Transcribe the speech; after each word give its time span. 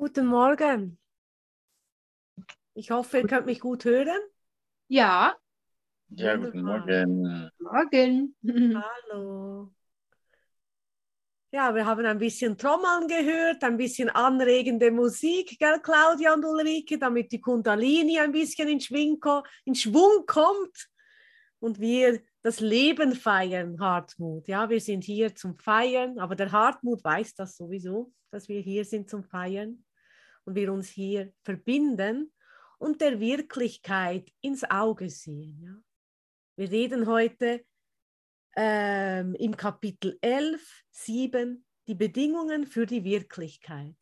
Guten 0.00 0.28
Morgen. 0.28 0.98
Ich 2.72 2.90
hoffe, 2.90 3.18
ihr 3.18 3.26
könnt 3.26 3.44
mich 3.44 3.60
gut 3.60 3.84
hören. 3.84 4.18
Ja. 4.88 5.36
Ja, 6.08 6.36
guten 6.36 6.62
Morgen. 6.62 7.50
Morgen. 7.58 8.34
Hallo. 8.82 9.74
Ja, 11.52 11.74
wir 11.74 11.84
haben 11.84 12.06
ein 12.06 12.18
bisschen 12.18 12.56
Trommeln 12.56 13.08
gehört, 13.08 13.62
ein 13.62 13.76
bisschen 13.76 14.08
anregende 14.08 14.90
Musik, 14.90 15.58
gell, 15.58 15.78
Claudia 15.82 16.32
und 16.32 16.46
Ulrike, 16.46 16.98
damit 16.98 17.30
die 17.30 17.42
Kundalini 17.42 18.18
ein 18.20 18.32
bisschen 18.32 18.70
in 18.70 18.80
Schwung, 18.80 19.20
in 19.66 19.74
Schwung 19.74 20.24
kommt 20.24 20.88
und 21.58 21.78
wir 21.78 22.22
das 22.40 22.60
Leben 22.60 23.14
feiern, 23.14 23.78
Hartmut. 23.78 24.48
Ja, 24.48 24.70
wir 24.70 24.80
sind 24.80 25.04
hier 25.04 25.34
zum 25.34 25.58
Feiern, 25.58 26.18
aber 26.18 26.36
der 26.36 26.52
Hartmut 26.52 27.04
weiß 27.04 27.34
das 27.34 27.58
sowieso, 27.58 28.14
dass 28.30 28.48
wir 28.48 28.62
hier 28.62 28.86
sind 28.86 29.10
zum 29.10 29.24
Feiern 29.24 29.84
und 30.44 30.54
wir 30.54 30.72
uns 30.72 30.88
hier 30.88 31.32
verbinden 31.42 32.32
und 32.78 33.00
der 33.00 33.20
Wirklichkeit 33.20 34.32
ins 34.40 34.64
Auge 34.68 35.10
sehen. 35.10 35.60
Ja? 35.62 35.74
Wir 36.56 36.70
reden 36.70 37.06
heute 37.06 37.64
ähm, 38.56 39.34
im 39.36 39.56
Kapitel 39.56 40.18
11, 40.20 40.84
7, 40.90 41.64
die 41.86 41.94
Bedingungen 41.94 42.66
für 42.66 42.86
die 42.86 43.04
Wirklichkeit. 43.04 43.96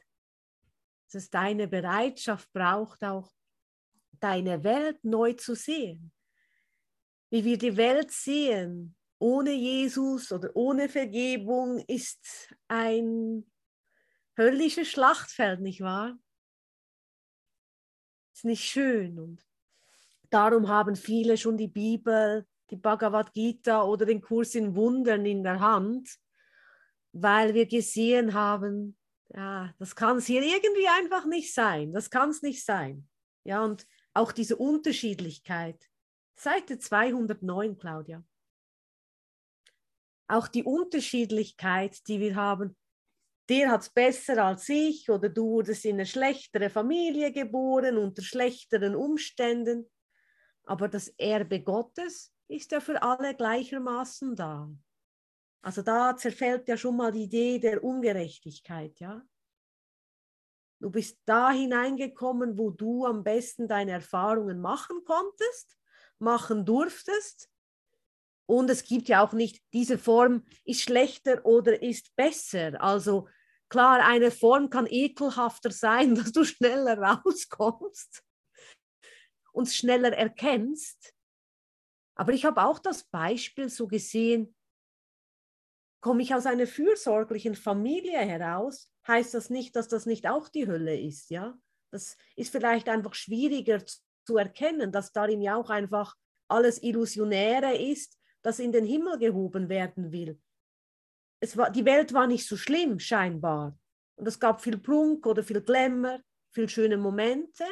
Dass 1.12 1.30
deine 1.30 1.68
Bereitschaft 1.68 2.52
braucht 2.52 3.02
auch, 3.02 3.30
deine 4.20 4.62
Welt 4.64 5.02
neu 5.04 5.34
zu 5.34 5.54
sehen. 5.54 6.12
Wie 7.30 7.44
wir 7.44 7.58
die 7.58 7.76
Welt 7.76 8.10
sehen, 8.10 8.96
ohne 9.18 9.52
Jesus 9.52 10.32
oder 10.32 10.50
ohne 10.54 10.88
Vergebung, 10.88 11.78
ist 11.86 12.54
ein 12.68 13.50
höllisches 14.36 14.88
Schlachtfeld, 14.88 15.60
nicht 15.60 15.80
wahr? 15.80 16.18
Ist 18.38 18.44
nicht 18.44 18.64
schön. 18.64 19.18
Und 19.18 19.44
darum 20.30 20.68
haben 20.68 20.94
viele 20.94 21.36
schon 21.36 21.56
die 21.56 21.68
Bibel, 21.68 22.46
die 22.70 22.76
Bhagavad 22.76 23.32
Gita 23.32 23.82
oder 23.82 24.06
den 24.06 24.20
Kurs 24.20 24.54
in 24.54 24.76
Wundern 24.76 25.26
in 25.26 25.42
der 25.42 25.58
Hand, 25.58 26.08
weil 27.12 27.54
wir 27.54 27.66
gesehen 27.66 28.34
haben, 28.34 28.96
ja, 29.34 29.74
das 29.78 29.96
kann 29.96 30.18
es 30.18 30.26
hier 30.26 30.42
irgendwie 30.42 30.86
einfach 30.86 31.26
nicht 31.26 31.52
sein. 31.52 31.92
Das 31.92 32.10
kann 32.10 32.30
es 32.30 32.42
nicht 32.42 32.64
sein. 32.64 33.08
Ja, 33.44 33.64
und 33.64 33.86
auch 34.14 34.30
diese 34.30 34.56
Unterschiedlichkeit. 34.56 35.88
Seite 36.36 36.78
209, 36.78 37.76
Claudia. 37.76 38.24
Auch 40.28 40.46
die 40.46 40.62
Unterschiedlichkeit, 40.62 42.06
die 42.06 42.20
wir 42.20 42.36
haben, 42.36 42.76
dir 43.48 43.70
hat 43.70 43.82
es 43.82 43.90
besser 43.90 44.44
als 44.44 44.68
ich 44.68 45.08
oder 45.10 45.28
du 45.28 45.46
wurdest 45.46 45.84
in 45.84 45.96
eine 45.96 46.06
schlechtere 46.06 46.70
Familie 46.70 47.32
geboren, 47.32 47.96
unter 47.98 48.22
schlechteren 48.22 48.94
Umständen. 48.94 49.90
Aber 50.64 50.88
das 50.88 51.08
Erbe 51.16 51.62
Gottes 51.62 52.32
ist 52.48 52.72
ja 52.72 52.80
für 52.80 53.02
alle 53.02 53.34
gleichermaßen 53.34 54.36
da. 54.36 54.70
Also 55.62 55.82
da 55.82 56.16
zerfällt 56.16 56.68
ja 56.68 56.76
schon 56.76 56.96
mal 56.96 57.12
die 57.12 57.24
Idee 57.24 57.58
der 57.58 57.82
Ungerechtigkeit, 57.82 58.98
ja. 59.00 59.22
Du 60.80 60.90
bist 60.90 61.18
da 61.24 61.50
hineingekommen, 61.50 62.56
wo 62.56 62.70
du 62.70 63.04
am 63.04 63.24
besten 63.24 63.66
deine 63.66 63.92
Erfahrungen 63.92 64.60
machen 64.60 65.02
konntest, 65.04 65.76
machen 66.20 66.64
durftest. 66.64 67.50
Und 68.46 68.70
es 68.70 68.84
gibt 68.84 69.08
ja 69.08 69.24
auch 69.24 69.32
nicht, 69.32 69.60
diese 69.72 69.98
Form 69.98 70.44
ist 70.64 70.82
schlechter 70.82 71.44
oder 71.44 71.82
ist 71.82 72.14
besser. 72.14 72.80
Also 72.80 73.28
Klar, 73.68 74.04
eine 74.06 74.30
Form 74.30 74.70
kann 74.70 74.86
ekelhafter 74.86 75.70
sein, 75.70 76.14
dass 76.14 76.32
du 76.32 76.44
schneller 76.44 76.98
rauskommst 76.98 78.24
und 79.52 79.68
schneller 79.68 80.12
erkennst. 80.12 81.14
Aber 82.16 82.32
ich 82.32 82.44
habe 82.44 82.64
auch 82.64 82.78
das 82.78 83.04
Beispiel 83.04 83.68
so 83.68 83.86
gesehen, 83.86 84.54
komme 86.00 86.22
ich 86.22 86.34
aus 86.34 86.46
einer 86.46 86.66
fürsorglichen 86.66 87.54
Familie 87.54 88.18
heraus, 88.18 88.90
heißt 89.06 89.34
das 89.34 89.50
nicht, 89.50 89.76
dass 89.76 89.88
das 89.88 90.06
nicht 90.06 90.26
auch 90.28 90.48
die 90.48 90.66
Hölle 90.66 90.98
ist, 90.98 91.30
ja? 91.30 91.58
Das 91.90 92.16
ist 92.36 92.52
vielleicht 92.52 92.88
einfach 92.88 93.14
schwieriger 93.14 93.82
zu 94.26 94.36
erkennen, 94.36 94.92
dass 94.92 95.12
darin 95.12 95.40
ja 95.40 95.56
auch 95.56 95.70
einfach 95.70 96.16
alles 96.48 96.82
Illusionäre 96.82 97.76
ist, 97.76 98.18
das 98.42 98.58
in 98.58 98.72
den 98.72 98.84
Himmel 98.84 99.18
gehoben 99.18 99.68
werden 99.68 100.12
will 100.12 100.40
es 101.40 101.56
war, 101.56 101.70
die 101.70 101.84
Welt 101.84 102.12
war 102.12 102.26
nicht 102.26 102.46
so 102.46 102.56
schlimm, 102.56 102.98
scheinbar. 102.98 103.78
Und 104.16 104.26
es 104.26 104.38
gab 104.40 104.60
viel 104.60 104.78
Prunk 104.78 105.26
oder 105.26 105.42
viel 105.42 105.60
Glamour, 105.60 106.20
viel 106.50 106.68
schöne 106.68 106.96
Momente. 106.96 107.64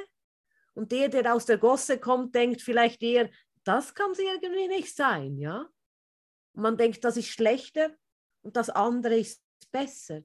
Und 0.74 0.92
der, 0.92 1.08
der 1.08 1.34
aus 1.34 1.46
der 1.46 1.58
Gosse 1.58 1.98
kommt, 1.98 2.34
denkt 2.34 2.62
vielleicht 2.62 3.02
eher, 3.02 3.30
das 3.64 3.94
kann 3.94 4.12
es 4.12 4.18
irgendwie 4.18 4.68
nicht 4.68 4.94
sein, 4.94 5.38
ja? 5.38 5.68
Und 6.52 6.62
man 6.62 6.76
denkt, 6.76 7.04
das 7.04 7.16
ist 7.16 7.28
schlechter 7.28 7.90
und 8.42 8.56
das 8.56 8.70
andere 8.70 9.18
ist 9.18 9.42
besser. 9.72 10.22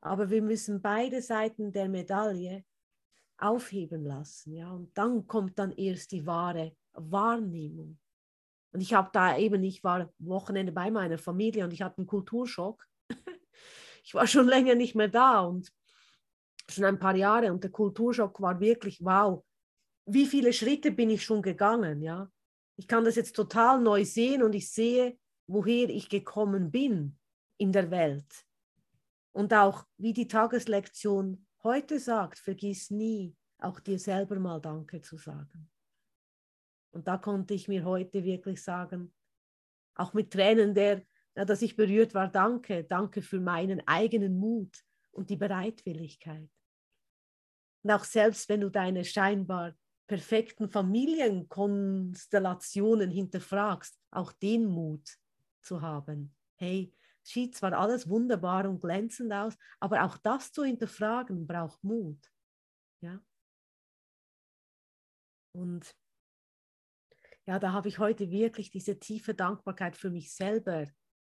Aber 0.00 0.28
wir 0.28 0.42
müssen 0.42 0.82
beide 0.82 1.22
Seiten 1.22 1.72
der 1.72 1.88
Medaille 1.88 2.64
aufheben 3.38 4.04
lassen, 4.04 4.54
ja? 4.54 4.70
Und 4.70 4.96
dann 4.98 5.26
kommt 5.26 5.58
dann 5.58 5.72
erst 5.72 6.12
die 6.12 6.26
wahre 6.26 6.76
Wahrnehmung. 6.92 7.98
Und 8.74 8.80
ich 8.80 8.92
habe 8.92 9.08
da 9.12 9.38
eben, 9.38 9.62
ich 9.62 9.84
war 9.84 10.12
Wochenende 10.18 10.72
bei 10.72 10.90
meiner 10.90 11.16
Familie 11.16 11.62
und 11.62 11.72
ich 11.72 11.80
hatte 11.80 11.98
einen 11.98 12.08
Kulturschock. 12.08 12.84
ich 14.04 14.14
war 14.14 14.26
schon 14.26 14.48
länger 14.48 14.74
nicht 14.74 14.96
mehr 14.96 15.06
da 15.06 15.42
und 15.42 15.72
schon 16.68 16.84
ein 16.84 16.98
paar 16.98 17.14
Jahre 17.14 17.52
und 17.52 17.62
der 17.62 17.70
Kulturschock 17.70 18.40
war 18.40 18.58
wirklich, 18.58 18.98
wow, 19.00 19.44
wie 20.06 20.26
viele 20.26 20.52
Schritte 20.52 20.90
bin 20.90 21.08
ich 21.10 21.24
schon 21.24 21.40
gegangen, 21.40 22.02
ja. 22.02 22.28
Ich 22.76 22.88
kann 22.88 23.04
das 23.04 23.14
jetzt 23.14 23.36
total 23.36 23.80
neu 23.80 24.04
sehen 24.04 24.42
und 24.42 24.56
ich 24.56 24.68
sehe, 24.72 25.16
woher 25.46 25.88
ich 25.88 26.08
gekommen 26.08 26.72
bin 26.72 27.16
in 27.58 27.70
der 27.70 27.92
Welt. 27.92 28.44
Und 29.30 29.54
auch, 29.54 29.84
wie 29.98 30.12
die 30.12 30.26
Tageslektion 30.26 31.46
heute 31.62 32.00
sagt, 32.00 32.40
vergiss 32.40 32.90
nie, 32.90 33.36
auch 33.58 33.78
dir 33.78 34.00
selber 34.00 34.40
mal 34.40 34.60
Danke 34.60 35.00
zu 35.00 35.16
sagen. 35.16 35.70
Und 36.94 37.06
da 37.08 37.18
konnte 37.18 37.52
ich 37.54 37.66
mir 37.66 37.84
heute 37.84 38.22
wirklich 38.22 38.62
sagen, 38.62 39.12
auch 39.96 40.14
mit 40.14 40.32
Tränen 40.32 40.74
der, 40.74 41.02
ja, 41.36 41.44
dass 41.44 41.62
ich 41.62 41.74
berührt 41.74 42.14
war, 42.14 42.28
danke, 42.28 42.84
danke 42.84 43.20
für 43.20 43.40
meinen 43.40 43.82
eigenen 43.86 44.38
Mut 44.38 44.84
und 45.10 45.28
die 45.28 45.34
Bereitwilligkeit. 45.36 46.48
Und 47.82 47.90
auch 47.90 48.04
selbst 48.04 48.48
wenn 48.48 48.60
du 48.60 48.70
deine 48.70 49.04
scheinbar 49.04 49.74
perfekten 50.06 50.68
Familienkonstellationen 50.68 53.10
hinterfragst, 53.10 53.98
auch 54.12 54.30
den 54.30 54.66
Mut 54.66 55.18
zu 55.62 55.82
haben. 55.82 56.32
Hey, 56.54 56.94
sieht 57.24 57.56
zwar 57.56 57.72
alles 57.72 58.08
wunderbar 58.08 58.68
und 58.68 58.80
glänzend 58.80 59.32
aus, 59.32 59.56
aber 59.80 60.04
auch 60.04 60.16
das 60.18 60.52
zu 60.52 60.62
hinterfragen 60.62 61.44
braucht 61.44 61.82
Mut. 61.82 62.30
Ja. 63.00 63.20
Und 65.52 65.96
ja, 67.46 67.58
da 67.58 67.72
habe 67.72 67.88
ich 67.88 67.98
heute 67.98 68.30
wirklich 68.30 68.70
diese 68.70 68.98
tiefe 68.98 69.34
Dankbarkeit 69.34 69.96
für 69.96 70.10
mich 70.10 70.32
selber 70.32 70.86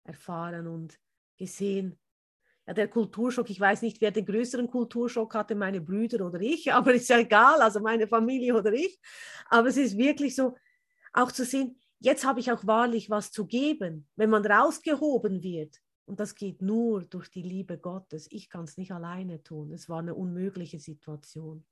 erfahren 0.05 0.67
und 0.67 0.99
gesehen. 1.39 1.99
Ja, 2.67 2.75
der 2.75 2.89
Kulturschock, 2.89 3.51
ich 3.51 3.59
weiß 3.59 3.83
nicht, 3.83 4.01
wer 4.01 4.11
den 4.11 4.27
größeren 4.27 4.69
Kulturschock 4.71 5.35
hatte, 5.35 5.55
meine 5.55 5.81
Brüder 5.81 6.27
oder 6.27 6.41
ich, 6.41 6.73
aber 6.73 6.95
ist 6.95 7.09
ja 7.09 7.19
egal, 7.19 7.61
also 7.61 7.81
meine 7.81 8.07
Familie 8.07 8.55
oder 8.55 8.73
ich. 8.73 9.01
Aber 9.49 9.69
es 9.69 9.77
ist 9.77 9.97
wirklich 9.97 10.37
so, 10.37 10.57
auch 11.13 11.33
zu 11.33 11.45
sehen, 11.45 11.81
jetzt 11.99 12.25
habe 12.25 12.41
ich 12.41 12.53
auch 12.53 12.67
wahrlich 12.67 13.11
was 13.11 13.31
zu 13.31 13.47
geben, 13.47 14.07
wenn 14.17 14.31
man 14.31 14.45
rausgehoben 14.45 15.43
wird. 15.43 15.79
Und 16.05 16.21
das 16.21 16.35
geht 16.35 16.61
nur 16.61 17.05
durch 17.05 17.31
die 17.31 17.43
Liebe 17.43 17.79
Gottes. 17.79 18.31
Ich 18.31 18.51
kann 18.51 18.65
es 18.65 18.77
nicht 18.77 18.93
alleine 18.93 19.43
tun. 19.43 19.73
Es 19.73 19.89
war 19.89 20.01
eine 20.01 20.15
unmögliche 20.15 20.79
Situation. 20.79 21.65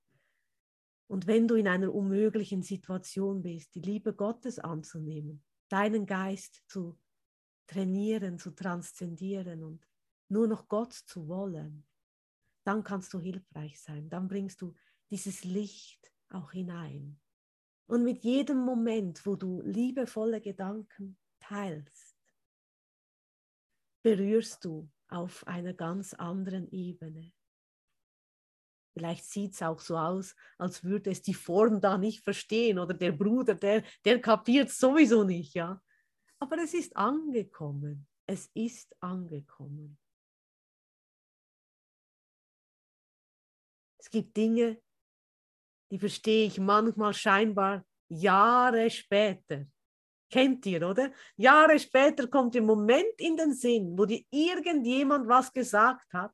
Und 1.10 1.26
wenn 1.26 1.48
du 1.48 1.56
in 1.56 1.66
einer 1.66 1.92
unmöglichen 1.92 2.62
Situation 2.62 3.42
bist, 3.42 3.74
die 3.74 3.80
Liebe 3.80 4.14
Gottes 4.14 4.60
anzunehmen, 4.60 5.42
deinen 5.68 6.06
Geist 6.06 6.62
zu 6.68 6.96
trainieren, 7.66 8.38
zu 8.38 8.52
transzendieren 8.52 9.64
und 9.64 9.84
nur 10.28 10.46
noch 10.46 10.68
Gott 10.68 10.92
zu 10.92 11.26
wollen, 11.26 11.84
dann 12.64 12.84
kannst 12.84 13.12
du 13.12 13.18
hilfreich 13.18 13.82
sein. 13.82 14.08
Dann 14.08 14.28
bringst 14.28 14.62
du 14.62 14.72
dieses 15.10 15.42
Licht 15.42 16.12
auch 16.28 16.52
hinein. 16.52 17.18
Und 17.86 18.04
mit 18.04 18.22
jedem 18.22 18.58
Moment, 18.58 19.26
wo 19.26 19.34
du 19.34 19.62
liebevolle 19.62 20.40
Gedanken 20.40 21.18
teilst, 21.40 22.16
berührst 24.02 24.64
du 24.64 24.88
auf 25.08 25.44
einer 25.48 25.74
ganz 25.74 26.14
anderen 26.14 26.70
Ebene 26.70 27.32
Vielleicht 28.92 29.24
sieht 29.24 29.54
es 29.54 29.62
auch 29.62 29.80
so 29.80 29.96
aus, 29.96 30.34
als 30.58 30.82
würde 30.82 31.10
es 31.10 31.22
die 31.22 31.34
Form 31.34 31.80
da 31.80 31.96
nicht 31.96 32.24
verstehen 32.24 32.78
oder 32.78 32.94
der 32.94 33.12
Bruder, 33.12 33.54
der, 33.54 33.84
der 34.04 34.20
kapiert 34.20 34.70
sowieso 34.70 35.24
nicht, 35.24 35.54
ja. 35.54 35.80
Aber 36.40 36.58
es 36.58 36.74
ist 36.74 36.96
angekommen. 36.96 38.06
Es 38.26 38.50
ist 38.54 38.94
angekommen. 39.00 39.98
Es 43.98 44.10
Es 44.10 44.12
gibt 44.12 44.36
Dinge, 44.36 44.82
die 45.92 45.98
verstehe 46.00 46.46
ich 46.48 46.58
manchmal 46.58 47.14
scheinbar 47.14 47.84
Jahre 48.08 48.90
später. 48.90 49.66
Kennt 50.28 50.66
ihr, 50.66 50.88
oder? 50.88 51.12
Jahre 51.36 51.78
später 51.78 52.26
kommt 52.26 52.56
der 52.56 52.62
Moment 52.62 53.14
in 53.18 53.36
den 53.36 53.52
Sinn, 53.52 53.96
wo 53.96 54.06
dir 54.06 54.24
irgendjemand 54.30 55.28
was 55.28 55.52
gesagt 55.52 56.12
hat 56.12 56.32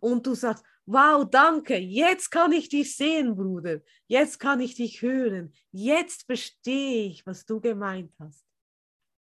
und 0.00 0.26
du 0.26 0.34
sagst, 0.34 0.64
wow, 0.86 1.28
danke, 1.28 1.76
jetzt 1.78 2.30
kann 2.30 2.52
ich 2.52 2.68
dich 2.68 2.96
sehen, 2.96 3.36
Bruder, 3.36 3.80
jetzt 4.06 4.38
kann 4.38 4.60
ich 4.60 4.74
dich 4.74 5.02
hören, 5.02 5.52
jetzt 5.70 6.24
verstehe 6.26 7.06
ich, 7.06 7.24
was 7.26 7.44
du 7.44 7.60
gemeint 7.60 8.12
hast. 8.18 8.46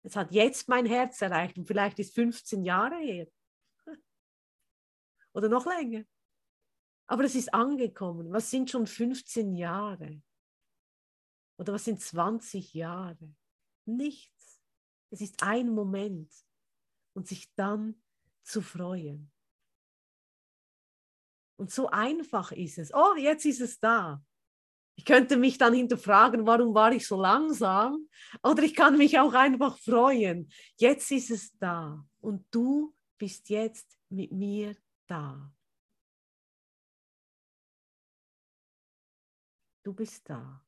Es 0.05 0.17
hat 0.17 0.33
jetzt 0.33 0.69
mein 0.69 0.87
Herz 0.87 1.21
erreicht 1.23 1.57
und 1.59 1.67
vielleicht 1.67 1.99
ist 1.99 2.15
15 2.15 2.65
Jahre 2.65 2.99
her. 2.99 3.27
Oder 5.33 5.49
noch 5.49 5.67
länger. 5.67 6.05
Aber 7.07 7.25
es 7.25 7.35
ist 7.35 7.53
angekommen. 7.55 8.33
Was 8.33 8.51
sind 8.51 8.71
schon 8.71 8.87
15 8.87 9.55
Jahre? 9.55 10.21
Oder 11.59 11.75
was 11.75 11.85
sind 11.85 12.01
20 12.01 12.75
Jahre? 12.75 13.35
Nichts. 13.85 14.61
Es 15.11 15.21
ist 15.21 15.43
ein 15.43 15.69
Moment 15.69 16.33
und 17.15 17.29
sich 17.29 17.53
dann 17.55 18.03
zu 18.43 18.63
freuen. 18.63 19.32
Und 21.63 21.71
so 21.71 21.89
einfach 21.91 22.51
ist 22.51 22.77
es. 22.79 22.93
Oh, 22.93 23.15
jetzt 23.15 23.45
ist 23.45 23.61
es 23.61 23.79
da. 23.79 24.21
Ich 24.97 25.05
könnte 25.05 25.37
mich 25.37 25.59
dann 25.59 25.73
hinterfragen, 25.73 26.45
warum 26.45 26.75
war 26.75 26.91
ich 26.91 27.07
so 27.07 27.15
langsam? 27.15 28.09
Oder 28.43 28.65
ich 28.65 28.75
kann 28.75 28.99
mich 28.99 29.17
auch 29.21 29.33
einfach 29.33 29.79
freuen. 29.79 30.51
Jetzt 30.77 31.13
ist 31.13 31.31
es 31.31 31.57
da 31.59 32.05
und 32.21 32.45
du 32.51 32.93
bist 33.17 33.49
jetzt 33.49 33.97
mit 34.09 34.33
mir 34.33 34.75
da. 35.07 35.55
Du 39.85 39.95
bist 39.95 40.29
da. 40.29 40.67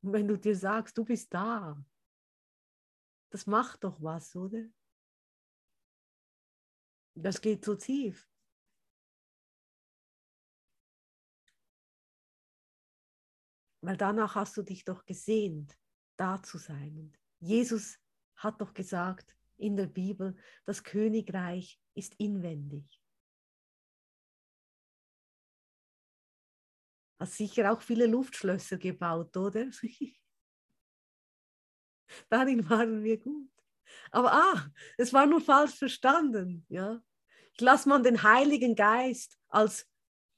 Und 0.00 0.14
wenn 0.14 0.26
du 0.26 0.38
dir 0.38 0.56
sagst, 0.56 0.96
du 0.96 1.04
bist 1.04 1.34
da, 1.34 1.84
das 3.28 3.46
macht 3.46 3.84
doch 3.84 4.02
was, 4.02 4.34
oder? 4.34 4.64
Das 7.22 7.40
geht 7.40 7.64
so 7.64 7.74
tief. 7.74 8.28
Weil 13.80 13.96
danach 13.96 14.34
hast 14.34 14.56
du 14.56 14.62
dich 14.62 14.84
doch 14.84 15.04
gesehnt, 15.04 15.78
da 16.16 16.42
zu 16.42 16.58
sein. 16.58 16.98
Und 16.98 17.18
Jesus 17.40 17.98
hat 18.36 18.60
doch 18.60 18.74
gesagt 18.74 19.36
in 19.56 19.76
der 19.76 19.86
Bibel, 19.86 20.36
das 20.64 20.82
Königreich 20.82 21.80
ist 21.94 22.14
inwendig. 22.16 23.00
Hat 27.18 27.30
sicher 27.30 27.72
auch 27.72 27.82
viele 27.82 28.06
Luftschlösser 28.06 28.78
gebaut, 28.78 29.36
oder? 29.36 29.68
Darin 32.28 32.68
waren 32.70 33.02
wir 33.02 33.18
gut. 33.18 33.50
Aber 34.10 34.32
ah, 34.32 34.70
es 34.96 35.12
war 35.12 35.26
nur 35.26 35.40
falsch 35.40 35.74
verstanden. 35.74 36.64
Ja? 36.68 37.02
Ich 37.58 37.64
lasse 37.64 37.88
man 37.88 38.02
den 38.02 38.22
Heiligen 38.22 38.74
Geist 38.74 39.36
als, 39.48 39.86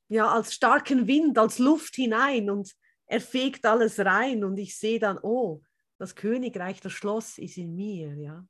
ja, 0.09 0.29
als 0.29 0.55
starken 0.55 1.07
Wind, 1.07 1.39
als 1.39 1.59
Luft 1.59 1.97
hinein 1.97 2.51
und 2.51 2.75
er 3.07 3.21
fegt 3.21 3.67
alles 3.67 3.99
rein 3.99 4.45
und 4.45 4.57
ich 4.59 4.79
sehe 4.79 4.99
dann, 4.99 5.19
oh, 5.23 5.63
das 5.99 6.15
Königreich, 6.15 6.81
das 6.81 6.93
Schloss 6.93 7.39
ist 7.39 7.59
in 7.59 7.75
mir. 7.75 8.15
Ja? 8.15 8.47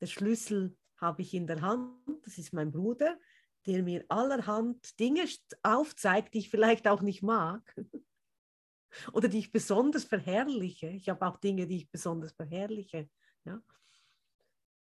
Der 0.00 0.06
Schlüssel 0.06 0.76
habe 0.96 1.22
ich 1.22 1.34
in 1.34 1.46
der 1.46 1.60
Hand, 1.60 1.92
das 2.24 2.38
ist 2.38 2.52
mein 2.52 2.72
Bruder 2.72 3.18
der 3.66 3.82
mir 3.82 4.04
allerhand 4.08 4.98
Dinge 4.98 5.24
aufzeigt, 5.62 6.34
die 6.34 6.38
ich 6.38 6.50
vielleicht 6.50 6.86
auch 6.86 7.02
nicht 7.02 7.22
mag 7.22 7.74
oder 9.12 9.28
die 9.28 9.40
ich 9.40 9.52
besonders 9.52 10.04
verherrliche. 10.04 10.88
Ich 10.88 11.08
habe 11.08 11.26
auch 11.26 11.36
Dinge, 11.38 11.66
die 11.66 11.78
ich 11.78 11.90
besonders 11.90 12.32
verherrliche. 12.32 13.08
Ja? 13.44 13.60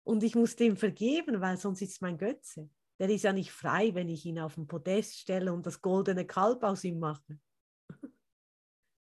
Und 0.02 0.22
ich 0.22 0.34
muss 0.34 0.56
dem 0.56 0.76
vergeben, 0.76 1.40
weil 1.40 1.56
sonst 1.56 1.82
ist 1.82 1.92
es 1.92 2.00
mein 2.00 2.18
Götze. 2.18 2.68
Der 2.98 3.08
ist 3.10 3.24
ja 3.24 3.32
nicht 3.32 3.50
frei, 3.50 3.94
wenn 3.94 4.08
ich 4.08 4.24
ihn 4.24 4.38
auf 4.38 4.54
den 4.54 4.66
Podest 4.66 5.18
stelle 5.18 5.52
und 5.52 5.66
das 5.66 5.80
goldene 5.80 6.26
Kalb 6.26 6.62
aus 6.62 6.84
ihm 6.84 6.98
mache. 6.98 7.38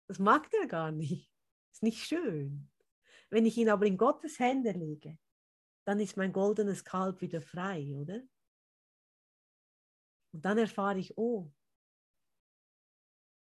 Das 0.09 0.19
mag 0.19 0.50
der 0.51 0.68
gar 0.68 0.91
nicht. 0.91 1.31
Ist 1.71 1.81
nicht 1.81 2.03
schön. 2.03 2.69
Wenn 3.30 3.45
ich 3.45 3.57
ihn 3.57 3.69
aber 3.69 3.85
in 3.85 3.97
Gottes 3.97 4.38
Hände 4.38 4.71
lege, 4.71 5.18
dann 5.85 6.00
ist 6.00 6.18
mein 6.18 6.33
goldenes 6.33 6.83
Kalb 6.83 7.21
wieder 7.21 7.41
frei, 7.41 7.95
oder? 7.95 8.21
Und 10.33 10.45
dann 10.45 10.57
erfahre 10.57 11.00
ich, 11.00 11.18
oh, 11.18 11.51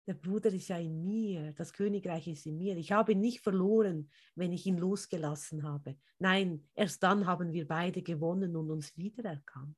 der 0.06 0.14
Bruder 0.14 0.52
ist 0.52 0.68
ja 0.68 0.78
in 0.78 1.04
mir, 1.04 1.52
das 1.52 1.72
Königreich 1.72 2.26
ist 2.26 2.46
in 2.46 2.58
mir. 2.58 2.76
Ich 2.76 2.90
habe 2.90 3.12
ihn 3.12 3.20
nicht 3.20 3.40
verloren, 3.40 4.10
wenn 4.34 4.52
ich 4.52 4.66
ihn 4.66 4.78
losgelassen 4.78 5.62
habe. 5.62 5.96
Nein, 6.18 6.68
erst 6.74 7.02
dann 7.02 7.26
haben 7.26 7.52
wir 7.52 7.68
beide 7.68 8.02
gewonnen 8.02 8.56
und 8.56 8.70
uns 8.70 8.96
wiedererkannt. 8.96 9.76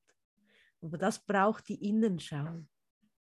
Aber 0.85 0.99
das 0.99 1.19
braucht 1.19 1.69
die 1.69 1.89
Innenschau. 1.89 2.63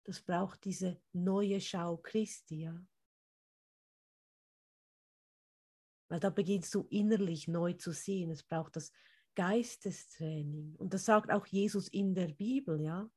Das 0.04 0.22
braucht 0.22 0.66
diese 0.66 1.02
neue 1.14 1.62
Schau 1.62 1.96
Christi. 1.98 2.64
Ja? 2.64 2.86
Weil 6.10 6.20
da 6.20 6.30
beginnst 6.30 6.76
du 6.76 6.86
innerlich 6.90 7.48
neu 7.48 7.74
zu 7.74 7.94
sehen. 7.94 8.30
Es 8.30 8.44
braucht 8.44 8.76
das 8.76 8.92
Geistestraining. 9.36 10.76
Und 10.76 10.94
das 10.94 11.06
sagt 11.06 11.32
auch 11.32 11.48
Jesus 11.48 11.88
in 11.88 12.14
der 12.14 12.28
Bibel, 12.28 12.82
ja. 12.82 13.10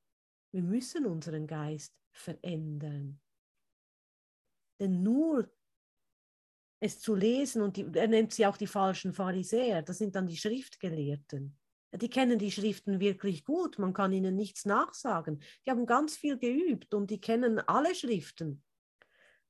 Wir 0.52 0.62
müssen 0.62 1.04
unseren 1.04 1.46
Geist 1.46 1.94
verändern. 2.12 3.20
Denn 4.80 5.02
nur 5.02 5.52
es 6.80 7.00
zu 7.00 7.16
lesen, 7.16 7.60
und 7.60 7.76
die, 7.76 7.86
er 7.92 8.06
nennt 8.06 8.32
sie 8.32 8.46
auch 8.46 8.56
die 8.56 8.68
falschen 8.68 9.12
Pharisäer, 9.12 9.82
das 9.82 9.98
sind 9.98 10.14
dann 10.14 10.28
die 10.28 10.36
Schriftgelehrten. 10.36 11.58
Die 11.92 12.10
kennen 12.10 12.38
die 12.38 12.50
Schriften 12.50 13.00
wirklich 13.00 13.44
gut, 13.44 13.78
man 13.78 13.94
kann 13.94 14.12
ihnen 14.12 14.36
nichts 14.36 14.66
nachsagen. 14.66 15.42
Die 15.64 15.70
haben 15.70 15.86
ganz 15.86 16.16
viel 16.16 16.38
geübt 16.38 16.92
und 16.94 17.10
die 17.10 17.20
kennen 17.20 17.60
alle 17.60 17.94
Schriften. 17.94 18.62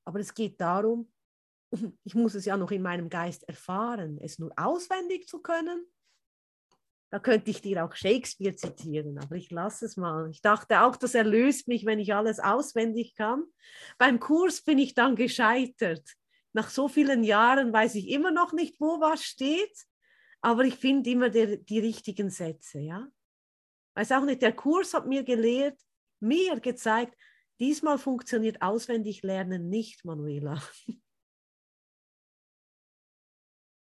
Aber 0.04 0.20
es 0.20 0.34
geht 0.34 0.60
darum, 0.60 1.12
ich 2.04 2.14
muss 2.14 2.34
es 2.34 2.44
ja 2.44 2.56
noch 2.56 2.70
in 2.70 2.82
meinem 2.82 3.08
Geist 3.08 3.48
erfahren, 3.48 4.18
es 4.20 4.38
nur 4.38 4.52
auswendig 4.56 5.26
zu 5.26 5.40
können 5.40 5.84
da 7.10 7.18
könnte 7.18 7.50
ich 7.50 7.62
dir 7.62 7.84
auch 7.84 7.94
Shakespeare 7.94 8.54
zitieren, 8.54 9.18
aber 9.18 9.36
ich 9.36 9.50
lasse 9.50 9.86
es 9.86 9.96
mal. 9.96 10.28
Ich 10.30 10.42
dachte 10.42 10.82
auch, 10.82 10.96
das 10.96 11.14
erlöst 11.14 11.66
mich, 11.66 11.86
wenn 11.86 11.98
ich 11.98 12.14
alles 12.14 12.38
auswendig 12.38 13.14
kann. 13.14 13.44
Beim 13.96 14.20
Kurs 14.20 14.60
bin 14.62 14.78
ich 14.78 14.94
dann 14.94 15.16
gescheitert. 15.16 16.16
Nach 16.52 16.68
so 16.68 16.88
vielen 16.88 17.24
Jahren 17.24 17.72
weiß 17.72 17.94
ich 17.94 18.08
immer 18.08 18.30
noch 18.30 18.52
nicht, 18.52 18.78
wo 18.78 19.00
was 19.00 19.22
steht, 19.22 19.86
aber 20.40 20.64
ich 20.64 20.76
finde 20.76 21.10
immer 21.10 21.30
der, 21.30 21.56
die 21.56 21.80
richtigen 21.80 22.30
Sätze. 22.30 22.80
Ja? 22.80 23.08
Weiß 23.94 24.12
auch 24.12 24.24
nicht, 24.24 24.42
der 24.42 24.52
Kurs 24.52 24.94
hat 24.94 25.06
mir 25.06 25.24
gelehrt, 25.24 25.78
mir 26.20 26.58
gezeigt, 26.60 27.16
diesmal 27.60 27.98
funktioniert 27.98 28.62
auswendig 28.62 29.22
lernen 29.22 29.68
nicht, 29.68 30.04
Manuela. 30.04 30.62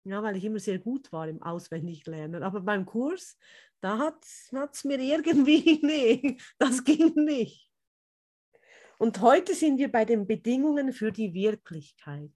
Ja, 0.07 0.21
weil 0.21 0.37
ich 0.37 0.45
immer 0.45 0.59
sehr 0.59 0.77
gut 0.77 1.11
war 1.11 1.27
im 1.27 1.41
Auswendiglernen. 1.41 2.43
Aber 2.43 2.61
beim 2.61 2.85
Kurs, 2.85 3.39
da 3.81 3.97
hat 3.97 4.23
es 4.23 4.83
mir 4.83 4.99
irgendwie, 4.99 5.79
nee, 5.81 6.37
das 6.59 6.83
ging 6.83 7.15
nicht. 7.15 7.71
Und 8.99 9.19
heute 9.19 9.55
sind 9.55 9.79
wir 9.79 9.91
bei 9.91 10.05
den 10.05 10.27
Bedingungen 10.27 10.93
für 10.93 11.11
die 11.11 11.33
Wirklichkeit. 11.33 12.31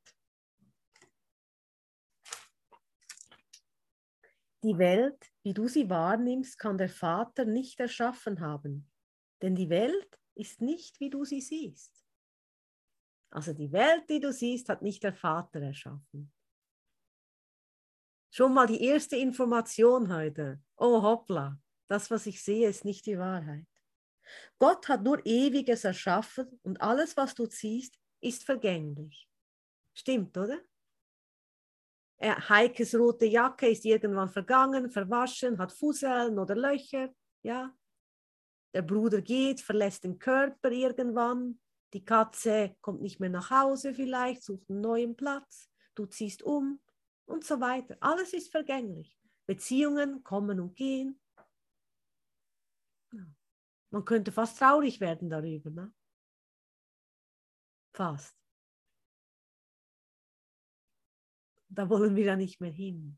Die 4.63 4.77
Welt, 4.77 5.31
wie 5.43 5.53
du 5.53 5.67
sie 5.67 5.89
wahrnimmst, 5.89 6.59
kann 6.59 6.77
der 6.77 6.89
Vater 6.89 7.45
nicht 7.45 7.79
erschaffen 7.79 8.41
haben. 8.41 8.89
Denn 9.41 9.55
die 9.55 9.69
Welt 9.69 10.19
ist 10.35 10.61
nicht, 10.61 10.99
wie 10.99 11.09
du 11.09 11.23
sie 11.23 11.39
siehst. 11.39 12.05
Also 13.31 13.53
die 13.53 13.71
Welt, 13.71 14.09
die 14.09 14.19
du 14.19 14.33
siehst, 14.33 14.69
hat 14.69 14.81
nicht 14.81 15.03
der 15.03 15.13
Vater 15.13 15.61
erschaffen. 15.61 16.33
Schon 18.31 18.53
mal 18.53 18.67
die 18.67 18.83
erste 18.83 19.15
Information 19.15 20.13
heute. 20.13 20.61
Oh 20.77 21.01
hoppla, 21.01 21.59
das, 21.87 22.11
was 22.11 22.25
ich 22.25 22.43
sehe, 22.43 22.67
ist 22.67 22.85
nicht 22.85 23.05
die 23.05 23.17
Wahrheit. 23.17 23.67
Gott 24.59 24.87
hat 24.87 25.03
nur 25.03 25.25
Ewiges 25.25 25.83
erschaffen 25.83 26.59
und 26.63 26.81
alles, 26.81 27.17
was 27.17 27.33
du 27.33 27.45
siehst, 27.45 27.97
ist 28.21 28.43
vergänglich. 28.43 29.27
Stimmt, 29.93 30.37
oder? 30.37 30.59
Heikes 32.21 32.95
rote 32.95 33.25
Jacke 33.25 33.69
ist 33.69 33.85
irgendwann 33.85 34.29
vergangen, 34.29 34.89
verwaschen, 34.89 35.57
hat 35.57 35.71
Fusseln 35.71 36.37
oder 36.37 36.55
Löcher. 36.55 37.09
Ja. 37.43 37.73
Der 38.73 38.81
Bruder 38.81 39.21
geht, 39.21 39.61
verlässt 39.61 40.03
den 40.03 40.19
Körper 40.19 40.71
irgendwann. 40.71 41.59
Die 41.93 42.03
Katze 42.03 42.75
kommt 42.81 43.01
nicht 43.01 43.19
mehr 43.19 43.29
nach 43.29 43.49
Hause 43.49 43.93
vielleicht, 43.93 44.43
sucht 44.43 44.69
einen 44.69 44.81
neuen 44.81 45.15
Platz. 45.15 45.69
Du 45.95 46.05
ziehst 46.05 46.43
um, 46.43 46.79
und 47.25 47.45
so 47.45 47.59
weiter. 47.59 47.97
Alles 47.99 48.33
ist 48.33 48.51
vergänglich. 48.51 49.17
Beziehungen 49.45 50.23
kommen 50.23 50.59
und 50.59 50.75
gehen. 50.75 51.19
Man 53.91 54.05
könnte 54.05 54.31
fast 54.31 54.59
traurig 54.59 54.99
werden 54.99 55.29
darüber. 55.29 55.69
Ne? 55.69 55.93
Fast. 57.93 58.38
Da 61.69 61.89
wollen 61.89 62.15
wir 62.15 62.25
ja 62.25 62.35
nicht 62.35 62.59
mehr 62.61 62.71
hin. 62.71 63.17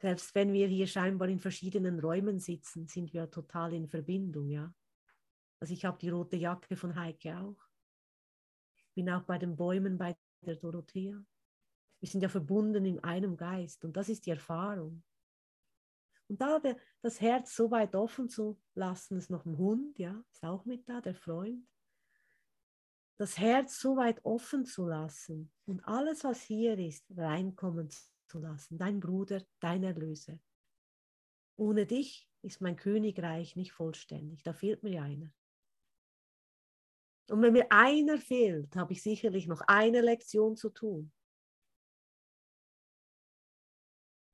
Selbst 0.00 0.34
wenn 0.34 0.52
wir 0.52 0.66
hier 0.68 0.86
scheinbar 0.86 1.28
in 1.28 1.38
verschiedenen 1.38 1.98
Räumen 1.98 2.38
sitzen, 2.38 2.86
sind 2.86 3.14
wir 3.14 3.30
total 3.30 3.72
in 3.72 3.88
Verbindung, 3.88 4.50
ja. 4.50 4.74
Also 5.60 5.72
ich 5.72 5.84
habe 5.86 5.98
die 5.98 6.10
rote 6.10 6.36
Jacke 6.36 6.76
von 6.76 6.94
Heike 6.94 7.38
auch. 7.38 7.56
Ich 8.76 8.92
bin 8.94 9.08
auch 9.08 9.22
bei 9.22 9.38
den 9.38 9.56
Bäumen 9.56 9.96
bei 9.96 10.14
der 10.42 10.56
Dorothea. 10.56 11.24
Wir 12.00 12.08
sind 12.08 12.20
ja 12.20 12.28
verbunden 12.28 12.84
in 12.84 13.02
einem 13.02 13.34
Geist 13.34 13.82
und 13.82 13.96
das 13.96 14.10
ist 14.10 14.26
die 14.26 14.30
Erfahrung. 14.30 15.02
Und 16.34 16.40
da 16.40 16.58
der, 16.58 16.76
das 17.00 17.20
Herz 17.20 17.54
so 17.54 17.70
weit 17.70 17.94
offen 17.94 18.28
zu 18.28 18.60
lassen, 18.74 19.18
ist 19.18 19.30
noch 19.30 19.46
ein 19.46 19.56
Hund, 19.56 19.96
ja, 20.00 20.20
ist 20.32 20.44
auch 20.44 20.64
mit 20.64 20.88
da, 20.88 21.00
der 21.00 21.14
Freund. 21.14 21.64
Das 23.18 23.38
Herz 23.38 23.78
so 23.78 23.96
weit 23.96 24.18
offen 24.24 24.64
zu 24.64 24.88
lassen 24.88 25.52
und 25.64 25.86
alles, 25.86 26.24
was 26.24 26.42
hier 26.42 26.76
ist, 26.76 27.06
reinkommen 27.16 27.88
zu 28.26 28.40
lassen. 28.40 28.78
Dein 28.78 28.98
Bruder, 28.98 29.44
dein 29.60 29.84
Erlöser. 29.84 30.40
Ohne 31.54 31.86
dich 31.86 32.28
ist 32.42 32.60
mein 32.60 32.74
Königreich 32.74 33.54
nicht 33.54 33.70
vollständig. 33.70 34.42
Da 34.42 34.52
fehlt 34.54 34.82
mir 34.82 35.04
einer. 35.04 35.32
Und 37.30 37.42
wenn 37.42 37.52
mir 37.52 37.70
einer 37.70 38.18
fehlt, 38.18 38.74
habe 38.74 38.92
ich 38.92 39.04
sicherlich 39.04 39.46
noch 39.46 39.60
eine 39.68 40.00
Lektion 40.00 40.56
zu 40.56 40.70
tun. 40.70 41.12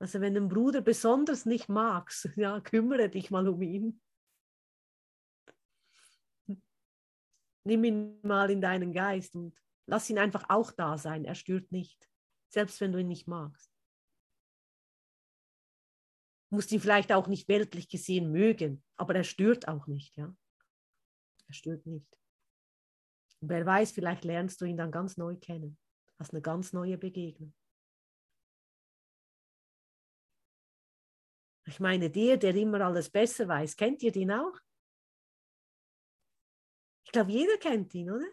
Also 0.01 0.19
wenn 0.19 0.33
du 0.33 0.39
einen 0.39 0.49
Bruder 0.49 0.81
besonders 0.81 1.45
nicht 1.45 1.69
magst, 1.69 2.25
ja, 2.35 2.59
kümmere 2.59 3.07
dich 3.07 3.29
mal 3.29 3.47
um 3.47 3.61
ihn. 3.61 4.01
Nimm 7.63 7.83
ihn 7.83 8.19
mal 8.23 8.49
in 8.49 8.61
deinen 8.61 8.93
Geist 8.93 9.35
und 9.35 9.55
lass 9.85 10.09
ihn 10.09 10.17
einfach 10.17 10.45
auch 10.49 10.71
da 10.71 10.97
sein. 10.97 11.23
Er 11.23 11.35
stört 11.35 11.71
nicht, 11.71 12.09
selbst 12.49 12.81
wenn 12.81 12.91
du 12.91 12.99
ihn 12.99 13.09
nicht 13.09 13.27
magst. 13.27 13.71
Du 16.49 16.55
musst 16.55 16.71
ihn 16.71 16.81
vielleicht 16.81 17.11
auch 17.11 17.27
nicht 17.27 17.47
weltlich 17.47 17.87
gesehen 17.87 18.31
mögen, 18.31 18.83
aber 18.97 19.13
er 19.13 19.23
stört 19.23 19.67
auch 19.67 19.85
nicht, 19.85 20.17
ja. 20.17 20.35
Er 21.47 21.53
stört 21.53 21.85
nicht. 21.85 22.19
Und 23.39 23.49
wer 23.49 23.63
weiß, 23.67 23.91
vielleicht 23.91 24.25
lernst 24.25 24.61
du 24.61 24.65
ihn 24.65 24.77
dann 24.77 24.91
ganz 24.91 25.15
neu 25.17 25.35
kennen. 25.35 25.77
Hast 26.17 26.33
eine 26.33 26.41
ganz 26.41 26.73
neue 26.73 26.97
Begegnung. 26.97 27.53
Ich 31.71 31.79
meine, 31.79 32.09
der, 32.09 32.35
der 32.35 32.53
immer 32.53 32.81
alles 32.81 33.09
besser 33.09 33.47
weiß, 33.47 33.77
kennt 33.77 34.03
ihr 34.03 34.11
den 34.11 34.29
auch? 34.29 34.59
Ich 37.05 37.13
glaube, 37.13 37.31
jeder 37.31 37.57
kennt 37.57 37.93
ihn, 37.95 38.11
oder? 38.11 38.27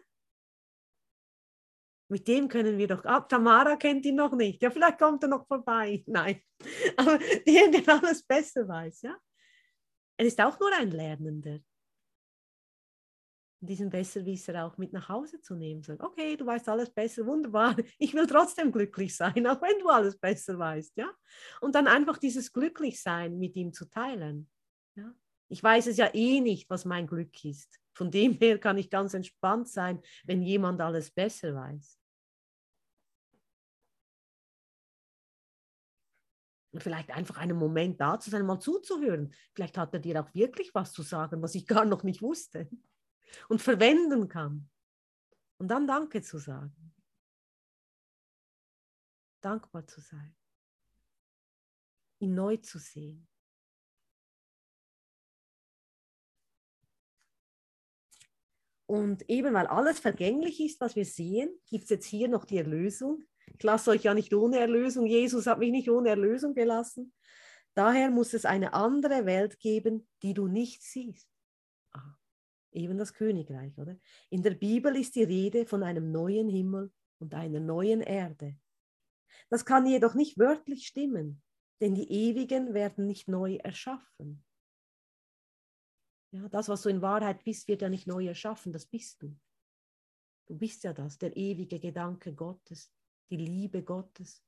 Mit 2.09 2.27
dem 2.27 2.49
können 2.49 2.77
wir 2.77 2.87
doch. 2.87 3.05
Ah, 3.05 3.21
Tamara 3.21 3.77
kennt 3.77 4.05
ihn 4.05 4.15
noch 4.15 4.33
nicht. 4.33 4.61
Ja, 4.61 4.69
vielleicht 4.69 4.97
kommt 4.97 5.23
er 5.23 5.29
noch 5.29 5.47
vorbei. 5.47 6.03
Nein. 6.07 6.41
Aber 6.97 7.17
der, 7.17 7.71
der 7.71 7.87
alles 7.87 8.23
besser 8.23 8.67
weiß, 8.67 9.03
ja. 9.03 9.17
Er 10.17 10.25
ist 10.25 10.41
auch 10.41 10.59
nur 10.59 10.75
ein 10.75 10.91
Lernender 10.91 11.59
diesen 13.61 13.89
Besserwisser 13.89 14.65
auch 14.65 14.77
mit 14.77 14.93
nach 14.93 15.09
Hause 15.09 15.41
zu 15.41 15.55
nehmen. 15.55 15.83
Sagen, 15.83 16.01
okay, 16.01 16.37
du 16.37 16.45
weißt 16.45 16.69
alles 16.69 16.89
besser, 16.89 17.25
wunderbar. 17.25 17.75
Ich 17.97 18.13
will 18.13 18.25
trotzdem 18.25 18.71
glücklich 18.71 19.15
sein, 19.15 19.45
auch 19.47 19.61
wenn 19.61 19.79
du 19.79 19.89
alles 19.89 20.17
besser 20.17 20.57
weißt, 20.57 20.95
ja. 20.97 21.09
Und 21.61 21.75
dann 21.75 21.87
einfach 21.87 22.17
dieses 22.17 22.53
Glücklichsein 22.53 23.37
mit 23.37 23.55
ihm 23.55 23.73
zu 23.73 23.89
teilen. 23.89 24.49
Ja? 24.95 25.13
Ich 25.49 25.61
weiß 25.61 25.87
es 25.87 25.97
ja 25.97 26.09
eh 26.13 26.39
nicht, 26.39 26.69
was 26.69 26.85
mein 26.85 27.07
Glück 27.07 27.43
ist. 27.43 27.79
Von 27.93 28.11
dem 28.11 28.33
her 28.33 28.59
kann 28.59 28.77
ich 28.77 28.89
ganz 28.89 29.13
entspannt 29.13 29.67
sein, 29.67 30.01
wenn 30.23 30.41
jemand 30.41 30.79
alles 30.79 31.11
besser 31.11 31.53
weiß. 31.53 31.97
Und 36.71 36.83
vielleicht 36.83 37.09
einfach 37.09 37.37
einen 37.37 37.57
Moment 37.57 37.99
da 37.99 38.19
zu 38.19 38.29
sein, 38.29 38.45
mal 38.45 38.59
zuzuhören. 38.59 39.33
Vielleicht 39.53 39.77
hat 39.77 39.93
er 39.93 39.99
dir 39.99 40.21
auch 40.21 40.33
wirklich 40.33 40.73
was 40.73 40.93
zu 40.93 41.01
sagen, 41.01 41.41
was 41.41 41.55
ich 41.55 41.65
gar 41.65 41.83
noch 41.83 42.03
nicht 42.03 42.21
wusste 42.21 42.69
und 43.47 43.61
verwenden 43.61 44.27
kann. 44.27 44.69
Und 45.57 45.67
dann 45.67 45.87
Danke 45.87 46.21
zu 46.21 46.37
sagen. 46.37 46.93
Dankbar 49.41 49.85
zu 49.87 50.01
sein. 50.01 50.35
Ihn 52.19 52.33
neu 52.33 52.57
zu 52.57 52.79
sehen. 52.79 53.27
Und 58.85 59.29
eben 59.29 59.53
weil 59.53 59.67
alles 59.67 59.99
vergänglich 59.99 60.59
ist, 60.59 60.81
was 60.81 60.95
wir 60.95 61.05
sehen, 61.05 61.49
gibt 61.67 61.83
es 61.83 61.89
jetzt 61.91 62.07
hier 62.07 62.27
noch 62.27 62.43
die 62.43 62.57
Erlösung. 62.57 63.23
Ich 63.45 63.61
lasse 63.63 63.91
euch 63.91 64.03
ja 64.03 64.13
nicht 64.13 64.33
ohne 64.33 64.59
Erlösung. 64.59 65.05
Jesus 65.05 65.45
hat 65.45 65.59
mich 65.59 65.71
nicht 65.71 65.89
ohne 65.89 66.09
Erlösung 66.09 66.55
gelassen. 66.55 67.13
Daher 67.75 68.09
muss 68.09 68.33
es 68.33 68.45
eine 68.45 68.73
andere 68.73 69.25
Welt 69.25 69.59
geben, 69.59 70.09
die 70.23 70.33
du 70.33 70.47
nicht 70.47 70.81
siehst 70.81 71.28
eben 72.71 72.97
das 72.97 73.13
Königreich, 73.13 73.77
oder? 73.77 73.97
In 74.29 74.43
der 74.43 74.55
Bibel 74.55 74.95
ist 74.95 75.15
die 75.15 75.23
Rede 75.23 75.65
von 75.65 75.83
einem 75.83 76.11
neuen 76.11 76.49
Himmel 76.49 76.91
und 77.19 77.33
einer 77.33 77.59
neuen 77.59 78.01
Erde. 78.01 78.57
Das 79.49 79.65
kann 79.65 79.85
jedoch 79.85 80.13
nicht 80.13 80.37
wörtlich 80.37 80.87
stimmen, 80.87 81.41
denn 81.81 81.95
die 81.95 82.11
Ewigen 82.11 82.73
werden 82.73 83.05
nicht 83.05 83.27
neu 83.27 83.55
erschaffen. 83.55 84.43
Ja, 86.31 86.47
das, 86.49 86.69
was 86.69 86.83
du 86.83 86.89
in 86.89 87.01
Wahrheit 87.01 87.43
bist, 87.43 87.67
wird 87.67 87.81
ja 87.81 87.89
nicht 87.89 88.05
neu 88.05 88.27
erschaffen, 88.27 88.71
das 88.71 88.85
bist 88.85 89.21
du. 89.23 89.35
Du 90.45 90.57
bist 90.57 90.83
ja 90.83 90.93
das, 90.93 91.17
der 91.17 91.35
ewige 91.35 91.79
Gedanke 91.79 92.33
Gottes, 92.33 92.91
die 93.29 93.37
Liebe 93.37 93.83
Gottes. 93.83 94.43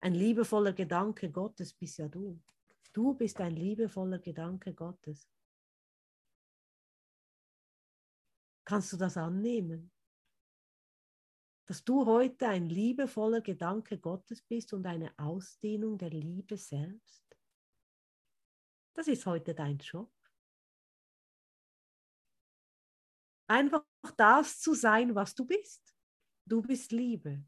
Ein 0.00 0.14
liebevoller 0.14 0.72
Gedanke 0.72 1.30
Gottes 1.30 1.72
bist 1.72 1.98
ja 1.98 2.08
du. 2.08 2.40
Du 2.92 3.14
bist 3.14 3.40
ein 3.40 3.54
liebevoller 3.54 4.18
Gedanke 4.18 4.72
Gottes. 4.72 5.28
Kannst 8.66 8.92
du 8.92 8.96
das 8.96 9.16
annehmen? 9.16 9.92
Dass 11.66 11.84
du 11.84 12.04
heute 12.04 12.48
ein 12.48 12.68
liebevoller 12.68 13.40
Gedanke 13.40 13.98
Gottes 13.98 14.42
bist 14.42 14.72
und 14.72 14.86
eine 14.86 15.16
Ausdehnung 15.18 15.96
der 15.96 16.10
Liebe 16.10 16.56
selbst? 16.56 17.24
Das 18.94 19.06
ist 19.06 19.24
heute 19.24 19.54
dein 19.54 19.78
Job. 19.78 20.12
Einfach 23.48 23.84
das 24.16 24.58
zu 24.60 24.74
sein, 24.74 25.14
was 25.14 25.34
du 25.34 25.46
bist. 25.46 25.94
Du 26.44 26.60
bist 26.60 26.90
Liebe. 26.90 27.44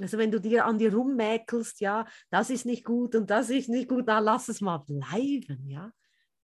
Also 0.00 0.16
wenn 0.16 0.30
du 0.30 0.40
dir 0.40 0.64
an 0.64 0.78
dir 0.78 0.94
rummäkelst, 0.94 1.80
ja, 1.80 2.06
das 2.30 2.48
ist 2.48 2.64
nicht 2.64 2.84
gut 2.84 3.14
und 3.14 3.28
das 3.30 3.50
ist 3.50 3.68
nicht 3.68 3.88
gut, 3.88 4.08
dann 4.08 4.24
lass 4.24 4.48
es 4.48 4.60
mal 4.62 4.78
bleiben, 4.78 5.68
ja. 5.68 5.92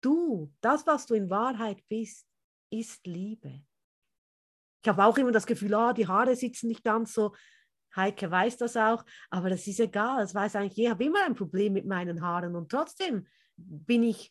Du, 0.04 0.52
das, 0.60 0.86
was 0.86 1.06
du 1.06 1.14
in 1.14 1.30
Wahrheit 1.30 1.82
bist, 1.88 2.26
ist 2.70 3.06
Liebe. 3.06 3.64
Ich 4.82 4.88
habe 4.88 5.02
auch 5.02 5.16
immer 5.16 5.32
das 5.32 5.46
Gefühl, 5.46 5.72
ah, 5.72 5.94
die 5.94 6.06
Haare 6.06 6.36
sitzen 6.36 6.68
nicht 6.68 6.84
ganz 6.84 7.14
so. 7.14 7.34
Heike 7.96 8.30
weiß 8.30 8.58
das 8.58 8.76
auch, 8.76 9.02
aber 9.30 9.48
das 9.48 9.66
ist 9.66 9.80
egal. 9.80 10.20
Das 10.20 10.34
weiß 10.34 10.56
eigentlich, 10.56 10.78
ich 10.78 10.90
habe 10.90 11.04
immer 11.04 11.24
ein 11.24 11.34
Problem 11.34 11.72
mit 11.72 11.86
meinen 11.86 12.20
Haaren 12.20 12.54
und 12.54 12.70
trotzdem 12.70 13.26
bin 13.56 14.02
ich, 14.02 14.30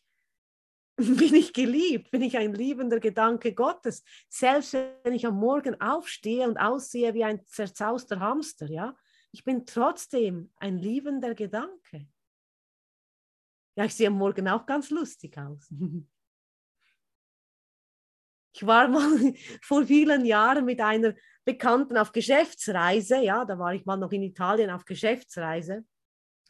bin 0.96 1.34
ich 1.34 1.52
geliebt, 1.52 2.12
bin 2.12 2.22
ich 2.22 2.38
ein 2.38 2.54
liebender 2.54 3.00
Gedanke 3.00 3.52
Gottes. 3.52 4.04
Selbst 4.28 4.74
wenn 4.74 5.14
ich 5.14 5.26
am 5.26 5.40
Morgen 5.40 5.80
aufstehe 5.80 6.46
und 6.46 6.56
aussehe 6.56 7.14
wie 7.14 7.24
ein 7.24 7.44
zerzauster 7.46 8.20
Hamster, 8.20 8.70
ja, 8.70 8.96
ich 9.32 9.42
bin 9.42 9.66
trotzdem 9.66 10.52
ein 10.54 10.78
liebender 10.78 11.34
Gedanke. 11.34 12.06
Ja, 13.76 13.84
ich 13.84 13.94
sehe 13.94 14.10
Morgen 14.10 14.48
auch 14.48 14.66
ganz 14.66 14.90
lustig 14.90 15.36
aus. 15.38 15.68
Ich 18.56 18.64
war 18.64 18.86
mal 18.86 19.34
vor 19.62 19.84
vielen 19.84 20.24
Jahren 20.24 20.64
mit 20.64 20.80
einer 20.80 21.14
Bekannten 21.44 21.96
auf 21.96 22.12
Geschäftsreise. 22.12 23.16
Ja, 23.16 23.44
da 23.44 23.58
war 23.58 23.74
ich 23.74 23.84
mal 23.84 23.96
noch 23.96 24.12
in 24.12 24.22
Italien 24.22 24.70
auf 24.70 24.84
Geschäftsreise. 24.84 25.84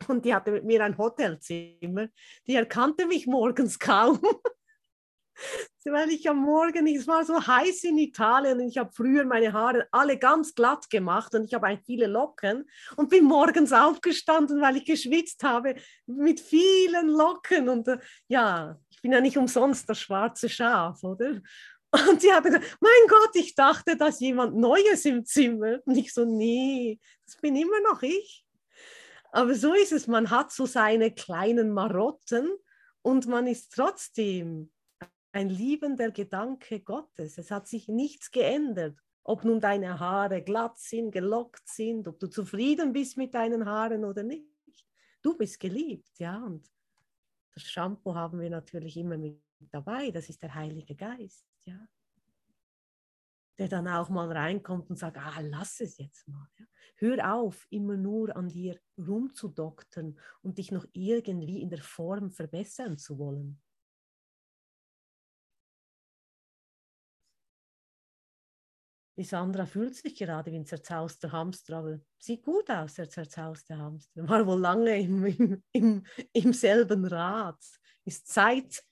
Und 0.07 0.25
die 0.25 0.35
hatte 0.35 0.53
mit 0.53 0.65
mir 0.65 0.85
ein 0.85 0.99
Hotelzimmer. 0.99 2.09
Die 2.47 2.57
erkannte 2.57 3.07
mich 3.07 3.27
morgens 3.27 3.79
kaum. 3.79 4.21
weil 5.93 6.11
ich 6.11 6.29
am 6.29 6.39
Morgen, 6.39 6.87
es 6.87 7.07
war 7.07 7.25
so 7.25 7.47
heiß 7.47 7.85
in 7.85 7.99
Italien 7.99 8.61
und 8.61 8.69
ich 8.69 8.79
habe 8.79 8.91
früher 8.93 9.25
meine 9.25 9.53
Haare 9.53 9.87
alle 9.91 10.19
ganz 10.19 10.55
glatt 10.55 10.89
gemacht 10.89 11.35
und 11.35 11.45
ich 11.45 11.55
habe 11.55 11.79
viele 11.85 12.07
Locken 12.07 12.69
und 12.97 13.11
bin 13.11 13.25
morgens 13.25 13.73
aufgestanden, 13.73 14.61
weil 14.61 14.79
ich 14.79 14.85
geschwitzt 14.85 15.43
habe 15.43 15.75
mit 16.07 16.41
vielen 16.41 17.09
Locken 17.09 17.69
und 17.69 17.89
äh, 17.89 17.99
ja, 18.29 18.79
ich 18.91 19.03
bin 19.03 19.13
ja 19.13 19.21
nicht 19.21 19.37
umsonst 19.37 19.89
das 19.89 20.01
schwarze 20.01 20.49
Schaf, 20.49 21.03
oder? 21.05 21.41
Und 22.09 22.21
sie 22.21 22.33
hat 22.33 22.43
gesagt, 22.43 22.77
mein 22.81 22.91
Gott, 23.09 23.31
ich 23.35 23.55
dachte, 23.55 23.97
dass 23.97 24.19
jemand 24.19 24.57
Neues 24.57 25.05
im 25.05 25.25
Zimmer. 25.25 25.79
Und 25.85 25.97
ich 25.97 26.13
so, 26.13 26.25
nee, 26.25 26.99
das 27.25 27.37
bin 27.37 27.55
immer 27.55 27.81
noch 27.89 28.03
ich. 28.03 28.45
Aber 29.31 29.55
so 29.55 29.75
ist 29.75 29.93
es, 29.93 30.09
man 30.09 30.31
hat 30.31 30.51
so 30.51 30.67
seine 30.67 31.13
kleinen 31.13 31.73
Marotten 31.73 32.51
und 33.03 33.29
man 33.29 33.47
ist 33.47 33.73
trotzdem 33.73 34.71
ein 35.35 35.49
liebender 35.49 36.13
Gedanke 36.13 36.81
Gottes. 36.81 37.39
Es 37.39 37.51
hat 37.51 37.67
sich 37.67 37.89
nichts 37.89 38.31
geändert. 38.31 38.97
Ob 39.25 39.45
nun 39.45 39.61
deine 39.61 39.99
Haare 39.99 40.43
glatt 40.43 40.79
sind, 40.79 41.11
gelockt 41.11 41.67
sind, 41.67 42.07
ob 42.07 42.21
du 42.21 42.29
zufrieden 42.29 42.93
bist 42.93 43.17
mit 43.17 43.35
deinen 43.35 43.65
Haaren 43.65 44.05
oder 44.05 44.23
nicht. 44.23 44.47
Du 45.23 45.37
bist 45.37 45.59
geliebt, 45.59 46.19
ja. 46.19 46.37
Und 46.45 46.71
das 47.53 47.65
Shampoo 47.65 48.15
haben 48.15 48.39
wir 48.39 48.51
natürlich 48.51 48.97
immer 48.97 49.17
mit 49.17 49.43
dabei. 49.73 50.11
Das 50.11 50.29
ist 50.29 50.43
der 50.43 50.55
Heilige 50.55 50.95
Geist, 50.95 51.47
ja. 51.65 51.89
Der 53.59 53.69
dann 53.69 53.89
auch 53.89 54.11
mal 54.11 54.31
reinkommt 54.31 54.91
und 54.91 54.99
sagt, 54.99 55.17
ah, 55.17 55.41
lass 55.41 55.81
es 55.81 55.99
jetzt 55.99 56.29
mal. 56.29 56.47
Ja. 56.59 56.67
Hör 56.97 57.35
auf, 57.35 57.67
immer 57.71 57.97
nur 57.97 58.37
an 58.37 58.49
dir 58.49 58.79
rumzudoktern 58.99 60.17
und 60.43 60.59
dich 60.59 60.71
noch 60.71 60.87
irgendwie 60.93 61.61
in 61.61 61.71
der 61.71 61.83
Form 61.83 62.31
verbessern 62.31 62.99
zu 62.99 63.19
wollen. 63.19 63.61
Die 69.17 69.23
Sandra 69.23 69.65
fühlt 69.65 69.95
sich 69.95 70.17
gerade 70.17 70.51
wie 70.51 70.57
ein 70.57 70.67
zerzauster 70.67 71.31
Hamster, 71.31 71.77
aber 71.77 72.01
sieht 72.19 72.43
gut 72.43 72.69
aus, 72.69 72.95
der 72.95 73.09
zerzauste 73.09 73.79
Hamster. 73.79 74.29
War 74.29 74.47
wohl 74.47 74.61
lange 74.61 75.01
im, 75.01 75.25
im, 75.25 75.63
im, 75.73 76.07
im 76.33 76.53
selben 76.53 77.05
Rad. 77.05 77.63
Ist 78.05 78.27
Zeit, 78.27 78.85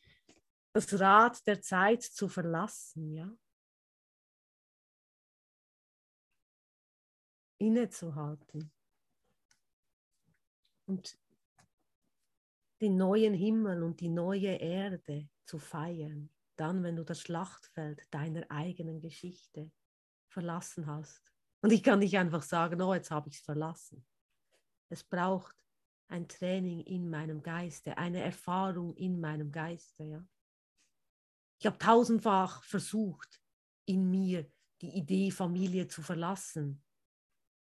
das 0.73 0.99
Rad 1.01 1.45
der 1.47 1.61
Zeit 1.61 2.03
zu 2.03 2.29
verlassen, 2.29 3.13
ja. 3.13 3.37
Innezuhalten. 7.59 8.73
Und 10.87 11.19
den 12.81 12.97
neuen 12.97 13.35
Himmel 13.35 13.83
und 13.83 14.01
die 14.01 14.09
neue 14.09 14.57
Erde 14.57 15.29
zu 15.47 15.59
feiern, 15.59 16.31
dann, 16.57 16.83
wenn 16.83 16.97
du 16.97 17.05
das 17.05 17.21
Schlachtfeld 17.21 18.03
deiner 18.13 18.49
eigenen 18.51 19.01
Geschichte 19.01 19.71
verlassen 20.33 20.87
hast. 20.87 21.33
Und 21.63 21.73
ich 21.73 21.83
kann 21.83 22.01
nicht 22.01 22.17
einfach 22.19 22.43
sagen, 22.43 22.81
oh, 22.83 22.95
jetzt 22.95 23.11
habe 23.11 23.29
ich 23.29 23.37
es 23.37 23.41
verlassen. 23.43 24.05
Es 24.89 25.05
braucht 25.05 25.57
ein 26.09 26.29
Training 26.29 26.81
in 26.81 27.09
meinem 27.09 27.43
Geiste, 27.43 27.97
eine 27.97 28.21
Erfahrung 28.21 28.95
in 28.97 29.21
meinem 29.21 29.53
Geiste. 29.53 30.05
Ja? 30.05 30.27
Ich 31.59 31.67
habe 31.67 31.79
tausendfach 31.79 32.63
versucht, 32.65 33.41
in 33.87 34.11
mir 34.11 34.51
die 34.81 34.97
Idee 34.97 35.31
Familie 35.31 35.87
zu 35.87 36.03
verlassen, 36.03 36.83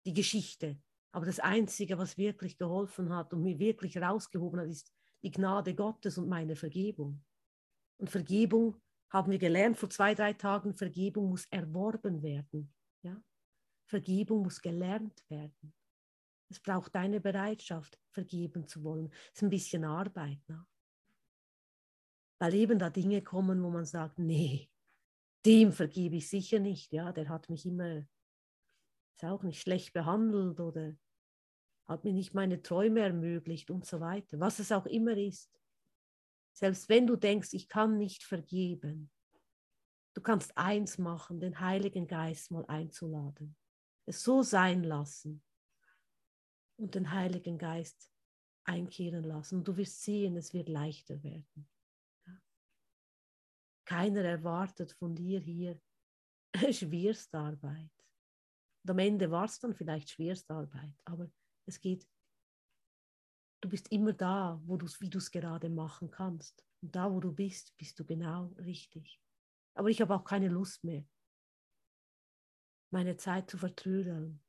die 0.05 0.13
Geschichte. 0.13 0.81
Aber 1.13 1.25
das 1.25 1.39
Einzige, 1.39 1.97
was 1.97 2.17
wirklich 2.17 2.57
geholfen 2.57 3.13
hat 3.13 3.33
und 3.33 3.43
mir 3.43 3.59
wirklich 3.59 3.97
rausgehoben 3.97 4.59
hat, 4.61 4.67
ist 4.67 4.91
die 5.21 5.31
Gnade 5.31 5.75
Gottes 5.75 6.17
und 6.17 6.27
meine 6.27 6.55
Vergebung. 6.55 7.23
Und 7.97 8.09
Vergebung 8.09 8.81
haben 9.11 9.31
wir 9.31 9.37
gelernt 9.37 9.77
vor 9.77 9.89
zwei, 9.89 10.15
drei 10.15 10.33
Tagen, 10.33 10.73
Vergebung 10.73 11.29
muss 11.29 11.45
erworben 11.47 12.23
werden. 12.23 12.73
Ja? 13.03 13.21
Vergebung 13.85 14.43
muss 14.43 14.61
gelernt 14.61 15.23
werden. 15.29 15.73
Es 16.49 16.59
braucht 16.59 16.95
deine 16.95 17.19
Bereitschaft, 17.19 17.99
vergeben 18.09 18.67
zu 18.67 18.83
wollen. 18.83 19.11
Es 19.27 19.35
ist 19.35 19.43
ein 19.43 19.49
bisschen 19.49 19.83
Arbeit. 19.83 20.39
Ne? 20.47 20.65
Weil 22.39 22.53
eben 22.55 22.79
da 22.79 22.89
Dinge 22.89 23.21
kommen, 23.21 23.61
wo 23.63 23.69
man 23.69 23.85
sagt, 23.85 24.17
nee, 24.17 24.69
dem 25.45 25.71
vergebe 25.71 26.17
ich 26.17 26.29
sicher 26.29 26.59
nicht. 26.59 26.91
Ja, 26.93 27.11
der 27.11 27.29
hat 27.29 27.49
mich 27.49 27.65
immer, 27.65 28.05
ist 29.15 29.23
auch 29.23 29.43
nicht 29.43 29.61
schlecht 29.61 29.93
behandelt 29.93 30.59
oder 30.59 30.95
hat 31.87 32.03
mir 32.05 32.13
nicht 32.13 32.33
meine 32.33 32.61
Träume 32.61 33.01
ermöglicht 33.01 33.71
und 33.71 33.85
so 33.85 33.99
weiter. 33.99 34.39
Was 34.39 34.59
es 34.59 34.71
auch 34.71 34.85
immer 34.85 35.17
ist. 35.17 35.60
Selbst 36.53 36.89
wenn 36.89 37.07
du 37.07 37.15
denkst, 37.15 37.53
ich 37.53 37.67
kann 37.67 37.97
nicht 37.97 38.23
vergeben, 38.23 39.09
du 40.13 40.21
kannst 40.21 40.57
eins 40.57 40.97
machen, 40.97 41.39
den 41.39 41.59
Heiligen 41.59 42.07
Geist 42.07 42.51
mal 42.51 42.65
einzuladen, 42.65 43.55
es 44.05 44.23
so 44.23 44.41
sein 44.43 44.83
lassen 44.83 45.43
und 46.77 46.95
den 46.95 47.11
Heiligen 47.11 47.57
Geist 47.57 48.11
einkehren 48.63 49.23
lassen. 49.23 49.59
Und 49.59 49.67
du 49.67 49.77
wirst 49.77 50.03
sehen, 50.03 50.35
es 50.35 50.53
wird 50.53 50.69
leichter 50.69 51.21
werden. 51.23 51.69
Keiner 53.85 54.23
erwartet 54.23 54.91
von 54.93 55.15
dir 55.15 55.39
hier 55.39 55.79
Schwerstarbeit. 56.71 57.91
Und 58.83 58.91
am 58.91 58.99
Ende 58.99 59.29
war 59.29 59.45
es 59.45 59.59
dann 59.59 59.73
vielleicht 59.73 60.09
Schwerstarbeit, 60.09 60.95
aber 61.05 61.29
es 61.65 61.79
geht 61.79 62.07
Du 63.61 63.69
bist 63.69 63.91
immer 63.91 64.13
da, 64.13 64.59
wo 64.65 64.75
du's, 64.75 64.99
wie 65.01 65.09
du 65.09 65.19
es 65.19 65.31
gerade 65.31 65.69
machen 65.69 66.09
kannst. 66.09 66.65
Und 66.81 66.95
da, 66.95 67.11
wo 67.11 67.19
du 67.19 67.31
bist, 67.31 67.77
bist 67.77 67.99
du 67.99 68.05
genau 68.05 68.47
richtig. 68.57 69.21
Aber 69.75 69.89
ich 69.89 70.01
habe 70.01 70.15
auch 70.15 70.23
keine 70.23 70.49
Lust 70.49 70.83
mehr, 70.83 71.05
meine 72.89 73.17
Zeit 73.17 73.49
zu 73.49 73.57
vertrödeln, 73.57 74.43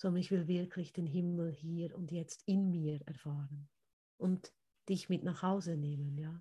sondern 0.00 0.20
ich 0.20 0.30
will 0.30 0.46
wirklich 0.46 0.92
den 0.92 1.06
Himmel 1.06 1.52
hier 1.52 1.94
und 1.96 2.12
jetzt 2.12 2.44
in 2.46 2.70
mir 2.70 3.00
erfahren 3.06 3.68
und 4.16 4.54
dich 4.88 5.08
mit 5.08 5.24
nach 5.24 5.42
Hause 5.42 5.76
nehmen, 5.76 6.16
ja. 6.16 6.40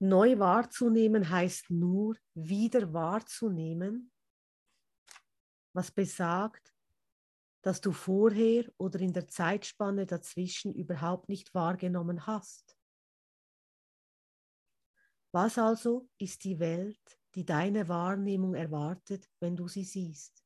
Neu 0.00 0.38
wahrzunehmen 0.38 1.28
heißt 1.28 1.70
nur 1.70 2.16
wieder 2.34 2.92
wahrzunehmen, 2.92 4.12
was 5.72 5.90
besagt, 5.90 6.72
dass 7.62 7.80
du 7.80 7.92
vorher 7.92 8.70
oder 8.78 9.00
in 9.00 9.12
der 9.12 9.26
Zeitspanne 9.26 10.06
dazwischen 10.06 10.72
überhaupt 10.72 11.28
nicht 11.28 11.52
wahrgenommen 11.52 12.26
hast. 12.26 12.78
Was 15.32 15.58
also 15.58 16.08
ist 16.18 16.44
die 16.44 16.58
Welt, 16.58 17.20
die 17.34 17.44
deine 17.44 17.88
Wahrnehmung 17.88 18.54
erwartet, 18.54 19.28
wenn 19.40 19.56
du 19.56 19.66
sie 19.68 19.84
siehst? 19.84 20.44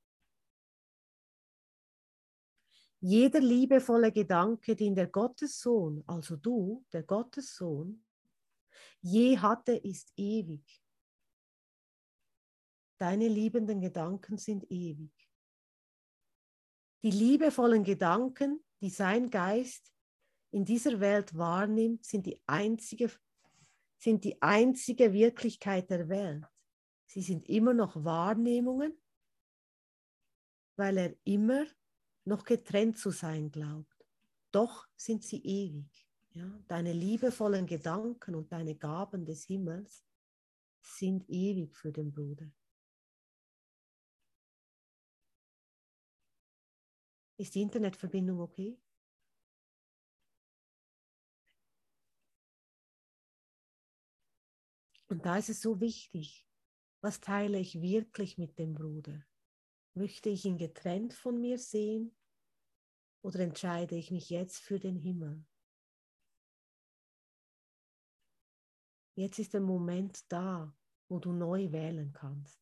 Jeder 3.01 3.41
liebevolle 3.41 4.13
Gedanke, 4.13 4.77
den 4.77 4.95
der 4.95 5.09
Gottessohn, 5.09 6.03
also 6.07 6.37
du, 6.37 6.85
der 6.93 7.03
Gottessohn, 7.03 8.05
je 9.03 9.39
hatte, 9.39 9.73
ist 9.73 10.13
ewig. 10.17 10.83
Deine 12.99 13.29
liebenden 13.29 13.81
Gedanken 13.81 14.39
sind 14.39 14.65
ewig. 14.71 15.13
Die 17.03 17.11
liebevollen 17.11 17.83
Gedanken, 17.83 18.65
die 18.81 18.91
sein 18.91 19.29
Geist 19.29 19.93
in 20.53 20.65
dieser 20.65 21.01
Welt 21.01 21.37
wahrnimmt, 21.37 22.05
sind 22.05 22.27
die 22.27 22.41
einzige, 22.47 23.11
sind 23.99 24.23
die 24.25 24.41
einzige 24.41 25.13
Wirklichkeit 25.13 25.91
der 25.91 26.09
Welt. 26.09 26.47
Sie 27.07 27.23
sind 27.23 27.49
immer 27.49 27.75
noch 27.75 28.05
Wahrnehmungen, 28.05 28.97
weil 30.77 30.97
er 30.97 31.17
immer 31.25 31.67
noch 32.25 32.45
getrennt 32.45 32.99
zu 32.99 33.11
sein 33.11 33.51
glaubt. 33.51 34.07
Doch 34.53 34.87
sind 34.95 35.25
sie 35.25 35.43
ewig. 35.43 36.02
Ja, 36.35 36.63
deine 36.67 36.93
liebevollen 36.93 37.67
Gedanken 37.67 38.35
und 38.35 38.53
deine 38.53 38.75
Gaben 38.75 39.27
des 39.27 39.45
Himmels 39.45 40.05
sind 40.81 41.29
ewig 41.29 41.77
für 41.77 41.93
den 41.93 42.11
Bruder. 42.11 42.51
Ist 47.37 47.55
die 47.55 47.63
Internetverbindung 47.63 48.41
okay? 48.41 48.79
Und 55.09 55.27
da 55.27 55.37
ist 55.37 55.51
es 55.51 55.61
so 55.61 55.81
wichtig, 55.81 56.47
was 57.03 57.21
teile 57.21 57.59
ich 57.59 57.83
wirklich 57.83 58.39
mit 58.39 58.59
dem 58.59 58.73
Bruder? 58.73 59.27
Möchte 59.95 60.31
ich 60.31 60.47
ihn 60.47 60.57
getrennt 60.57 61.13
von 61.13 61.39
mir 61.39 61.59
sehen 61.59 62.17
oder 63.23 63.41
entscheide 63.41 63.97
ich 63.97 64.11
mich 64.11 64.31
jetzt 64.31 64.61
für 64.61 64.79
den 64.79 64.97
Himmel? 64.97 65.45
Jetzt 69.15 69.39
ist 69.39 69.55
der 69.55 69.61
Moment 69.63 70.31
da, 70.31 70.75
wo 71.09 71.19
du 71.19 71.33
neu 71.33 71.73
wählen 71.73 72.13
kannst. 72.13 72.61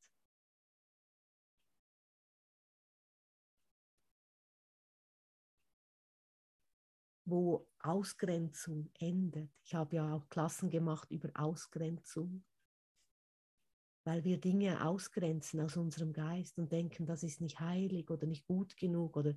Wo 7.25 7.67
Ausgrenzung 7.79 8.91
endet. 8.99 9.51
Ich 9.65 9.75
habe 9.75 9.97
ja 9.97 10.13
auch 10.15 10.29
Klassen 10.29 10.69
gemacht 10.71 11.11
über 11.11 11.31
Ausgrenzung. 11.35 12.45
weil 14.05 14.25
wir 14.25 14.39
Dinge 14.39 14.85
ausgrenzen 14.87 15.61
aus 15.61 15.77
unserem 15.77 16.13
Geist 16.13 16.59
und 16.59 16.73
denken, 16.73 17.07
das 17.07 17.23
ist 17.23 17.41
nicht 17.41 17.61
heilig 17.61 18.11
oder 18.11 18.27
nicht 18.27 18.47
gut 18.47 18.77
genug 18.77 19.17
oder 19.17 19.35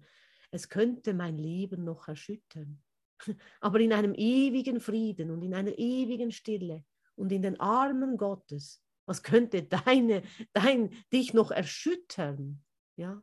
es 0.52 0.70
könnte 0.70 1.14
mein 1.14 1.38
Leben 1.38 1.84
noch 1.84 2.08
erschüttern. 2.08 2.82
Aber 3.62 3.80
in 3.80 3.94
einem 3.94 4.14
ewigen 4.16 4.80
Frieden 4.80 5.32
und 5.32 5.42
in 5.44 5.54
einer 5.54 5.78
ewigen 5.78 6.32
Stille 6.32 6.86
und 7.16 7.32
in 7.32 7.42
den 7.42 7.60
Armen 7.60 8.18
Gottes, 8.18 8.84
was 9.06 9.24
könnte 9.24 9.64
deine, 9.64 10.24
dein, 10.54 10.90
dich 11.12 11.34
noch 11.34 11.52
erschüttern? 11.52 12.64
Ja? 12.96 13.22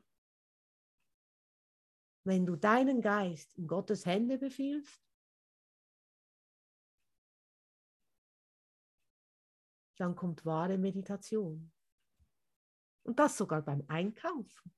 Wenn 2.24 2.46
du 2.46 2.56
deinen 2.56 3.00
Geist 3.00 3.56
in 3.56 3.66
Gottes 3.66 4.04
Hände 4.04 4.38
befiehlst, 4.38 5.02
dann 9.98 10.14
kommt 10.16 10.44
wahre 10.44 10.78
Meditation. 10.78 11.72
Und 13.02 13.18
das 13.18 13.36
sogar 13.36 13.62
beim 13.62 13.84
Einkaufen 13.88 14.72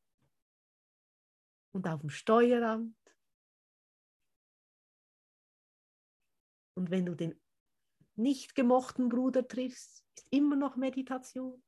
und 1.73 1.87
auf 1.89 2.01
dem 2.01 2.11
Steueramt. 2.11 2.97
Und 6.75 6.91
wenn 6.91 7.07
du 7.07 7.15
den 7.15 7.42
nicht 8.17 8.55
gemochten 8.55 9.09
Bruder 9.09 9.47
triffst, 9.47 10.05
ist 10.17 10.27
immer 10.31 10.57
noch 10.57 10.77
Meditation. 10.77 11.63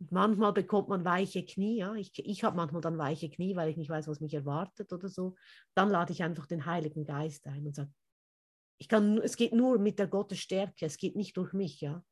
Und 0.00 0.12
manchmal 0.12 0.52
bekommt 0.52 0.88
man 0.88 1.04
weiche 1.04 1.44
Knie. 1.44 1.78
Ja? 1.78 1.94
Ich, 1.94 2.12
ich 2.18 2.44
habe 2.44 2.56
manchmal 2.56 2.82
dann 2.82 2.98
weiche 2.98 3.30
Knie, 3.30 3.56
weil 3.56 3.70
ich 3.70 3.76
nicht 3.76 3.88
weiß, 3.88 4.06
was 4.06 4.20
mich 4.20 4.34
erwartet 4.34 4.92
oder 4.92 5.08
so. 5.08 5.34
Dann 5.74 5.88
lade 5.88 6.12
ich 6.12 6.22
einfach 6.22 6.46
den 6.46 6.66
Heiligen 6.66 7.04
Geist 7.04 7.46
ein 7.46 7.66
und 7.66 7.74
sage, 7.74 7.92
ich 8.78 8.88
kann, 8.88 9.18
es 9.18 9.36
geht 9.36 9.52
nur 9.52 9.78
mit 9.78 9.98
der 9.98 10.08
Gottesstärke, 10.08 10.84
es 10.84 10.98
geht 10.98 11.16
nicht 11.16 11.36
durch 11.36 11.52
mich. 11.52 11.80
Ja? 11.80 12.04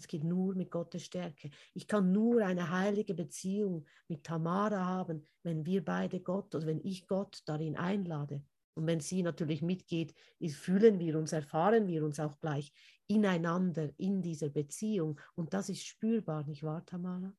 Es 0.00 0.08
geht 0.08 0.24
nur 0.24 0.54
mit 0.54 0.70
Gottes 0.70 1.04
Stärke. 1.04 1.50
Ich 1.74 1.86
kann 1.86 2.10
nur 2.10 2.42
eine 2.42 2.70
heilige 2.70 3.12
Beziehung 3.12 3.84
mit 4.08 4.24
Tamara 4.24 4.86
haben, 4.86 5.26
wenn 5.42 5.66
wir 5.66 5.84
beide 5.84 6.20
Gott 6.20 6.54
oder 6.54 6.66
wenn 6.66 6.80
ich 6.82 7.06
Gott 7.06 7.42
darin 7.44 7.76
einlade. 7.76 8.42
Und 8.72 8.86
wenn 8.86 9.00
sie 9.00 9.22
natürlich 9.22 9.60
mitgeht, 9.60 10.14
fühlen 10.52 10.98
wir 10.98 11.18
uns, 11.18 11.32
erfahren 11.32 11.86
wir 11.86 12.02
uns 12.02 12.18
auch 12.18 12.40
gleich 12.40 12.72
ineinander 13.08 13.90
in 13.98 14.22
dieser 14.22 14.48
Beziehung. 14.48 15.20
Und 15.34 15.52
das 15.52 15.68
ist 15.68 15.84
spürbar, 15.84 16.46
nicht 16.46 16.62
wahr, 16.62 16.82
Tamara? 16.86 17.36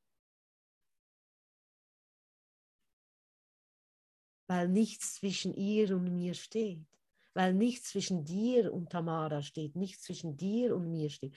Weil 4.47 4.69
nichts 4.69 5.15
zwischen 5.15 5.56
ihr 5.56 5.95
und 5.95 6.13
mir 6.13 6.36
steht. 6.36 6.86
Weil 7.34 7.56
nichts 7.56 7.89
zwischen 7.89 8.24
dir 8.24 8.71
und 8.71 8.91
Tamara 8.91 9.41
steht, 9.41 9.76
nichts 9.76 10.04
zwischen 10.04 10.38
dir 10.38 10.76
und 10.76 10.91
mir 10.91 11.10
steht, 11.10 11.34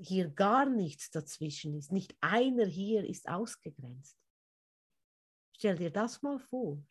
hier 0.00 0.28
gar 0.28 0.66
nichts 0.66 1.10
dazwischen 1.10 1.74
ist. 1.74 1.92
Nicht 1.92 2.16
einer 2.20 2.66
hier 2.66 3.04
ist 3.04 3.28
ausgegrenzt. 3.28 4.16
Stell 5.56 5.76
dir 5.76 5.90
das 5.90 6.22
mal 6.22 6.38
vor. 6.38 6.82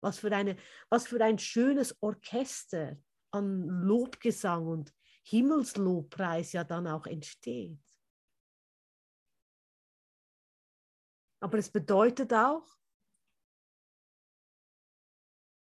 Was 0.00 0.20
für, 0.20 0.30
eine, 0.30 0.56
was 0.88 1.08
für 1.08 1.22
ein 1.22 1.38
schönes 1.38 1.96
Orchester 2.00 2.96
an 3.32 3.66
Lobgesang 3.66 4.66
und 4.66 4.94
Himmelslobpreis 5.24 6.52
ja 6.52 6.62
dann 6.62 6.86
auch 6.86 7.06
entsteht. 7.06 7.82
Aber 11.40 11.58
es 11.58 11.70
bedeutet 11.70 12.32
auch, 12.32 12.78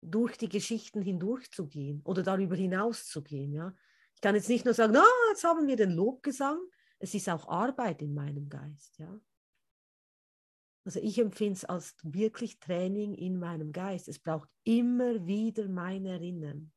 durch 0.03 0.37
die 0.39 0.49
Geschichten 0.49 1.03
hindurchzugehen 1.03 2.01
oder 2.05 2.23
darüber 2.23 2.55
hinaus 2.55 3.07
zu 3.07 3.23
gehen. 3.23 3.53
Ja? 3.53 3.75
Ich 4.17 4.23
kann 4.23 4.35
jetzt 4.35 4.49
nicht 4.49 4.65
nur 4.65 4.75
sagen, 4.75 4.97
oh, 4.97 5.29
jetzt 5.31 5.45
haben 5.45 5.67
wir 5.67 5.77
den 5.77 5.91
Lobgesang. 5.91 6.59
Es 6.99 7.13
ist 7.15 7.29
auch 7.29 7.47
Arbeit 7.49 8.01
in 8.01 8.15
meinem 8.15 8.49
Geist. 8.49 8.99
Ja? 8.99 9.21
Also 10.87 11.01
ich 11.01 11.19
empfinde 11.19 11.53
es 11.53 11.65
als 11.65 11.95
wirklich 12.03 12.59
Training 12.59 13.15
in 13.15 13.39
meinem 13.39 13.73
Geist. 13.73 14.09
Es 14.09 14.19
braucht 14.19 14.49
immer 14.65 15.27
wieder 15.27 15.69
mein 15.69 16.07
Erinnern. 16.07 16.73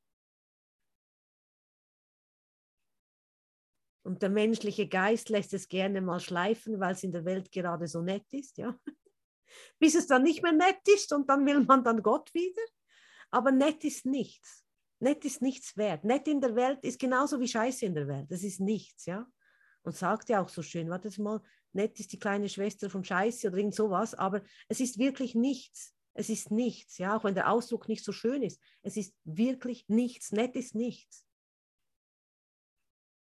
Und 4.04 4.21
der 4.21 4.30
menschliche 4.30 4.88
Geist 4.88 5.30
lässt 5.30 5.54
es 5.54 5.69
gerne 5.69 6.02
mal 6.02 6.19
schleifen, 6.19 6.80
weil 6.80 6.93
es 6.93 7.04
in 7.04 7.12
der 7.12 7.23
Welt 7.23 7.52
gerade 7.52 7.88
so 7.88 8.02
nett 8.02 8.25
ist, 8.32 8.58
ja. 8.58 8.78
Bis 9.80 9.95
es 9.95 10.08
dann 10.08 10.23
nicht 10.23 10.43
mehr 10.43 10.52
nett 10.52 10.82
ist 10.88 11.13
und 11.13 11.30
dann 11.30 11.45
will 11.45 11.63
man 11.63 11.84
dann 11.84 12.04
Gott 12.04 12.34
wieder. 12.34 12.62
Aber 13.30 13.52
nett 13.52 13.84
ist 13.84 14.06
nichts. 14.06 14.65
Nett 14.99 15.23
ist 15.23 15.41
nichts 15.41 15.77
wert. 15.77 16.03
Nett 16.03 16.27
in 16.27 16.41
der 16.41 16.55
Welt 16.55 16.83
ist 16.83 16.99
genauso 16.99 17.39
wie 17.39 17.47
Scheiße 17.47 17.85
in 17.85 17.95
der 17.95 18.07
Welt. 18.07 18.29
Das 18.29 18.43
ist 18.43 18.59
nichts, 18.59 19.05
ja. 19.05 19.25
Und 19.83 19.95
sagt 19.95 20.29
ja 20.29 20.41
auch 20.41 20.49
so 20.49 20.62
schön, 20.62 20.89
warte 20.89 21.09
mal, 21.21 21.41
nett 21.71 21.99
ist 21.99 22.12
die 22.12 22.19
kleine 22.19 22.49
Schwester 22.49 22.89
von 22.89 23.03
Scheiße 23.03 23.47
oder 23.47 23.57
irgend 23.57 23.75
sowas, 23.75 24.13
aber 24.13 24.41
es 24.67 24.79
ist 24.81 24.97
wirklich 24.97 25.35
nichts. 25.35 25.95
Es 26.13 26.27
ist 26.29 26.51
nichts, 26.51 26.97
ja, 26.97 27.15
auch 27.15 27.23
wenn 27.23 27.35
der 27.35 27.49
Ausdruck 27.49 27.88
nicht 27.88 28.03
so 28.03 28.12
schön 28.12 28.43
ist. 28.43 28.59
Es 28.81 28.97
ist 28.97 29.15
wirklich 29.23 29.88
nichts. 29.88 30.33
Nett 30.33 30.55
ist 30.55 30.75
nichts. 30.75 31.25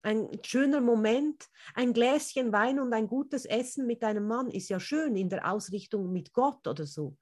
Ein 0.04 0.30
schöner 0.44 0.82
Moment, 0.82 1.48
ein 1.76 1.94
Gläschen 1.94 2.52
Wein 2.52 2.80
und 2.80 2.92
ein 2.92 3.08
gutes 3.08 3.46
Essen 3.46 3.86
mit 3.86 4.04
einem 4.04 4.28
Mann 4.28 4.50
ist 4.50 4.68
ja 4.68 4.80
schön 4.80 5.16
in 5.16 5.30
der 5.30 5.50
Ausrichtung 5.50 6.12
mit 6.12 6.34
Gott 6.34 6.68
oder 6.68 6.86
so. 6.86 7.16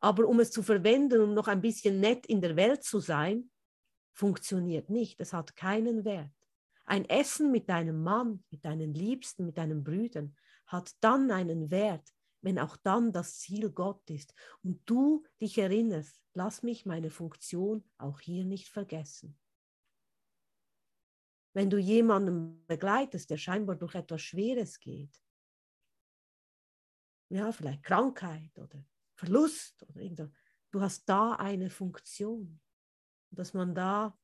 Aber 0.00 0.28
um 0.28 0.38
es 0.38 0.50
zu 0.50 0.62
verwenden, 0.62 1.22
um 1.22 1.34
noch 1.34 1.48
ein 1.48 1.62
bisschen 1.62 1.98
nett 1.98 2.26
in 2.26 2.42
der 2.42 2.54
Welt 2.54 2.84
zu 2.84 3.00
sein, 3.00 3.50
funktioniert 4.16 4.90
nicht. 4.90 5.20
Es 5.20 5.32
hat 5.32 5.54
keinen 5.56 6.04
Wert. 6.04 6.32
Ein 6.86 7.04
Essen 7.04 7.52
mit 7.52 7.68
deinem 7.68 8.02
Mann, 8.02 8.42
mit 8.50 8.64
deinen 8.64 8.94
Liebsten, 8.94 9.44
mit 9.44 9.58
deinen 9.58 9.84
Brüdern 9.84 10.36
hat 10.66 10.96
dann 11.00 11.30
einen 11.30 11.70
Wert, 11.70 12.12
wenn 12.40 12.58
auch 12.58 12.76
dann 12.76 13.12
das 13.12 13.38
Ziel 13.38 13.70
Gott 13.70 14.08
ist 14.10 14.34
und 14.62 14.80
du 14.86 15.24
dich 15.40 15.58
erinnerst, 15.58 16.20
lass 16.32 16.62
mich 16.62 16.86
meine 16.86 17.10
Funktion 17.10 17.84
auch 17.98 18.20
hier 18.20 18.44
nicht 18.44 18.68
vergessen. 18.68 19.38
Wenn 21.52 21.70
du 21.70 21.78
jemanden 21.78 22.64
begleitest, 22.66 23.30
der 23.30 23.36
scheinbar 23.36 23.76
durch 23.76 23.94
etwas 23.94 24.22
Schweres 24.22 24.78
geht, 24.78 25.20
ja, 27.28 27.50
vielleicht 27.50 27.82
Krankheit 27.82 28.56
oder 28.58 28.84
Verlust 29.14 29.82
oder 29.88 30.00
irgendwas, 30.00 30.30
du 30.70 30.80
hast 30.80 31.08
da 31.08 31.32
eine 31.32 31.70
Funktion 31.70 32.60
dass 33.30 33.54
man 33.54 33.74
da, 33.74 34.16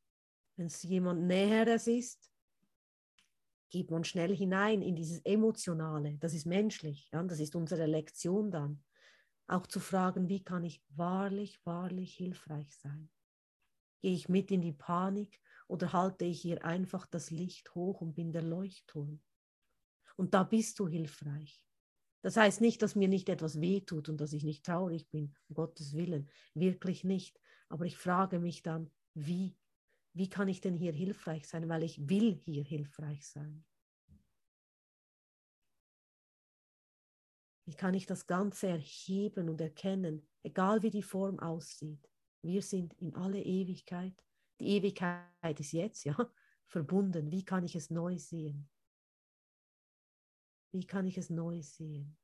wenn 0.57 0.67
es 0.67 0.83
jemand 0.83 1.23
Näheres 1.23 1.87
ist, 1.87 2.31
geht 3.71 3.91
man 3.91 4.05
schnell 4.05 4.37
hinein 4.37 4.83
in 4.83 4.95
dieses 4.95 5.21
Emotionale. 5.25 6.19
Das 6.19 6.35
ist 6.35 6.47
menschlich. 6.47 7.09
Ja? 7.13 7.23
Das 7.23 7.41
ist 7.41 7.57
unsere 7.57 7.87
Lektion 7.87 8.51
dann. 8.51 8.85
Auch 9.47 9.67
zu 9.67 9.81
fragen, 9.81 10.29
wie 10.29 10.45
kann 10.45 10.65
ich 10.65 10.83
wahrlich, 10.91 11.59
wahrlich 11.65 12.15
hilfreich 12.15 12.77
sein? 12.77 13.11
Gehe 14.03 14.15
ich 14.15 14.29
mit 14.29 14.51
in 14.51 14.61
die 14.61 14.73
Panik 14.73 15.41
oder 15.69 15.93
halte 15.93 16.25
ich 16.25 16.43
hier 16.43 16.65
einfach 16.65 17.07
das 17.07 17.31
Licht 17.31 17.75
hoch 17.75 18.01
und 18.01 18.15
bin 18.15 18.33
der 18.33 18.43
Leuchtturm? 18.43 19.21
Und 20.17 20.35
da 20.35 20.43
bist 20.43 20.79
du 20.79 20.87
hilfreich. 20.87 21.65
Das 22.23 22.37
heißt 22.37 22.61
nicht, 22.61 22.83
dass 22.83 22.95
mir 22.95 23.09
nicht 23.09 23.29
etwas 23.29 23.61
wehtut 23.61 24.09
und 24.09 24.21
dass 24.21 24.33
ich 24.33 24.45
nicht 24.45 24.65
traurig 24.65 25.09
bin, 25.11 25.35
um 25.49 25.55
Gottes 25.55 25.95
Willen. 25.95 26.31
Wirklich 26.55 27.05
nicht. 27.05 27.41
Aber 27.73 27.87
ich 27.87 27.97
frage 27.97 28.39
mich 28.39 28.63
dann, 28.63 28.91
wie? 29.15 29.57
Wie 30.13 30.29
kann 30.29 30.47
ich 30.47 30.61
denn 30.61 30.77
hier 30.77 30.93
hilfreich 30.93 31.49
sein? 31.49 31.71
Weil 31.71 31.85
ich 31.85 32.07
will 32.07 32.35
hier 32.35 32.63
hilfreich 32.63 33.27
sein. 33.27 33.65
Wie 37.65 37.75
kann 37.75 37.95
ich 37.95 38.05
das 38.05 38.27
Ganze 38.27 38.69
erheben 38.69 39.49
und 39.49 39.59
erkennen, 39.63 40.29
egal 40.43 40.83
wie 40.83 40.91
die 40.91 41.03
Form 41.03 41.41
aussieht? 41.41 42.11
Wir 42.43 42.61
sind 42.61 42.93
in 43.01 43.15
alle 43.15 43.43
Ewigkeit. 43.43 44.23
Die 44.61 44.67
Ewigkeit 44.67 45.59
ist 45.59 45.73
jetzt, 45.73 46.05
ja, 46.05 46.15
verbunden. 46.67 47.33
Wie 47.33 47.43
kann 47.43 47.65
ich 47.65 47.75
es 47.75 47.89
neu 47.89 48.19
sehen? 48.19 48.69
Wie 50.73 50.87
kann 50.87 51.07
ich 51.07 51.17
es 51.17 51.31
neu 51.31 51.63
sehen? 51.63 52.19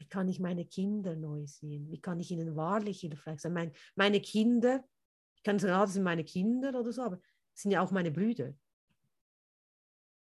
Wie 0.00 0.08
kann 0.08 0.28
ich 0.28 0.40
meine 0.40 0.64
Kinder 0.64 1.14
neu 1.14 1.46
sehen? 1.46 1.90
Wie 1.90 2.00
kann 2.00 2.18
ich 2.20 2.30
ihnen 2.30 2.56
wahrlich 2.56 3.00
hilfreich 3.00 3.38
sein? 3.38 3.52
Mein, 3.52 3.72
meine 3.94 4.20
Kinder, 4.20 4.82
ich 5.36 5.42
kann 5.42 5.58
sagen, 5.58 5.74
ah, 5.74 5.82
das 5.82 5.92
sind 5.92 6.04
meine 6.04 6.24
Kinder 6.24 6.70
oder 6.70 6.90
so, 6.90 7.02
aber 7.02 7.16
das 7.16 7.62
sind 7.62 7.70
ja 7.70 7.82
auch 7.82 7.90
meine 7.90 8.10
Brüder. 8.10 8.54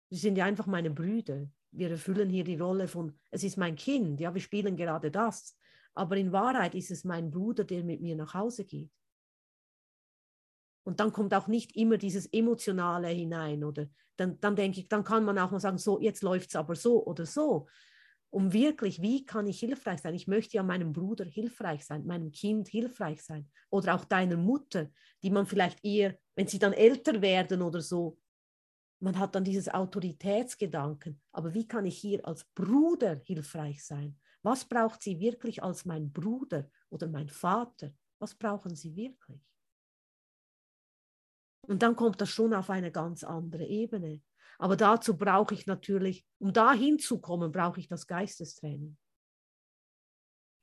Sie 0.10 0.18
sind 0.18 0.36
ja 0.36 0.44
einfach 0.44 0.68
meine 0.68 0.90
Brüder. 0.90 1.48
Wir 1.72 1.90
erfüllen 1.90 2.30
hier 2.30 2.44
die 2.44 2.58
Rolle 2.58 2.90
von, 2.90 3.18
es 3.30 3.46
ist 3.46 3.56
mein 3.56 3.78
Kind, 3.78 4.20
ja, 4.20 4.34
wir 4.34 4.42
spielen 4.42 4.76
gerade 4.76 5.10
das. 5.10 5.58
Aber 5.94 6.18
in 6.18 6.34
Wahrheit 6.34 6.76
ist 6.76 6.92
es 6.92 7.06
mein 7.06 7.32
Bruder, 7.32 7.64
der 7.64 7.86
mit 7.86 8.02
mir 8.02 8.18
nach 8.18 8.34
Hause 8.34 8.66
geht. 8.66 8.92
Und 10.84 11.00
dann 11.00 11.14
kommt 11.14 11.34
auch 11.34 11.48
nicht 11.48 11.78
immer 11.78 11.98
dieses 11.98 12.26
Emotionale 12.28 13.08
hinein. 13.08 13.64
Oder 13.64 13.88
dann, 14.18 14.38
dann 14.42 14.58
denke 14.58 14.82
ich, 14.82 14.90
dann 14.90 15.06
kann 15.06 15.24
man 15.24 15.40
auch 15.40 15.52
mal 15.52 15.62
sagen, 15.62 15.78
so, 15.78 16.02
jetzt 16.02 16.24
läuft 16.24 16.50
es 16.50 16.56
aber 16.58 16.76
so 16.76 17.06
oder 17.06 17.26
so. 17.26 17.70
Um 18.32 18.54
wirklich, 18.54 19.02
wie 19.02 19.26
kann 19.26 19.46
ich 19.46 19.60
hilfreich 19.60 20.02
sein? 20.02 20.16
Ich 20.16 20.28
möchte 20.28 20.56
ja 20.58 20.64
meinem 20.64 20.94
Bruder 20.94 21.26
hilfreich 21.26 21.86
sein, 21.86 22.06
meinem 22.06 22.32
Kind 22.32 22.70
hilfreich 22.70 23.22
sein 23.22 23.50
oder 23.70 23.94
auch 23.94 24.06
deiner 24.06 24.38
Mutter, 24.38 24.90
die 25.22 25.30
man 25.30 25.46
vielleicht 25.46 25.84
eher, 25.84 26.18
wenn 26.36 26.48
sie 26.48 26.58
dann 26.58 26.74
älter 26.74 27.22
werden 27.22 27.62
oder 27.62 27.82
so, 27.82 28.18
man 29.00 29.20
hat 29.20 29.36
dann 29.36 29.44
dieses 29.44 29.68
Autoritätsgedanken. 29.68 31.20
Aber 31.32 31.54
wie 31.54 31.68
kann 31.68 31.86
ich 31.86 31.98
hier 31.98 32.26
als 32.26 32.46
Bruder 32.56 33.20
hilfreich 33.24 33.84
sein? 33.84 34.18
Was 34.44 34.66
braucht 34.66 35.04
sie 35.04 35.20
wirklich 35.20 35.62
als 35.62 35.86
mein 35.86 36.12
Bruder 36.12 36.70
oder 36.90 37.08
mein 37.08 37.28
Vater? 37.28 37.94
Was 38.20 38.36
brauchen 38.36 38.76
sie 38.76 38.96
wirklich? 38.96 39.42
Und 41.68 41.84
dann 41.84 41.96
kommt 41.96 42.22
das 42.22 42.30
schon 42.30 42.54
auf 42.54 42.70
eine 42.70 42.92
ganz 42.92 43.24
andere 43.24 43.66
Ebene. 43.66 44.22
Aber 44.62 44.76
dazu 44.76 45.18
brauche 45.18 45.56
ich 45.56 45.66
natürlich, 45.66 46.24
um 46.38 46.54
da 46.54 46.72
hinzukommen, 46.72 47.52
brauche 47.52 47.80
ich 47.80 47.88
das 47.88 48.06
Geistestraining. 48.06 48.96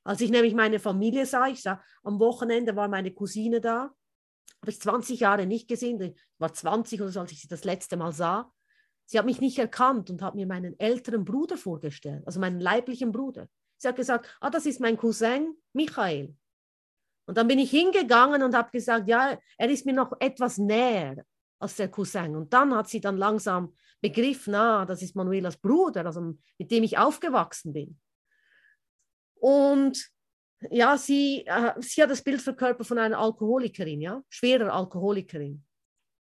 Als 0.05 0.21
ich 0.21 0.31
nämlich 0.31 0.55
meine 0.55 0.79
Familie 0.79 1.27
sah, 1.27 1.49
ich 1.49 1.61
sah, 1.61 1.83
am 2.05 2.21
Wochenende 2.21 2.77
war 2.77 2.87
meine 2.87 3.13
Cousine 3.13 3.61
da, 3.61 3.91
habe 4.61 4.71
ich 4.71 4.81
20 4.81 5.19
Jahre 5.19 5.47
nicht 5.47 5.67
gesehen, 5.67 6.01
ich 6.01 6.17
war 6.39 6.53
20 6.53 7.03
oder 7.03 7.11
so, 7.11 7.19
als 7.19 7.33
ich 7.33 7.41
sie 7.41 7.49
das 7.49 7.65
letzte 7.65 7.97
Mal 7.97 8.13
sah. 8.13 8.53
Sie 9.05 9.19
hat 9.19 9.27
mich 9.27 9.41
nicht 9.41 9.59
erkannt 9.59 10.11
und 10.11 10.23
hat 10.23 10.37
mir 10.37 10.47
meinen 10.47 10.79
älteren 10.79 11.25
Bruder 11.25 11.57
vorgestellt, 11.57 12.25
also 12.25 12.39
meinen 12.39 12.61
leiblichen 12.61 13.11
Bruder. 13.11 13.49
Sie 13.79 13.89
hat 13.89 13.97
gesagt, 13.97 14.33
ah, 14.41 14.51
das 14.51 14.65
ist 14.65 14.79
mein 14.79 14.97
Cousin 14.97 15.57
Michael. 15.73 16.37
Und 17.27 17.37
dann 17.37 17.49
bin 17.49 17.59
ich 17.59 17.71
hingegangen 17.73 18.45
und 18.45 18.55
habe 18.55 18.71
gesagt, 18.71 19.09
ja, 19.09 19.37
er 19.57 19.71
ist 19.71 19.87
mir 19.87 19.93
noch 19.93 20.13
etwas 20.21 20.57
näher 20.57 21.25
als 21.59 21.77
der 21.77 21.89
Cousin. 21.89 22.37
Und 22.37 22.53
dann 22.53 22.75
hat 22.75 22.89
sie 22.89 23.01
dann 23.01 23.17
langsam 23.17 23.75
begriffen, 24.01 24.55
ah, 24.55 24.85
das 24.85 25.03
ist 25.03 25.17
Manuelas 25.17 25.57
Bruder, 25.57 26.07
also 26.07 26.35
mit 26.59 26.71
dem 26.71 26.85
ich 26.85 26.99
aufgewachsen 26.99 27.73
bin. 27.73 27.99
Und 29.41 30.11
ja, 30.71 30.97
sie, 30.99 31.45
äh, 31.47 31.73
sie 31.81 32.03
hat 32.03 32.11
das 32.11 32.23
Bild 32.23 32.41
verkörpert 32.41 32.87
von 32.87 32.99
einer 32.99 33.19
Alkoholikerin, 33.19 34.01
ja, 34.01 34.23
schwerer 34.29 34.73
Alkoholikerin. 34.73 35.65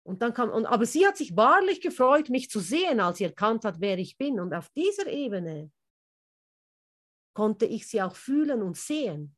Und 0.04 0.22
dann 0.22 0.34
kam, 0.34 0.50
und, 0.50 0.66
aber 0.66 0.86
sie 0.86 1.06
hat 1.06 1.18
sich 1.18 1.36
wahrlich 1.36 1.82
gefreut, 1.82 2.30
mich 2.30 2.50
zu 2.50 2.60
sehen, 2.60 3.00
als 3.00 3.20
sie 3.20 3.26
erkannt 3.26 3.64
hat, 3.64 3.80
wer 3.80 3.98
ich 3.98 4.18
bin. 4.18 4.40
Und 4.40 4.54
auf 4.54 4.70
dieser 4.70 5.08
Ebene 5.08 5.72
konnte 7.34 7.66
ich 7.66 7.88
sie 7.88 8.02
auch 8.02 8.16
fühlen 8.16 8.64
und 8.64 8.76
sehen. 8.76 9.36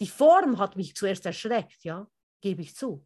Die 0.00 0.08
Form 0.08 0.58
hat 0.58 0.76
mich 0.76 0.94
zuerst 0.94 1.24
erschreckt, 1.24 1.84
ja, 1.84 2.10
gebe 2.42 2.62
ich 2.62 2.74
zu. 2.74 3.05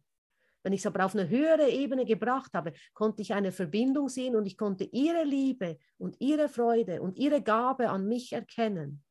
Wenn 0.63 0.73
ich 0.73 0.81
es 0.81 0.85
aber 0.85 1.05
auf 1.05 1.15
eine 1.15 1.27
höhere 1.27 1.69
Ebene 1.69 2.05
gebracht 2.05 2.51
habe, 2.53 2.73
konnte 2.93 3.21
ich 3.21 3.33
eine 3.33 3.51
Verbindung 3.51 4.09
sehen 4.09 4.35
und 4.35 4.45
ich 4.45 4.57
konnte 4.57 4.83
ihre 4.83 5.23
Liebe 5.23 5.77
und 5.97 6.15
ihre 6.19 6.49
Freude 6.49 7.01
und 7.01 7.17
ihre 7.17 7.41
Gabe 7.41 7.89
an 7.89 8.07
mich 8.07 8.33
erkennen. 8.33 9.03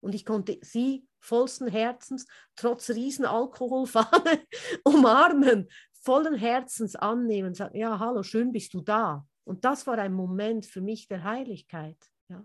Und 0.00 0.14
ich 0.14 0.24
konnte 0.24 0.58
sie 0.60 1.06
vollsten 1.18 1.68
Herzens, 1.68 2.26
trotz 2.54 2.90
riesen 2.90 3.24
Alkoholfahne, 3.24 4.46
umarmen, 4.84 5.68
vollen 6.02 6.34
Herzens 6.34 6.94
annehmen, 6.94 7.54
sagen, 7.54 7.76
ja, 7.76 7.98
hallo, 7.98 8.22
schön 8.22 8.52
bist 8.52 8.74
du 8.74 8.82
da. 8.82 9.26
Und 9.44 9.64
das 9.64 9.86
war 9.86 9.98
ein 9.98 10.12
Moment 10.12 10.66
für 10.66 10.80
mich 10.80 11.08
der 11.08 11.24
Heiligkeit, 11.24 11.98
ja. 12.28 12.44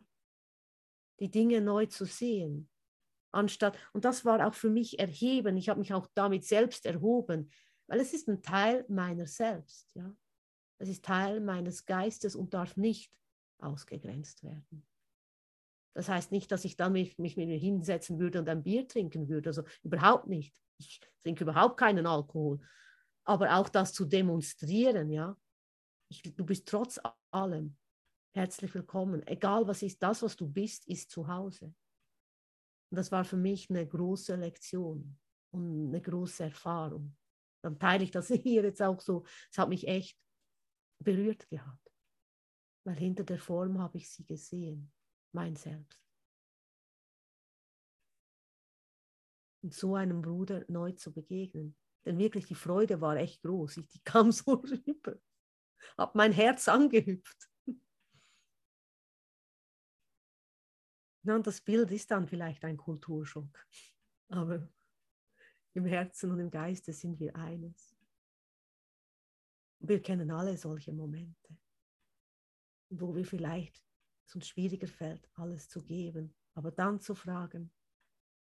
die 1.19 1.29
Dinge 1.29 1.61
neu 1.61 1.85
zu 1.87 2.05
sehen. 2.05 2.69
Anstatt, 3.33 3.77
und 3.93 4.05
das 4.05 4.25
war 4.25 4.45
auch 4.45 4.53
für 4.53 4.69
mich 4.69 4.99
erheben, 4.99 5.57
ich 5.57 5.69
habe 5.69 5.79
mich 5.79 5.93
auch 5.93 6.07
damit 6.15 6.45
selbst 6.45 6.85
erhoben 6.85 7.51
weil 7.91 7.99
es 7.99 8.13
ist 8.13 8.29
ein 8.29 8.41
Teil 8.41 8.85
meiner 8.87 9.27
selbst. 9.27 9.93
Ja? 9.95 10.15
Es 10.77 10.87
ist 10.87 11.03
Teil 11.03 11.41
meines 11.41 11.85
Geistes 11.85 12.37
und 12.37 12.53
darf 12.53 12.77
nicht 12.77 13.13
ausgegrenzt 13.59 14.45
werden. 14.45 14.87
Das 15.93 16.07
heißt 16.07 16.31
nicht, 16.31 16.49
dass 16.53 16.63
ich 16.63 16.77
dann 16.77 16.93
mich, 16.93 17.17
mich 17.17 17.35
mit 17.35 17.49
mir 17.49 17.57
hinsetzen 17.57 18.17
würde 18.17 18.39
und 18.39 18.47
ein 18.47 18.63
Bier 18.63 18.87
trinken 18.87 19.27
würde. 19.27 19.49
Also 19.49 19.63
überhaupt 19.83 20.27
nicht. 20.27 20.57
Ich 20.77 21.01
trinke 21.21 21.43
überhaupt 21.43 21.75
keinen 21.75 22.07
Alkohol. 22.07 22.61
Aber 23.25 23.57
auch 23.57 23.67
das 23.67 23.91
zu 23.91 24.05
demonstrieren, 24.05 25.09
ja. 25.09 25.35
Ich, 26.07 26.21
du 26.21 26.45
bist 26.45 26.69
trotz 26.69 26.97
allem 27.29 27.75
herzlich 28.33 28.73
willkommen. 28.73 29.21
Egal 29.27 29.67
was 29.67 29.83
ist, 29.83 30.01
das, 30.01 30.23
was 30.23 30.37
du 30.37 30.47
bist, 30.47 30.87
ist 30.87 31.11
zu 31.11 31.27
Hause. 31.27 31.65
Und 32.89 32.95
das 32.95 33.11
war 33.11 33.25
für 33.25 33.35
mich 33.35 33.69
eine 33.69 33.85
große 33.85 34.37
Lektion 34.37 35.19
und 35.51 35.89
eine 35.89 36.01
große 36.01 36.45
Erfahrung 36.45 37.17
dann 37.61 37.79
teile 37.79 38.03
ich 38.03 38.11
das 38.11 38.27
hier 38.43 38.63
jetzt 38.63 38.81
auch 38.81 38.99
so. 38.99 39.25
Es 39.51 39.57
hat 39.57 39.69
mich 39.69 39.87
echt 39.87 40.17
berührt 40.99 41.49
gehabt. 41.49 41.91
Weil 42.83 42.95
hinter 42.95 43.23
der 43.23 43.39
Form 43.39 43.79
habe 43.79 43.97
ich 43.97 44.09
sie 44.09 44.25
gesehen, 44.25 44.91
mein 45.31 45.55
Selbst. 45.55 46.01
Und 49.63 49.73
so 49.73 49.95
einem 49.95 50.23
Bruder 50.23 50.65
neu 50.67 50.91
zu 50.93 51.13
begegnen. 51.13 51.75
Denn 52.05 52.17
wirklich 52.17 52.47
die 52.47 52.55
Freude 52.55 52.99
war 52.99 53.15
echt 53.17 53.43
groß. 53.43 53.77
Ich, 53.77 53.87
die 53.87 54.01
kam 54.03 54.31
so 54.31 54.53
rüber. 54.53 55.19
Hab 55.97 56.15
mein 56.15 56.31
Herz 56.31 56.67
angehüpft. 56.67 57.49
Und 61.23 61.45
das 61.45 61.61
Bild 61.61 61.91
ist 61.91 62.09
dann 62.09 62.27
vielleicht 62.27 62.65
ein 62.65 62.77
Kulturschock. 62.77 63.67
Aber 64.29 64.67
im 65.73 65.85
Herzen 65.85 66.31
und 66.31 66.39
im 66.39 66.51
Geiste 66.51 66.93
sind 66.93 67.19
wir 67.19 67.35
eines. 67.35 67.95
Wir 69.79 70.01
kennen 70.01 70.29
alle 70.31 70.57
solche 70.57 70.91
Momente, 70.93 71.57
wo 72.89 73.15
wir 73.15 73.25
vielleicht 73.25 73.83
es 74.25 74.35
uns 74.35 74.47
schwieriger 74.47 74.87
fällt, 74.87 75.27
alles 75.33 75.67
zu 75.67 75.83
geben, 75.83 76.33
aber 76.53 76.71
dann 76.71 76.99
zu 76.99 77.15
fragen, 77.15 77.71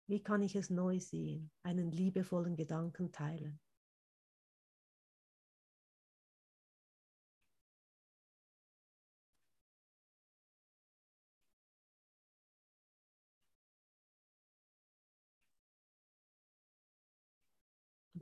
wie 0.07 0.23
kann 0.23 0.43
ich 0.43 0.57
es 0.57 0.69
neu 0.69 0.99
sehen, 1.01 1.51
einen 1.63 1.91
liebevollen 1.91 2.57
Gedanken 2.57 3.13
teilen. 3.13 3.61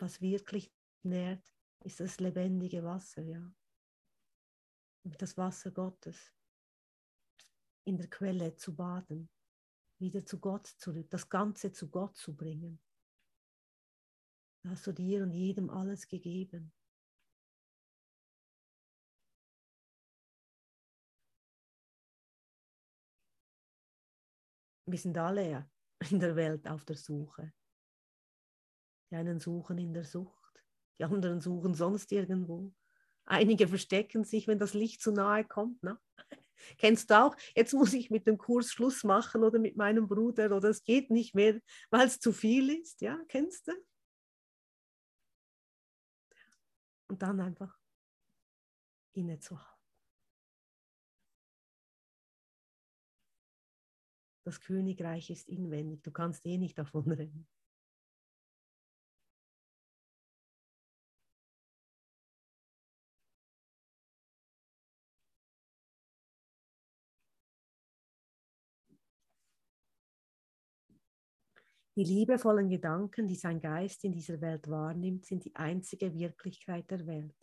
Was 0.01 0.21
wirklich 0.21 0.73
nährt, 1.03 1.55
ist 1.85 2.01
das 2.01 2.21
lebendige 2.21 2.85
Wasser, 2.85 3.23
ja. 3.23 3.55
Das 5.05 5.37
Wasser 5.37 5.71
Gottes 5.71 6.35
in 7.85 7.97
der 7.97 8.09
Quelle 8.09 8.55
zu 8.55 8.75
baden, 8.75 9.31
wieder 9.99 10.25
zu 10.25 10.39
Gott 10.39 10.67
zurück, 10.67 11.09
das 11.11 11.29
Ganze 11.29 11.73
zu 11.73 11.89
Gott 11.91 12.17
zu 12.17 12.37
bringen. 12.37 12.81
Da 14.63 14.71
hast 14.71 14.87
du 14.87 14.93
dir 14.93 15.23
und 15.23 15.33
jedem 15.33 15.71
alles 15.71 16.07
gegeben. 16.07 16.73
Wir 24.87 24.99
sind 24.99 25.17
alle 25.17 25.71
in 26.11 26.19
der 26.21 26.37
Welt 26.37 26.67
auf 26.69 26.85
der 26.85 26.97
Suche. 26.97 27.53
Die 29.11 29.17
einen 29.17 29.41
suchen 29.41 29.79
in 29.79 29.93
der 29.93 30.05
Sucht, 30.05 30.65
die 30.99 31.05
anderen 31.05 31.41
suchen 31.41 31.75
sonst 31.75 32.13
irgendwo. 32.13 32.73
Einige 33.25 33.69
verstecken 33.69 34.25
sich, 34.25 34.47
wenn 34.47 34.59
das 34.59 34.75
Licht 34.75 35.03
zu 35.03 35.13
nahe 35.13 35.45
kommt. 35.45 35.83
Ne? 35.83 35.99
Kennst 36.79 37.11
du 37.11 37.21
auch? 37.21 37.37
Jetzt 37.55 37.73
muss 37.73 37.93
ich 37.93 38.11
mit 38.11 38.27
dem 38.27 38.39
Kurs 38.39 38.71
Schluss 38.73 39.05
machen 39.05 39.43
oder 39.45 39.59
mit 39.59 39.77
meinem 39.77 40.09
Bruder 40.09 40.55
oder 40.55 40.69
es 40.69 40.83
geht 40.85 41.11
nicht 41.11 41.35
mehr, 41.35 41.61
weil 41.91 42.07
es 42.07 42.21
zu 42.21 42.33
viel 42.33 42.71
ist. 42.71 43.01
Ja, 43.01 43.19
kennst 43.29 43.69
du? 43.69 43.73
Und 47.09 47.23
dann 47.23 47.41
einfach 47.41 47.77
innezuhalten. 49.13 49.81
Das 54.45 54.61
Königreich 54.61 55.31
ist 55.31 55.49
inwendig. 55.49 56.03
Du 56.03 56.11
kannst 56.11 56.45
eh 56.47 56.59
nicht 56.59 56.79
davon 56.79 57.11
rennen. 57.11 57.49
Die 72.01 72.15
liebevollen 72.15 72.71
Gedanken, 72.71 73.29
die 73.29 73.35
sein 73.35 73.61
Geist 73.61 74.05
in 74.05 74.13
dieser 74.13 74.41
Welt 74.41 74.71
wahrnimmt, 74.71 75.27
sind 75.27 75.45
die 75.45 75.55
einzige 75.55 76.15
Wirklichkeit 76.15 76.91
der 76.91 77.07
Welt. 77.07 77.37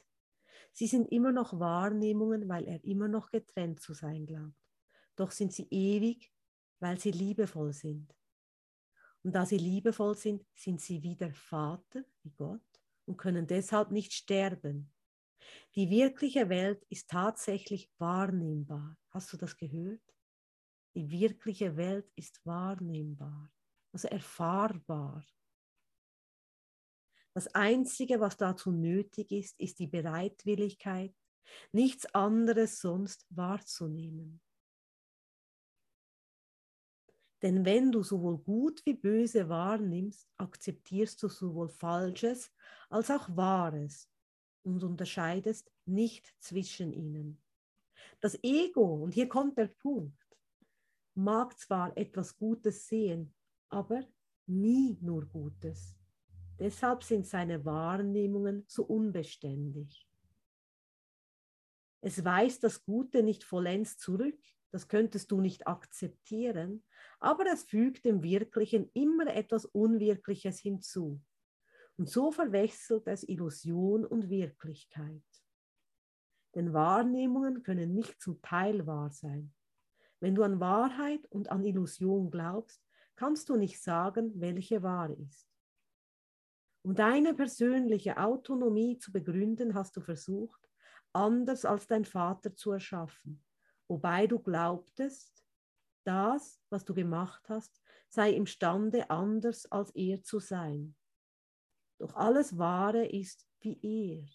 Sie 0.72 0.88
sind 0.88 1.12
immer 1.12 1.32
noch 1.32 1.60
Wahrnehmungen, 1.60 2.50
weil 2.50 2.68
er 2.68 2.84
immer 2.84 3.08
noch 3.08 3.30
getrennt 3.30 3.82
zu 3.82 3.94
sein 3.94 4.26
glaubt. 4.26 4.58
Doch 5.16 5.30
sind 5.30 5.54
sie 5.54 5.68
ewig, 5.70 6.34
weil 6.80 7.00
sie 7.00 7.12
liebevoll 7.12 7.72
sind. 7.72 8.16
Und 9.22 9.36
da 9.36 9.46
sie 9.46 9.60
liebevoll 9.60 10.18
sind, 10.18 10.44
sind 10.56 10.82
sie 10.82 11.04
wie 11.04 11.16
der 11.16 11.36
Vater, 11.36 12.04
wie 12.24 12.32
Gott, 12.32 12.82
und 13.06 13.18
können 13.18 13.46
deshalb 13.46 13.92
nicht 13.92 14.12
sterben. 14.12 14.92
Die 15.76 15.88
wirkliche 15.92 16.50
Welt 16.50 16.84
ist 16.90 17.12
tatsächlich 17.12 17.92
wahrnehmbar. 18.00 18.98
Hast 19.10 19.32
du 19.32 19.38
das 19.38 19.56
gehört? 19.56 20.02
Die 20.96 21.12
wirkliche 21.12 21.78
Welt 21.78 22.12
ist 22.16 22.44
wahrnehmbar, 22.44 23.52
also 23.98 24.10
erfahrbar. 24.10 25.26
Das 27.34 27.48
Einzige, 27.56 28.20
was 28.20 28.38
dazu 28.38 28.72
nötig 28.72 29.32
ist, 29.32 29.60
ist 29.60 29.80
die 29.80 29.88
Bereitwilligkeit, 29.88 31.16
nichts 31.72 32.06
anderes 32.14 32.80
sonst 32.80 33.26
wahrzunehmen. 33.30 34.40
Denn 37.42 37.66
wenn 37.66 37.92
du 37.92 38.04
sowohl 38.04 38.38
gut 38.38 38.84
wie 38.86 38.96
böse 38.96 39.50
wahrnimmst, 39.50 40.28
akzeptierst 40.38 41.22
du 41.24 41.28
sowohl 41.28 41.70
Falsches 41.70 42.52
als 42.90 43.10
auch 43.10 43.36
Wahres 43.36 44.10
und 44.64 44.84
unterscheidest 44.84 45.72
nicht 45.86 46.36
zwischen 46.40 46.94
ihnen. 46.94 47.42
Das 48.20 48.38
Ego, 48.44 49.04
und 49.04 49.14
hier 49.14 49.30
kommt 49.30 49.58
der 49.58 49.68
Punkt, 49.68 50.38
mag 51.16 51.58
zwar 51.58 51.96
etwas 51.98 52.38
Gutes 52.38 52.88
sehen, 52.88 53.34
aber 53.70 54.04
nie 54.46 54.98
nur 55.02 55.26
Gutes. 55.26 55.96
Deshalb 56.60 57.04
sind 57.04 57.28
seine 57.28 57.64
Wahrnehmungen 57.66 58.64
so 58.68 58.84
unbeständig. 58.84 60.08
Es 62.02 62.24
weist 62.24 62.64
das 62.64 62.84
Gute 62.84 63.24
nicht 63.24 63.44
vollends 63.44 63.98
zurück, 63.98 64.40
das 64.72 64.88
könntest 64.88 65.32
du 65.32 65.42
nicht 65.42 65.68
akzeptieren, 65.68 66.84
aber 67.20 67.46
es 67.52 67.64
fügt 67.64 68.06
dem 68.06 68.24
Wirklichen 68.24 68.90
immer 68.94 69.28
etwas 69.28 69.66
Unwirkliches 69.66 70.60
hinzu. 70.60 71.22
Und 71.98 72.10
so 72.10 72.32
verwechselt 72.32 73.08
es 73.08 73.28
Illusion 73.28 74.06
und 74.06 74.30
Wirklichkeit. 74.30 75.24
Denn 76.54 76.74
Wahrnehmungen 76.74 77.64
können 77.64 77.94
nicht 77.94 78.22
zum 78.22 78.42
Teil 78.42 78.86
wahr 78.86 79.10
sein. 79.10 79.54
Wenn 80.20 80.36
du 80.36 80.44
an 80.44 80.60
Wahrheit 80.60 81.26
und 81.30 81.52
an 81.52 81.64
Illusion 81.64 82.32
glaubst, 82.32 82.87
kannst 83.18 83.50
du 83.50 83.58
nicht 83.58 83.82
sagen, 83.82 84.32
welche 84.40 84.82
wahr 84.82 85.10
ist. 85.10 85.46
Um 86.84 86.96
deine 86.96 87.34
persönliche 87.34 88.18
Autonomie 88.18 88.98
zu 88.98 89.12
begründen, 89.12 89.74
hast 89.74 89.98
du 89.98 90.02
versucht, 90.02 90.70
anders 91.12 91.66
als 91.66 91.88
dein 91.88 92.06
Vater 92.06 92.56
zu 92.56 92.72
erschaffen 92.72 93.44
wobei 93.88 94.28
du 94.28 94.40
glaubtest, 94.40 95.44
das, 96.04 96.62
was 96.70 96.86
du 96.86 96.94
gemacht 96.94 97.50
hast, 97.50 97.82
sei 98.08 98.32
imstande, 98.32 99.10
anders 99.10 99.70
als 99.72 99.92
er 99.92 100.24
zu 100.24 100.40
sein. 100.40 100.96
Doch 102.00 102.16
alles 102.16 102.58
Wahre 102.58 103.06
ist 103.06 103.46
wie 103.60 103.78
er. 103.82 104.28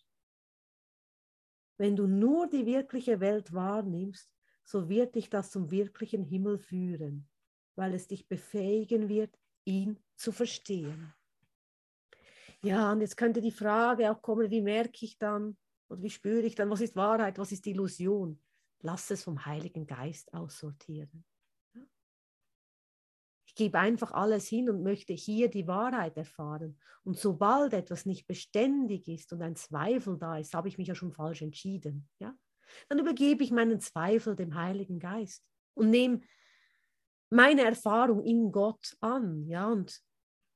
Wenn 1.79 1.97
du 1.97 2.07
nur 2.07 2.49
die 2.49 2.67
wirkliche 2.67 3.21
Welt 3.21 3.53
wahrnimmst, 3.53 4.31
so 4.65 4.89
wird 4.89 5.15
dich 5.15 5.31
das 5.31 5.51
zum 5.51 5.71
wirklichen 5.71 6.25
Himmel 6.25 6.59
führen, 6.59 7.29
weil 7.77 7.95
es 7.95 8.07
dich 8.09 8.29
befähigen 8.29 9.09
wird, 9.09 9.39
ihn 9.65 9.99
zu 10.17 10.33
verstehen. 10.33 11.15
Ja, 12.63 12.93
und 12.93 13.01
jetzt 13.01 13.17
könnte 13.17 13.41
die 13.41 13.51
Frage 13.51 14.11
auch 14.11 14.23
kommen, 14.23 14.51
wie 14.51 14.63
merke 14.63 15.05
ich 15.05 15.19
dann 15.19 15.57
oder 15.89 16.03
wie 16.03 16.11
spüre 16.11 16.43
ich 16.43 16.55
dann, 16.55 16.71
was 16.71 16.81
ist 16.81 16.97
Wahrheit, 16.97 17.39
was 17.39 17.53
ist 17.53 17.67
Illusion? 17.67 18.41
Lass 18.81 19.11
es 19.11 19.25
vom 19.25 19.45
Heiligen 19.45 19.87
Geist 19.87 20.33
aussortieren. 20.33 21.25
Ich 23.53 23.57
gebe 23.57 23.79
einfach 23.79 24.13
alles 24.13 24.49
hin 24.49 24.71
und 24.71 24.83
möchte 24.83 25.13
hier 25.13 25.51
die 25.51 25.67
Wahrheit 25.67 26.17
erfahren. 26.17 26.79
Und 27.05 27.19
sobald 27.19 27.75
etwas 27.75 28.07
nicht 28.07 28.27
beständig 28.27 29.09
ist 29.09 29.31
und 29.33 29.43
ein 29.43 29.57
Zweifel 29.57 30.17
da 30.17 30.39
ist, 30.39 30.55
habe 30.55 30.69
ich 30.69 30.79
mich 30.79 30.89
ja 30.89 30.95
schon 30.95 31.13
falsch 31.13 31.43
entschieden. 31.43 32.09
Ja? 32.19 32.35
Dann 32.89 32.99
übergebe 32.99 33.45
ich 33.45 33.51
meinen 33.51 33.79
Zweifel 33.79 34.37
dem 34.37 34.55
Heiligen 34.55 34.99
Geist 34.99 35.45
und 35.75 35.91
nehme 35.91 36.23
meine 37.33 37.63
Erfahrung 37.63 38.23
in 38.25 38.53
Gott 38.53 38.97
an. 39.01 39.47
Ja? 39.47 39.69
Und 39.69 40.01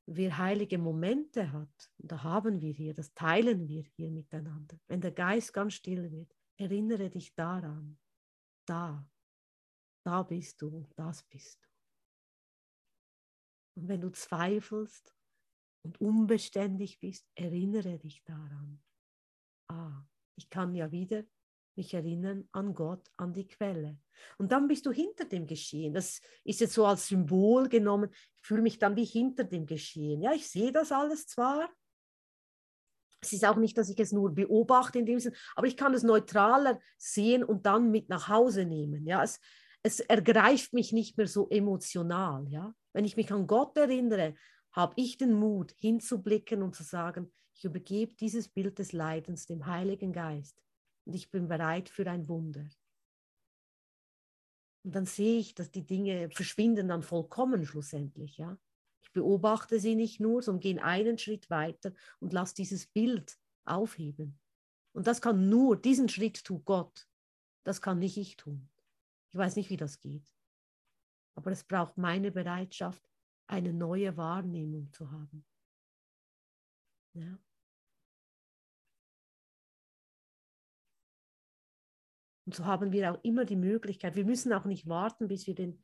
wer 0.06 0.38
heilige 0.38 0.78
Momente 0.78 1.50
hat, 1.52 1.90
da 1.98 2.22
haben 2.22 2.60
wir 2.60 2.72
hier, 2.72 2.94
das 2.94 3.12
teilen 3.14 3.66
wir 3.66 3.82
hier 3.82 4.10
miteinander. 4.10 4.78
Wenn 4.86 5.00
der 5.00 5.12
Geist 5.12 5.52
ganz 5.52 5.74
still 5.74 6.10
wird, 6.10 6.34
erinnere 6.58 7.10
dich 7.10 7.34
daran 7.34 7.98
da, 8.66 9.08
da 10.04 10.22
bist 10.22 10.60
du, 10.60 10.86
das 10.96 11.22
bist 11.24 11.62
du. 11.62 11.68
Und 13.80 13.88
wenn 13.88 14.00
du 14.00 14.10
zweifelst 14.10 15.14
und 15.84 16.00
unbeständig 16.00 16.98
bist, 16.98 17.28
erinnere 17.34 17.98
dich 17.98 18.22
daran. 18.24 18.82
Ah, 19.68 20.04
ich 20.36 20.48
kann 20.50 20.74
ja 20.74 20.90
wieder 20.90 21.24
mich 21.76 21.94
erinnern 21.94 22.48
an 22.52 22.74
Gott, 22.74 23.08
an 23.16 23.32
die 23.32 23.46
Quelle. 23.46 23.98
Und 24.38 24.52
dann 24.52 24.68
bist 24.68 24.86
du 24.86 24.92
hinter 24.92 25.24
dem 25.24 25.46
Geschehen. 25.46 25.94
Das 25.94 26.20
ist 26.44 26.60
jetzt 26.60 26.74
so 26.74 26.86
als 26.86 27.08
Symbol 27.08 27.68
genommen. 27.68 28.10
Ich 28.36 28.46
fühle 28.46 28.62
mich 28.62 28.78
dann 28.78 28.96
wie 28.96 29.04
hinter 29.04 29.44
dem 29.44 29.66
Geschehen. 29.66 30.22
Ja, 30.22 30.32
ich 30.32 30.48
sehe 30.48 30.72
das 30.72 30.92
alles 30.92 31.26
zwar, 31.26 31.68
es 33.20 33.32
ist 33.32 33.44
auch 33.44 33.56
nicht, 33.56 33.76
dass 33.76 33.88
ich 33.88 33.98
es 33.98 34.12
nur 34.12 34.34
beobachte 34.34 34.98
in 34.98 35.06
dem 35.06 35.18
Sinn, 35.18 35.34
aber 35.54 35.66
ich 35.66 35.76
kann 35.76 35.94
es 35.94 36.02
neutraler 36.02 36.78
sehen 36.96 37.42
und 37.42 37.66
dann 37.66 37.90
mit 37.90 38.08
nach 38.08 38.28
Hause 38.28 38.64
nehmen. 38.64 39.06
Ja, 39.06 39.22
es, 39.22 39.40
es 39.82 40.00
ergreift 40.00 40.72
mich 40.72 40.92
nicht 40.92 41.16
mehr 41.16 41.26
so 41.26 41.48
emotional. 41.48 42.46
Ja, 42.48 42.74
wenn 42.92 43.04
ich 43.04 43.16
mich 43.16 43.32
an 43.32 43.46
Gott 43.46 43.76
erinnere, 43.76 44.34
habe 44.72 44.94
ich 44.96 45.16
den 45.16 45.32
Mut 45.32 45.72
hinzublicken 45.78 46.62
und 46.62 46.74
zu 46.74 46.82
sagen, 46.82 47.32
ich 47.54 47.64
übergebe 47.64 48.14
dieses 48.14 48.48
Bild 48.48 48.78
des 48.78 48.92
Leidens 48.92 49.46
dem 49.46 49.66
Heiligen 49.66 50.12
Geist 50.12 50.62
und 51.06 51.14
ich 51.14 51.30
bin 51.30 51.48
bereit 51.48 51.88
für 51.88 52.10
ein 52.10 52.28
Wunder. 52.28 52.68
Und 54.84 54.94
dann 54.94 55.06
sehe 55.06 55.38
ich, 55.38 55.54
dass 55.54 55.70
die 55.70 55.86
Dinge 55.86 56.30
verschwinden 56.30 56.88
dann 56.88 57.02
vollkommen 57.02 57.64
schlussendlich, 57.64 58.36
ja 58.36 58.58
beobachte 59.16 59.80
sie 59.80 59.94
nicht 59.94 60.20
nur, 60.20 60.42
sondern 60.42 60.60
gehe 60.60 60.82
einen 60.82 61.16
Schritt 61.16 61.48
weiter 61.48 61.94
und 62.20 62.34
lass 62.34 62.52
dieses 62.52 62.86
Bild 62.86 63.38
aufheben. 63.64 64.38
Und 64.92 65.06
das 65.06 65.22
kann 65.22 65.48
nur, 65.48 65.80
diesen 65.80 66.10
Schritt 66.10 66.44
tut 66.44 66.66
Gott. 66.66 67.08
Das 67.64 67.80
kann 67.80 67.98
nicht 67.98 68.18
ich 68.18 68.36
tun. 68.36 68.68
Ich 69.32 69.38
weiß 69.38 69.56
nicht, 69.56 69.70
wie 69.70 69.78
das 69.78 70.00
geht. 70.00 70.36
Aber 71.34 71.50
es 71.50 71.64
braucht 71.64 71.96
meine 71.96 72.30
Bereitschaft, 72.30 73.10
eine 73.46 73.72
neue 73.72 74.18
Wahrnehmung 74.18 74.92
zu 74.92 75.10
haben. 75.10 75.46
Ja. 77.14 77.38
Und 82.46 82.54
so 82.54 82.64
haben 82.64 82.92
wir 82.92 83.12
auch 83.12 83.24
immer 83.24 83.44
die 83.44 83.56
Möglichkeit, 83.56 84.16
wir 84.16 84.24
müssen 84.24 84.52
auch 84.52 84.64
nicht 84.64 84.88
warten, 84.88 85.28
bis 85.28 85.46
wir 85.46 85.54
den 85.54 85.78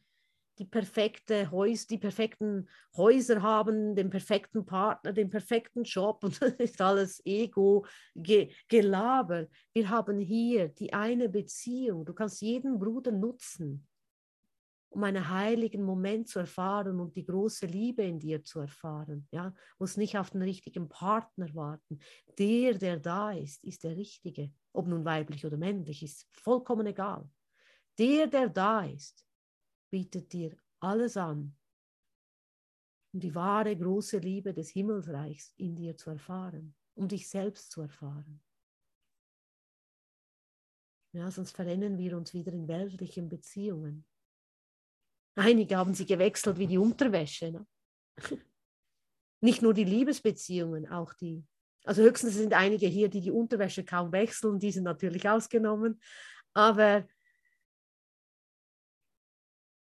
die 0.58 0.64
perfekte 0.66 1.50
Häus 1.50 1.86
die 1.86 1.98
perfekten 1.98 2.68
Häuser 2.96 3.42
haben, 3.42 3.94
den 3.94 4.10
perfekten 4.10 4.64
Partner, 4.64 5.12
den 5.12 5.30
perfekten 5.30 5.84
Job 5.84 6.22
und 6.24 6.40
das 6.42 6.52
ist 6.54 6.80
alles 6.80 7.24
Ego 7.24 7.86
ge 8.14 8.50
Gelaber. 8.68 9.46
Wir 9.72 9.88
haben 9.88 10.18
hier 10.18 10.68
die 10.68 10.92
eine 10.92 11.28
Beziehung. 11.28 12.04
Du 12.04 12.12
kannst 12.12 12.42
jeden 12.42 12.78
Bruder 12.78 13.12
nutzen, 13.12 13.86
um 14.90 15.02
einen 15.04 15.30
heiligen 15.30 15.82
Moment 15.82 16.28
zu 16.28 16.40
erfahren 16.40 17.00
und 17.00 17.16
die 17.16 17.24
große 17.24 17.66
Liebe 17.66 18.02
in 18.02 18.18
dir 18.18 18.42
zu 18.44 18.60
erfahren. 18.60 19.26
Ja, 19.30 19.54
muss 19.78 19.96
nicht 19.96 20.18
auf 20.18 20.30
den 20.30 20.42
richtigen 20.42 20.88
Partner 20.88 21.52
warten. 21.54 21.98
Der, 22.38 22.74
der 22.74 22.98
da 22.98 23.32
ist, 23.32 23.64
ist 23.64 23.84
der 23.84 23.96
richtige. 23.96 24.52
Ob 24.72 24.86
nun 24.86 25.04
weiblich 25.04 25.44
oder 25.44 25.56
männlich, 25.56 26.02
ist 26.02 26.26
vollkommen 26.30 26.86
egal. 26.86 27.28
Der, 27.98 28.26
der 28.26 28.48
da 28.48 28.84
ist, 28.84 29.26
bietet 29.90 30.32
dir 30.32 30.56
alles 30.80 31.16
an, 31.16 31.56
um 33.12 33.20
die 33.20 33.34
wahre 33.34 33.76
große 33.76 34.18
Liebe 34.18 34.54
des 34.54 34.70
Himmelsreichs 34.70 35.52
in 35.58 35.76
dir 35.76 35.96
zu 35.96 36.10
erfahren, 36.10 36.74
um 36.94 37.08
dich 37.08 37.28
selbst 37.28 37.70
zu 37.70 37.82
erfahren. 37.82 38.42
Ja, 41.14 41.30
sonst 41.30 41.54
verrennen 41.54 41.98
wir 41.98 42.16
uns 42.16 42.32
wieder 42.32 42.52
in 42.52 42.66
weltlichen 42.66 43.28
Beziehungen. 43.28 44.06
Einige 45.34 45.76
haben 45.76 45.94
sie 45.94 46.06
gewechselt 46.06 46.58
wie 46.58 46.66
die 46.66 46.78
Unterwäsche. 46.78 47.52
Ne? 47.52 47.66
Nicht 49.42 49.60
nur 49.60 49.74
die 49.74 49.84
Liebesbeziehungen, 49.84 50.88
auch 50.88 51.12
die. 51.12 51.46
Also 51.84 52.02
höchstens 52.02 52.34
sind 52.34 52.54
einige 52.54 52.86
hier, 52.86 53.08
die 53.08 53.20
die 53.20 53.30
Unterwäsche 53.30 53.84
kaum 53.84 54.12
wechseln, 54.12 54.58
die 54.58 54.70
sind 54.70 54.84
natürlich 54.84 55.28
ausgenommen. 55.28 56.00
Aber 56.54 57.04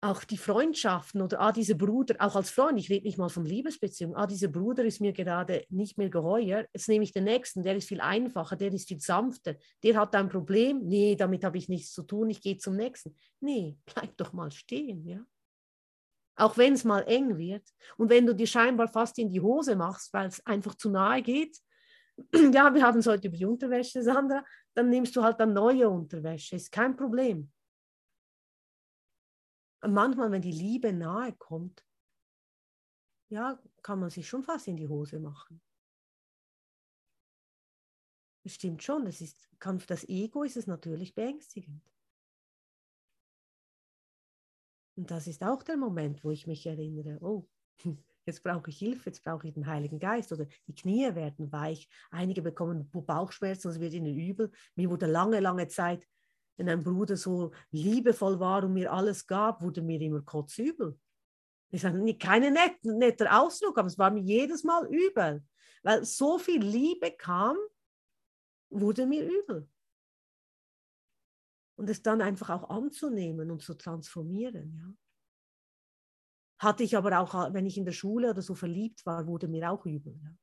auch 0.01 0.23
die 0.23 0.37
Freundschaften 0.37 1.21
oder 1.21 1.41
ah, 1.41 1.51
dieser 1.51 1.75
Bruder, 1.75 2.15
auch 2.19 2.35
als 2.35 2.51
Freund, 2.51 2.79
ich 2.79 2.89
rede 2.89 3.05
nicht 3.05 3.17
mal 3.17 3.29
von 3.29 3.43
Liebesbeziehungen, 3.43 4.15
ah, 4.15 4.27
dieser 4.27 4.47
Bruder 4.47 4.85
ist 4.85 5.01
mir 5.01 5.11
gerade 5.11 5.65
nicht 5.69 5.97
mehr 5.97 6.09
geheuer, 6.09 6.65
jetzt 6.71 6.87
nehme 6.87 7.03
ich 7.03 7.11
den 7.11 7.25
nächsten, 7.25 7.63
der 7.63 7.75
ist 7.75 7.89
viel 7.89 7.99
einfacher, 7.99 8.55
der 8.55 8.73
ist 8.73 8.87
viel 8.87 9.01
sanfter, 9.01 9.55
der 9.83 9.97
hat 9.97 10.15
ein 10.15 10.29
Problem, 10.29 10.85
nee, 10.85 11.15
damit 11.15 11.43
habe 11.43 11.57
ich 11.57 11.67
nichts 11.67 11.91
zu 11.91 12.03
tun, 12.03 12.29
ich 12.29 12.41
gehe 12.41 12.57
zum 12.57 12.77
nächsten. 12.77 13.13
Nee, 13.41 13.77
bleib 13.93 14.15
doch 14.15 14.31
mal 14.31 14.51
stehen, 14.51 15.05
ja. 15.05 15.19
Auch 16.37 16.57
wenn 16.57 16.73
es 16.73 16.85
mal 16.85 17.01
eng 17.01 17.37
wird 17.37 17.67
und 17.97 18.09
wenn 18.09 18.25
du 18.25 18.33
dir 18.33 18.47
scheinbar 18.47 18.87
fast 18.87 19.19
in 19.19 19.29
die 19.29 19.41
Hose 19.41 19.75
machst, 19.75 20.13
weil 20.13 20.27
es 20.27 20.45
einfach 20.45 20.75
zu 20.75 20.89
nahe 20.89 21.21
geht, 21.21 21.59
ja, 22.53 22.73
wir 22.73 22.83
haben 22.83 22.99
es 22.99 23.07
heute 23.07 23.27
über 23.27 23.37
die 23.37 23.45
Unterwäsche, 23.45 24.03
Sandra, 24.03 24.43
dann 24.73 24.89
nimmst 24.89 25.15
du 25.15 25.23
halt 25.23 25.39
dann 25.39 25.53
neue 25.53 25.89
Unterwäsche, 25.89 26.55
ist 26.55 26.71
kein 26.71 26.95
Problem 26.95 27.51
manchmal, 29.87 30.31
wenn 30.31 30.41
die 30.41 30.51
Liebe 30.51 30.91
nahe 30.91 31.33
kommt, 31.33 31.85
ja, 33.29 33.61
kann 33.81 33.99
man 33.99 34.09
sich 34.09 34.27
schon 34.27 34.43
fast 34.43 34.67
in 34.67 34.75
die 34.75 34.87
Hose 34.87 35.19
machen. 35.19 35.61
Das 38.43 38.55
stimmt 38.55 38.83
schon, 38.83 39.05
das 39.05 39.21
ist, 39.21 39.49
kann 39.59 39.79
für 39.79 39.87
das 39.87 40.07
Ego 40.07 40.43
ist 40.43 40.57
es 40.57 40.65
natürlich 40.65 41.13
beängstigend. 41.13 41.83
Und 44.95 45.11
das 45.11 45.27
ist 45.27 45.43
auch 45.43 45.63
der 45.63 45.77
Moment, 45.77 46.23
wo 46.23 46.31
ich 46.31 46.47
mich 46.47 46.65
erinnere, 46.65 47.19
oh, 47.21 47.47
jetzt 48.29 48.43
brauche 48.43 48.69
ich 48.69 48.77
Hilfe, 48.77 49.09
jetzt 49.09 49.23
brauche 49.23 49.47
ich 49.47 49.53
den 49.53 49.67
Heiligen 49.67 49.99
Geist 49.99 50.31
oder 50.31 50.45
die 50.67 50.75
Knie 50.75 51.13
werden 51.15 51.51
weich. 51.51 51.89
Einige 52.11 52.41
bekommen 52.41 52.89
Bauchschmerzen, 52.91 53.69
es 53.69 53.79
wird 53.79 53.93
ihnen 53.93 54.17
übel. 54.17 54.51
Mir 54.75 54.89
wurde 54.89 55.07
lange, 55.07 55.39
lange 55.39 55.67
Zeit, 55.67 56.07
wenn 56.57 56.69
ein 56.69 56.83
Bruder 56.83 57.17
so 57.17 57.51
liebevoll 57.71 58.39
war 58.39 58.63
und 58.63 58.73
mir 58.73 58.91
alles 58.91 59.25
gab, 59.25 59.61
wurde 59.61 59.81
mir 59.81 59.99
immer 60.01 60.21
kotzübel. 60.21 60.97
Sage, 61.71 62.17
keine 62.17 62.51
net, 62.51 62.83
netter 62.83 63.39
Ausdruck, 63.39 63.77
aber 63.77 63.87
es 63.87 63.97
war 63.97 64.09
mir 64.09 64.21
jedes 64.21 64.63
Mal 64.63 64.87
übel, 64.87 65.43
weil 65.83 66.03
so 66.03 66.39
viel 66.39 66.63
Liebe 66.63 67.11
kam, 67.11 67.55
wurde 68.69 69.05
mir 69.05 69.23
übel. 69.23 69.69
Und 71.75 71.89
es 71.89 72.01
dann 72.01 72.21
einfach 72.21 72.49
auch 72.49 72.69
anzunehmen 72.69 73.51
und 73.51 73.61
zu 73.61 73.75
transformieren, 73.75 74.75
ja. 74.75 74.93
Hatte 76.59 76.83
ich 76.83 76.97
aber 76.97 77.17
auch, 77.19 77.53
wenn 77.53 77.65
ich 77.65 77.77
in 77.77 77.85
der 77.85 77.93
Schule 77.93 78.31
oder 78.31 78.41
so 78.41 78.53
verliebt 78.53 79.05
war, 79.05 79.25
wurde 79.25 79.47
mir 79.47 79.71
auch 79.71 79.85
übel. 79.85 80.19
Ja. 80.21 80.35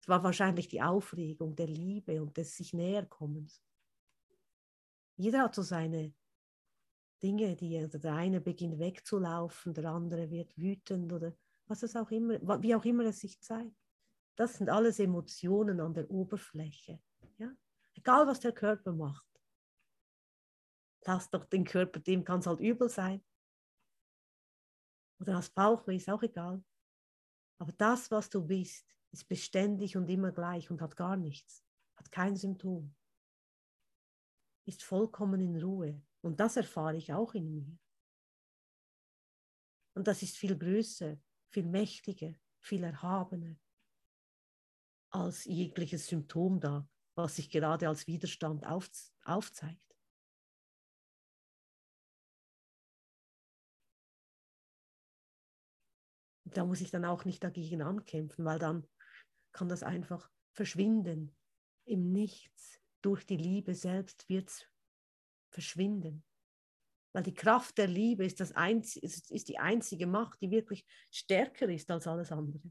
Es 0.00 0.08
war 0.08 0.24
wahrscheinlich 0.24 0.66
die 0.66 0.82
Aufregung 0.82 1.54
der 1.54 1.68
Liebe 1.68 2.20
und 2.20 2.36
des 2.36 2.56
sich 2.56 2.74
Näherkommens. 2.74 3.62
Jeder 5.16 5.42
hat 5.42 5.54
so 5.54 5.62
seine 5.62 6.14
Dinge, 7.22 7.54
die 7.54 7.78
also 7.78 7.98
der 7.98 8.14
eine 8.14 8.40
beginnt 8.40 8.80
wegzulaufen, 8.80 9.72
der 9.72 9.84
andere 9.90 10.30
wird 10.30 10.56
wütend 10.56 11.12
oder 11.12 11.36
was 11.66 11.84
es 11.84 11.94
auch 11.94 12.10
immer, 12.10 12.40
wie 12.62 12.74
auch 12.74 12.84
immer 12.84 13.04
es 13.04 13.20
sich 13.20 13.40
zeigt. 13.40 13.76
Das 14.34 14.54
sind 14.54 14.68
alles 14.68 14.98
Emotionen 14.98 15.80
an 15.80 15.94
der 15.94 16.10
Oberfläche. 16.10 17.00
Ja? 17.38 17.52
Egal, 17.94 18.26
was 18.26 18.40
der 18.40 18.52
Körper 18.52 18.92
macht. 18.92 19.26
Lass 21.04 21.30
doch 21.30 21.44
den 21.44 21.64
Körper, 21.64 22.00
dem 22.00 22.24
kann 22.24 22.40
es 22.40 22.46
halt 22.46 22.60
übel 22.60 22.88
sein 22.88 23.22
oder 25.20 25.36
hast 25.36 25.54
Bauchweh, 25.54 25.96
ist 25.96 26.08
auch 26.08 26.22
egal. 26.22 26.64
Aber 27.58 27.72
das, 27.72 28.10
was 28.10 28.30
du 28.30 28.44
bist, 28.46 28.86
ist 29.12 29.28
beständig 29.28 29.96
und 29.96 30.08
immer 30.08 30.32
gleich 30.32 30.70
und 30.70 30.80
hat 30.80 30.96
gar 30.96 31.16
nichts, 31.16 31.64
hat 31.96 32.10
kein 32.10 32.36
Symptom, 32.36 32.94
ist 34.66 34.82
vollkommen 34.82 35.40
in 35.40 35.62
Ruhe. 35.62 36.02
Und 36.22 36.40
das 36.40 36.56
erfahre 36.56 36.96
ich 36.96 37.12
auch 37.12 37.34
in 37.34 37.50
mir. 37.50 37.78
Und 39.94 40.06
das 40.06 40.22
ist 40.22 40.36
viel 40.36 40.56
größer, 40.56 41.18
viel 41.48 41.66
mächtiger, 41.66 42.34
viel 42.60 42.84
erhabener 42.84 43.56
als 45.10 45.44
jegliches 45.44 46.06
Symptom 46.06 46.60
da, 46.60 46.88
was 47.16 47.36
sich 47.36 47.50
gerade 47.50 47.88
als 47.88 48.06
Widerstand 48.06 48.64
aufzeigt. 49.24 49.89
Da 56.56 56.64
muss 56.64 56.80
ich 56.80 56.90
dann 56.90 57.04
auch 57.04 57.24
nicht 57.24 57.42
dagegen 57.42 57.82
ankämpfen, 57.82 58.44
weil 58.44 58.58
dann 58.58 58.86
kann 59.52 59.68
das 59.68 59.82
einfach 59.82 60.30
verschwinden. 60.52 61.36
Im 61.84 62.12
Nichts, 62.12 62.80
durch 63.02 63.26
die 63.26 63.36
Liebe 63.36 63.74
selbst 63.74 64.28
wird 64.28 64.48
es 64.48 64.66
verschwinden. 65.50 66.24
Weil 67.12 67.24
die 67.24 67.34
Kraft 67.34 67.78
der 67.78 67.88
Liebe 67.88 68.24
ist, 68.24 68.38
das 68.40 68.52
Einz 68.52 68.96
ist, 68.96 69.48
die 69.48 69.58
einzige 69.58 70.06
Macht, 70.06 70.40
die 70.42 70.50
wirklich 70.50 70.86
stärker 71.10 71.68
ist 71.68 71.90
als 71.90 72.06
alles 72.06 72.30
andere. 72.30 72.70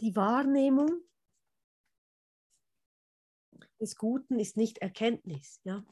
Die 0.00 0.14
Wahrnehmung 0.16 1.02
des 3.84 3.96
Guten 3.96 4.38
ist 4.38 4.56
nicht 4.56 4.78
Erkenntnis. 4.78 5.60
Ja? 5.64 5.84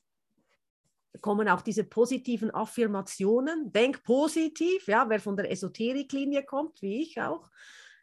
Da 1.12 1.20
kommen 1.20 1.49
auch 1.49 1.61
diese 1.61 1.84
positiven 1.84 2.51
Affirmationen. 2.51 3.70
Denk 3.70 4.03
positiv, 4.03 4.88
ja, 4.88 5.09
wer 5.09 5.20
von 5.20 5.36
der 5.36 5.51
Esoteriklinie 5.51 6.43
kommt, 6.45 6.80
wie 6.80 7.03
ich 7.03 7.20
auch, 7.20 7.51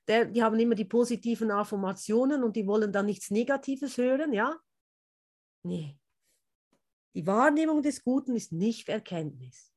der, 0.07 0.25
die 0.25 0.43
haben 0.43 0.59
immer 0.59 0.75
die 0.75 0.85
positiven 0.85 1.51
Affirmationen 1.51 2.43
und 2.43 2.55
die 2.55 2.65
wollen 2.65 2.91
dann 2.91 3.05
nichts 3.05 3.29
Negatives 3.31 3.97
hören, 3.97 4.33
ja? 4.33 4.57
Nee. 5.63 5.97
Die 7.13 7.25
Wahrnehmung 7.25 7.81
des 7.81 8.03
Guten 8.03 8.35
ist 8.35 8.51
nicht 8.51 8.89
Erkenntnis. 8.89 9.73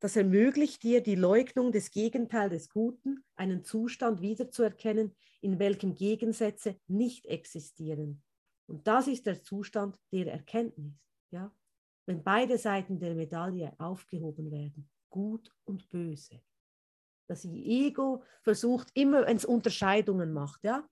Das 0.00 0.14
ermöglicht 0.14 0.82
dir 0.82 1.02
die 1.02 1.14
Leugnung 1.14 1.72
des 1.72 1.90
Gegenteils 1.90 2.52
des 2.52 2.68
Guten, 2.68 3.24
einen 3.34 3.64
Zustand 3.64 4.20
wiederzuerkennen, 4.20 5.16
in 5.40 5.58
welchem 5.58 5.94
Gegensätze 5.94 6.80
nicht 6.86 7.26
existieren. 7.26 8.22
Und 8.66 8.86
das 8.86 9.06
ist 9.06 9.26
der 9.26 9.42
Zustand 9.42 9.98
der 10.12 10.32
Erkenntnis. 10.32 10.94
Ja? 11.30 11.54
Wenn 12.06 12.22
beide 12.22 12.58
Seiten 12.58 12.98
der 12.98 13.14
Medaille 13.14 13.74
aufgehoben 13.78 14.50
werden, 14.50 14.90
gut 15.10 15.54
und 15.64 15.88
böse. 15.90 16.42
Das 17.28 17.44
Ego 17.44 18.22
versucht 18.42 18.90
immer, 18.94 19.26
wenn 19.26 19.36
es 19.36 19.44
Unterscheidungen 19.44 20.32
macht, 20.32 20.62
ja? 20.62 20.88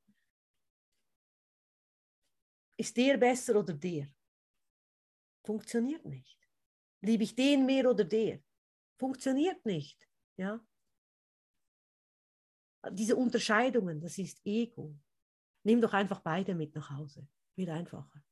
Ist 2.76 2.96
der 2.96 3.16
besser 3.18 3.56
oder 3.56 3.72
der? 3.72 4.08
Funktioniert 5.46 6.04
nicht. 6.04 6.38
Liebe 7.02 7.22
ich 7.22 7.36
den 7.36 7.66
mehr 7.66 7.88
oder 7.88 8.04
der? 8.04 8.42
Funktioniert 8.98 9.64
nicht. 9.64 10.08
Ja? 10.36 10.64
Diese 12.90 13.16
Unterscheidungen, 13.16 14.00
das 14.00 14.18
ist 14.18 14.40
Ego. 14.44 14.94
Nimm 15.62 15.80
doch 15.80 15.92
einfach 15.94 16.20
beide 16.20 16.54
mit 16.54 16.74
nach 16.74 16.90
Hause. 16.90 17.26
Wird 17.56 17.70
einfacher. 17.70 18.22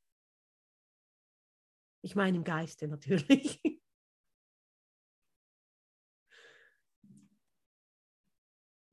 Ich 2.02 2.14
meine 2.14 2.36
im 2.36 2.44
Geiste 2.44 2.86
natürlich. 2.88 3.62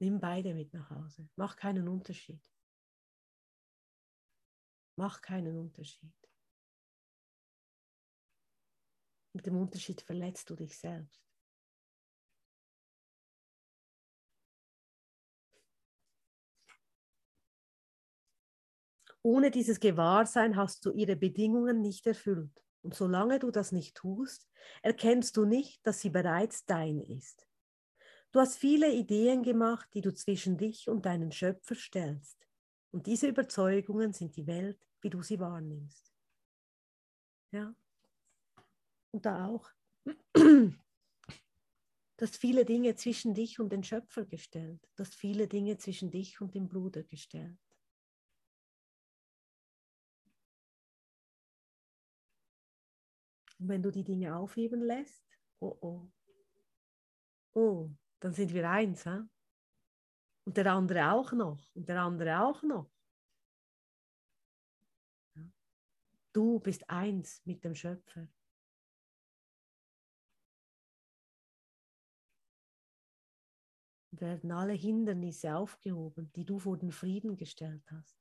Nimm 0.01 0.20
beide 0.20 0.53
mit 0.53 0.74
nach 0.74 0.89
Hause. 0.91 1.28
Mach 1.36 1.57
keinen 1.57 1.89
Unterschied. 1.89 2.41
Mach 4.95 5.22
keinen 5.22 5.57
Unterschied. 5.57 6.14
Mit 9.34 9.45
dem 9.45 9.57
Unterschied 9.57 10.01
verletzt 10.01 10.49
du 10.49 10.55
dich 10.55 10.78
selbst. 10.78 11.29
Ohne 19.22 19.51
dieses 19.51 19.80
Gewahrsein 19.80 20.55
hast 20.55 20.86
du 20.86 20.91
ihre 20.91 21.15
Bedingungen 21.15 21.82
nicht 21.82 22.07
erfüllt. 22.07 22.63
Und 22.82 22.95
solange 22.95 23.39
du 23.39 23.51
das 23.51 23.72
nicht 23.72 23.95
tust, 23.95 24.47
erkennst 24.82 25.36
du 25.36 25.45
nicht, 25.45 25.86
dass 25.86 25.99
sie 25.99 26.09
bereits 26.09 26.65
dein 26.65 27.01
ist. 27.01 27.45
Du 28.32 28.39
hast 28.39 28.57
viele 28.57 28.93
Ideen 28.93 29.43
gemacht, 29.43 29.89
die 29.93 30.01
du 30.01 30.13
zwischen 30.13 30.57
dich 30.57 30.88
und 30.88 31.05
deinen 31.05 31.32
Schöpfer 31.32 31.76
stellst. 31.76 32.38
Und 32.91 33.07
diese 33.07 33.28
Überzeugungen 33.28 34.13
sind 34.13 34.36
die 34.38 34.47
Welt, 34.47 34.80
wie 35.01 35.09
du 35.09 35.22
sie 35.22 35.39
wahrnimmst. 35.39 36.13
Ja. 37.51 37.76
Und 39.11 39.26
da 39.26 39.47
auch. 39.47 39.70
Du 40.34 42.26
hast 42.26 42.38
viele 42.38 42.65
Dinge 42.65 42.95
zwischen 42.95 43.34
dich 43.34 43.59
und 43.59 43.72
den 43.72 43.84
Schöpfer 43.84 44.26
gestellt. 44.26 44.80
Du 44.95 45.03
hast 45.03 45.15
viele 45.15 45.47
Dinge 45.47 45.78
zwischen 45.78 46.11
dich 46.11 46.41
und 46.41 46.53
dem 46.53 46.67
Bruder 46.67 47.03
gestellt. 47.03 47.57
Und 53.60 53.68
wenn 53.68 53.84
du 53.84 53.91
die 53.91 54.03
Dinge 54.03 54.36
aufheben 54.36 54.82
lässt, 54.82 55.26
oh 55.60 55.78
oh, 55.82 56.12
oh, 57.53 57.89
dann 58.20 58.34
sind 58.34 58.53
wir 58.53 58.70
eins. 58.70 59.03
He? 59.03 59.20
Und 60.45 60.57
der 60.57 60.74
andere 60.74 61.12
auch 61.12 61.32
noch. 61.34 61.76
Und 61.76 61.88
der 61.88 62.01
andere 62.01 62.41
auch 62.41 62.64
noch. 62.64 62.89
Du 66.32 66.60
bist 66.60 66.89
eins 66.89 67.41
mit 67.45 67.64
dem 67.64 67.76
Schöpfer. 67.76 68.28
Werden 74.12 74.51
alle 74.51 74.74
Hindernisse 74.74 75.55
aufgehoben, 75.55 76.32
die 76.34 76.45
du 76.45 76.60
vor 76.60 76.78
den 76.78 76.91
Frieden 76.91 77.36
gestellt 77.38 77.89
hast. 77.91 78.18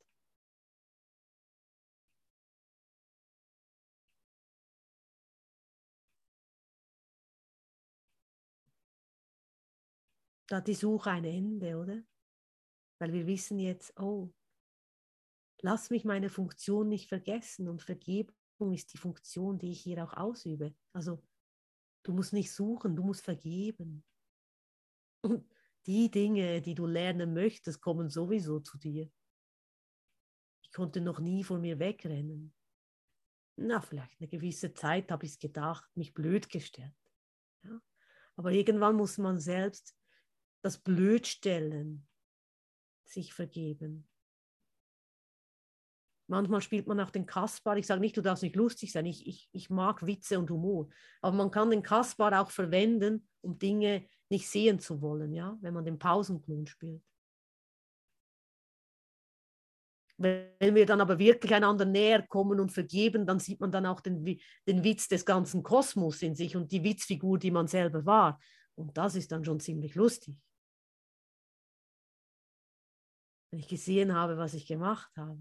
Da 10.49 10.57
hat 10.57 10.69
die 10.69 10.75
Suche 10.75 11.11
ein 11.11 11.25
Ende, 11.25 11.77
oder? 11.77 12.03
weil 12.99 13.13
wir 13.13 13.27
wissen 13.27 13.59
jetzt, 13.59 13.99
oh, 13.99 14.33
lass 15.63 15.91
mich 15.91 16.05
meine 16.05 16.29
Funktion 16.29 16.89
nicht 16.89 17.09
vergessen 17.09 17.69
und 17.69 17.83
Vergebung 17.83 18.73
ist 18.73 18.93
die 18.93 18.99
Funktion, 18.99 19.59
die 19.59 19.73
ich 19.73 19.81
hier 19.81 20.03
auch 20.05 20.15
ausübe. 20.15 20.75
Also 20.93 21.23
du 22.03 22.13
musst 22.13 22.33
nicht 22.33 22.53
suchen, 22.53 22.97
du 22.97 23.03
musst 23.03 23.23
vergeben. 23.23 24.05
Und 25.23 25.49
die 25.87 26.11
Dinge, 26.11 26.61
die 26.61 26.75
du 26.75 26.87
lernen 26.87 27.35
möchtest, 27.35 27.81
kommen 27.81 28.09
sowieso 28.09 28.61
zu 28.61 28.79
dir. 28.79 29.11
Ich 30.63 30.73
konnte 30.73 31.01
noch 31.01 31.19
nie 31.19 31.45
vor 31.45 31.59
mir 31.59 31.79
wegrennen. 31.79 32.55
Na, 33.57 33.81
vielleicht 33.81 34.21
eine 34.21 34.29
gewisse 34.29 34.75
Zeit 34.75 35.11
habe 35.11 35.25
ich 35.25 35.33
es 35.33 35.39
gedacht, 35.39 35.89
mich 35.97 36.15
blöd 36.15 36.49
gestellt. 36.49 36.95
Ja? 37.65 37.81
Aber 38.37 38.53
irgendwann 38.53 38.95
muss 38.97 39.19
man 39.19 39.41
selbst 39.41 39.98
das 40.63 40.79
Blödstellen 40.79 42.07
sich 43.05 43.33
vergeben. 43.33 44.09
Manchmal 46.31 46.61
spielt 46.61 46.87
man 46.87 47.01
auch 47.01 47.11
den 47.11 47.25
Kaspar. 47.25 47.79
Ich 47.79 47.87
sage 47.87 48.03
nicht, 48.03 48.17
du 48.17 48.21
darfst 48.21 48.43
nicht 48.43 48.57
lustig 48.57 48.93
sein. 48.93 49.07
Ich, 49.07 49.27
ich, 49.27 49.49
ich 49.53 49.71
mag 49.71 50.07
Witze 50.07 50.39
und 50.39 50.51
Humor. 50.51 50.91
Aber 51.23 51.35
man 51.35 51.51
kann 51.51 51.71
den 51.71 51.83
Kaspar 51.83 52.39
auch 52.39 52.51
verwenden, 52.51 53.27
um 53.41 53.59
Dinge 53.59 54.07
nicht 54.29 54.49
sehen 54.49 54.79
zu 54.79 55.01
wollen, 55.01 55.33
ja, 55.33 55.57
wenn 55.63 55.73
man 55.73 55.87
den 55.87 55.99
Pausenclown 55.99 56.67
spielt. 56.67 57.03
Wenn 60.19 60.75
wir 60.75 60.85
dann 60.85 61.01
aber 61.01 61.19
wirklich 61.19 61.55
einander 61.55 61.85
näher 61.85 62.27
kommen 62.27 62.61
und 62.61 62.73
vergeben, 62.73 63.25
dann 63.25 63.39
sieht 63.39 63.61
man 63.61 63.71
dann 63.71 63.87
auch 63.87 64.01
den, 64.01 64.25
den 64.67 64.85
Witz 64.85 65.09
des 65.09 65.25
ganzen 65.25 65.63
Kosmos 65.63 66.21
in 66.23 66.35
sich 66.35 66.57
und 66.57 66.73
die 66.73 66.83
Witzfigur, 66.83 67.39
die 67.39 67.53
man 67.53 67.69
selber 67.69 68.05
war. 68.05 68.39
Und 68.75 68.99
das 68.99 69.15
ist 69.15 69.33
dann 69.33 69.45
schon 69.45 69.61
ziemlich 69.61 69.95
lustig. 69.95 70.37
Wenn 73.51 73.61
ich 73.61 73.69
gesehen 73.69 74.15
habe, 74.15 74.37
was 74.37 74.55
ich 74.55 74.67
gemacht 74.67 75.17
habe. 75.17 75.39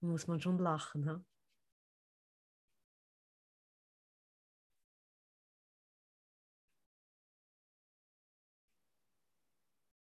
muss 0.00 0.26
man 0.26 0.40
schon 0.40 0.58
lachen. 0.58 1.06
Ha? 1.08 1.24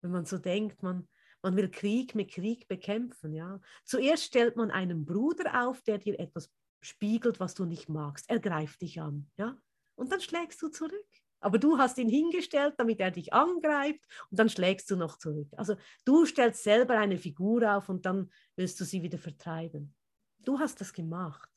Wenn 0.01 0.11
man 0.11 0.25
so 0.25 0.37
denkt, 0.37 0.83
man, 0.83 1.07
man 1.41 1.55
will 1.55 1.69
Krieg 1.69 2.15
mit 2.15 2.31
Krieg 2.31 2.67
bekämpfen. 2.67 3.33
Ja? 3.33 3.59
Zuerst 3.83 4.23
stellt 4.23 4.55
man 4.55 4.71
einen 4.71 5.05
Bruder 5.05 5.67
auf, 5.67 5.81
der 5.81 5.97
dir 5.97 6.19
etwas 6.19 6.49
spiegelt, 6.82 7.39
was 7.39 7.53
du 7.53 7.65
nicht 7.65 7.89
magst. 7.89 8.30
Er 8.30 8.39
greift 8.39 8.82
dich 8.82 9.01
an. 9.01 9.30
Ja? 9.38 9.57
Und 9.95 10.11
dann 10.11 10.21
schlägst 10.21 10.61
du 10.61 10.69
zurück. 10.69 11.07
Aber 11.39 11.59
du 11.59 11.78
hast 11.78 11.97
ihn 11.97 12.09
hingestellt, 12.09 12.75
damit 12.78 12.99
er 12.99 13.11
dich 13.11 13.32
angreift 13.32 14.03
und 14.32 14.39
dann 14.39 14.49
schlägst 14.49 14.89
du 14.89 14.95
noch 14.95 15.17
zurück. 15.17 15.49
Also 15.55 15.75
du 16.03 16.25
stellst 16.25 16.63
selber 16.63 16.97
eine 16.97 17.17
Figur 17.17 17.75
auf 17.75 17.89
und 17.89 18.05
dann 18.05 18.32
willst 18.55 18.80
du 18.80 18.86
sie 18.86 19.03
wieder 19.03 19.19
vertreiben. 19.19 19.95
Du 20.39 20.57
hast 20.57 20.82
das 20.82 20.91
gemacht. 20.93 21.49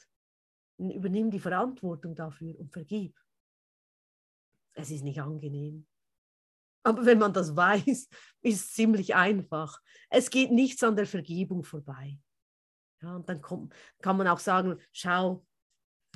Übernimm 0.76 1.30
die 1.30 1.40
Verantwortung 1.40 2.14
dafür 2.14 2.58
und 2.58 2.72
vergib. 2.72 3.18
Es 4.74 4.90
ist 4.90 5.02
nicht 5.02 5.20
angenehm. 5.20 5.86
Aber 6.82 7.04
wenn 7.04 7.18
man 7.18 7.32
das 7.32 7.56
weiß, 7.56 8.08
ist 8.42 8.60
es 8.60 8.72
ziemlich 8.72 9.14
einfach. 9.14 9.80
Es 10.08 10.30
geht 10.30 10.50
nichts 10.50 10.82
an 10.82 10.96
der 10.96 11.06
Vergebung 11.06 11.64
vorbei. 11.64 12.18
Ja, 13.02 13.16
und 13.16 13.28
dann 13.28 13.40
kommt, 13.40 13.74
kann 14.02 14.16
man 14.16 14.28
auch 14.28 14.38
sagen, 14.38 14.78
schau, 14.92 15.46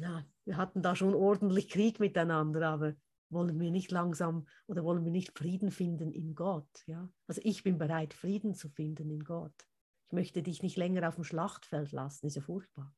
ja, 0.00 0.24
wir 0.44 0.56
hatten 0.56 0.82
da 0.82 0.94
schon 0.94 1.14
ordentlich 1.14 1.68
Krieg 1.68 2.00
miteinander, 2.00 2.68
aber 2.68 2.94
wollen 3.30 3.58
wir 3.58 3.70
nicht 3.70 3.90
langsam 3.90 4.46
oder 4.66 4.84
wollen 4.84 5.04
wir 5.04 5.10
nicht 5.10 5.36
Frieden 5.36 5.70
finden 5.70 6.12
in 6.12 6.34
Gott? 6.34 6.68
Ja? 6.86 7.08
Also 7.26 7.40
ich 7.44 7.62
bin 7.62 7.78
bereit, 7.78 8.14
Frieden 8.14 8.54
zu 8.54 8.68
finden 8.68 9.10
in 9.10 9.24
Gott. 9.24 9.54
Ich 10.08 10.12
möchte 10.12 10.42
dich 10.42 10.62
nicht 10.62 10.76
länger 10.76 11.08
auf 11.08 11.16
dem 11.16 11.24
Schlachtfeld 11.24 11.92
lassen, 11.92 12.26
ist 12.26 12.36
ja 12.36 12.42
furchtbar. 12.42 12.94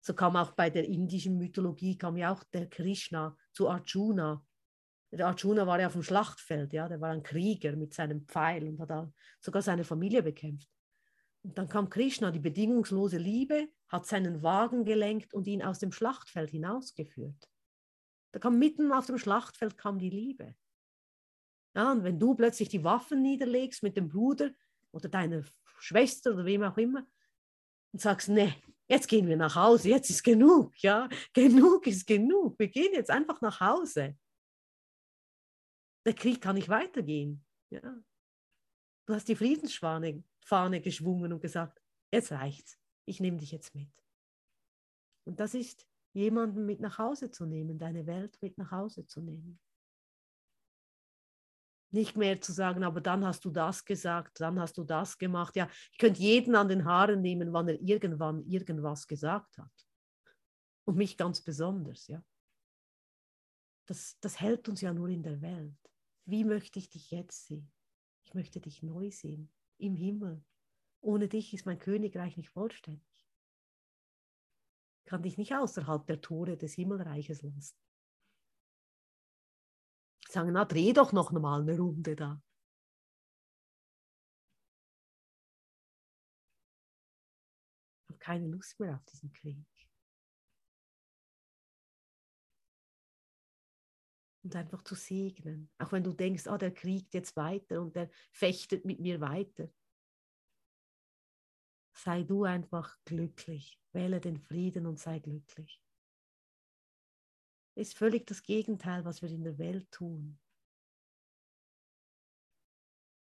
So 0.00 0.14
kam 0.14 0.36
auch 0.36 0.52
bei 0.52 0.70
der 0.70 0.86
indischen 0.86 1.36
Mythologie, 1.36 1.98
kam 1.98 2.16
ja 2.16 2.32
auch 2.32 2.42
der 2.44 2.68
Krishna 2.68 3.36
zu 3.52 3.68
Arjuna. 3.68 4.44
Der 5.10 5.26
Arjuna 5.26 5.66
war 5.66 5.80
ja 5.80 5.86
auf 5.86 5.94
dem 5.94 6.02
Schlachtfeld, 6.02 6.72
ja, 6.72 6.88
der 6.88 7.00
war 7.00 7.10
ein 7.10 7.22
Krieger 7.22 7.76
mit 7.76 7.94
seinem 7.94 8.26
Pfeil 8.26 8.66
und 8.68 8.80
hat 8.80 9.12
sogar 9.40 9.62
seine 9.62 9.84
Familie 9.84 10.22
bekämpft. 10.22 10.68
Und 11.44 11.56
dann 11.56 11.68
kam 11.68 11.88
Krishna, 11.88 12.30
die 12.30 12.40
bedingungslose 12.40 13.18
Liebe, 13.18 13.68
hat 13.88 14.06
seinen 14.06 14.42
Wagen 14.42 14.84
gelenkt 14.84 15.32
und 15.32 15.46
ihn 15.46 15.62
aus 15.62 15.78
dem 15.78 15.92
Schlachtfeld 15.92 16.50
hinausgeführt. 16.50 17.48
Da 18.32 18.38
kam 18.38 18.58
mitten 18.58 18.92
auf 18.92 19.06
dem 19.06 19.18
Schlachtfeld 19.18 19.78
kam 19.78 19.98
die 19.98 20.10
Liebe. 20.10 20.54
Ja, 21.74 21.92
und 21.92 22.04
wenn 22.04 22.18
du 22.18 22.34
plötzlich 22.34 22.68
die 22.68 22.84
Waffen 22.84 23.22
niederlegst 23.22 23.82
mit 23.82 23.96
dem 23.96 24.08
Bruder 24.08 24.50
oder 24.92 25.08
deiner 25.08 25.44
Schwester 25.78 26.32
oder 26.32 26.44
wem 26.44 26.62
auch 26.62 26.76
immer 26.76 27.06
und 27.92 28.00
sagst, 28.00 28.28
nee, 28.28 28.52
jetzt 28.88 29.08
gehen 29.08 29.26
wir 29.28 29.36
nach 29.36 29.54
Hause, 29.54 29.90
jetzt 29.90 30.10
ist 30.10 30.22
genug, 30.22 30.76
ja, 30.82 31.08
genug 31.32 31.86
ist 31.86 32.06
genug, 32.06 32.58
wir 32.58 32.68
gehen 32.68 32.92
jetzt 32.92 33.10
einfach 33.10 33.40
nach 33.40 33.60
Hause. 33.60 34.18
Der 36.04 36.14
Krieg 36.14 36.40
kann 36.40 36.56
nicht 36.56 36.68
weitergehen. 36.68 37.44
Ja. 37.70 38.02
Du 39.06 39.14
hast 39.14 39.28
die 39.28 39.36
Friedensfahne 39.36 40.24
Fahne 40.48 40.80
geschwungen 40.80 41.32
und 41.32 41.40
gesagt, 41.40 41.82
jetzt 42.10 42.32
reicht's, 42.32 42.78
ich 43.04 43.20
nehme 43.20 43.36
dich 43.36 43.52
jetzt 43.52 43.74
mit. 43.74 43.92
Und 45.24 45.40
das 45.40 45.52
ist 45.52 45.86
jemanden 46.14 46.64
mit 46.64 46.80
nach 46.80 46.96
Hause 46.96 47.30
zu 47.30 47.44
nehmen, 47.44 47.78
deine 47.78 48.06
Welt 48.06 48.38
mit 48.40 48.56
nach 48.56 48.70
Hause 48.70 49.06
zu 49.06 49.20
nehmen. 49.20 49.60
Nicht 51.90 52.16
mehr 52.16 52.40
zu 52.40 52.52
sagen, 52.52 52.82
aber 52.82 53.02
dann 53.02 53.26
hast 53.26 53.44
du 53.44 53.50
das 53.50 53.84
gesagt, 53.84 54.40
dann 54.40 54.58
hast 54.58 54.78
du 54.78 54.84
das 54.84 55.18
gemacht. 55.18 55.54
Ja, 55.54 55.68
ich 55.92 55.98
könnte 55.98 56.20
jeden 56.20 56.54
an 56.54 56.68
den 56.68 56.84
Haaren 56.86 57.20
nehmen, 57.20 57.52
wann 57.52 57.68
er 57.68 57.80
irgendwann 57.80 58.42
irgendwas 58.46 59.06
gesagt 59.06 59.58
hat. 59.58 59.86
Und 60.86 60.96
mich 60.96 61.18
ganz 61.18 61.42
besonders, 61.42 62.06
ja. 62.06 62.24
Das, 63.86 64.18
das 64.20 64.40
hält 64.40 64.68
uns 64.68 64.80
ja 64.80 64.94
nur 64.94 65.08
in 65.08 65.22
der 65.22 65.40
Welt. 65.42 65.78
Wie 66.24 66.44
möchte 66.44 66.78
ich 66.78 66.88
dich 66.88 67.10
jetzt 67.10 67.46
sehen? 67.46 67.70
Ich 68.24 68.34
möchte 68.34 68.60
dich 68.60 68.82
neu 68.82 69.10
sehen, 69.10 69.50
im 69.78 69.96
Himmel. 69.96 70.44
Ohne 71.00 71.28
dich 71.28 71.54
ist 71.54 71.66
mein 71.66 71.78
Königreich 71.78 72.36
nicht 72.36 72.50
vollständig 72.50 73.08
kann 75.08 75.22
dich 75.22 75.38
nicht 75.38 75.54
außerhalb 75.54 76.06
der 76.06 76.20
Tore 76.20 76.58
des 76.58 76.74
Himmelreiches 76.74 77.40
lassen. 77.42 77.76
Sagen, 80.28 80.52
na, 80.52 80.66
dreh 80.66 80.92
doch 80.92 81.12
noch 81.12 81.32
mal 81.32 81.62
eine 81.62 81.78
Runde 81.78 82.14
da. 82.14 82.42
Ich 88.02 88.10
habe 88.10 88.18
keine 88.18 88.48
Lust 88.48 88.78
mehr 88.78 88.96
auf 88.96 89.04
diesen 89.06 89.32
Krieg. 89.32 89.77
Und 94.48 94.56
einfach 94.56 94.82
zu 94.82 94.94
segnen. 94.94 95.70
Auch 95.78 95.92
wenn 95.92 96.04
du 96.04 96.12
denkst, 96.12 96.46
oh, 96.46 96.56
der 96.56 96.72
kriegt 96.72 97.12
jetzt 97.12 97.36
weiter 97.36 97.82
und 97.82 97.94
der 97.94 98.08
fechtet 98.32 98.84
mit 98.84 98.98
mir 98.98 99.20
weiter 99.20 99.68
sei 101.98 102.22
du 102.22 102.44
einfach 102.44 102.96
glücklich. 103.04 103.80
Wähle 103.92 104.20
den 104.20 104.38
Frieden 104.38 104.86
und 104.86 104.98
sei 104.98 105.18
glücklich. 105.18 105.82
Ist 107.74 107.96
völlig 107.96 108.26
das 108.26 108.42
Gegenteil, 108.42 109.04
was 109.04 109.22
wir 109.22 109.30
in 109.30 109.44
der 109.44 109.58
Welt 109.58 109.90
tun. 109.90 110.38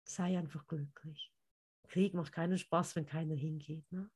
Sei 0.05 0.38
einfach 0.38 0.66
glücklich. 0.68 1.34
Krieg 1.88 2.14
macht 2.14 2.34
keinen 2.34 2.57
Spaß, 2.57 2.95
wenn 2.95 3.05
keiner 3.05 3.36
hingeht. 3.36 3.89
Ne? 3.91 4.09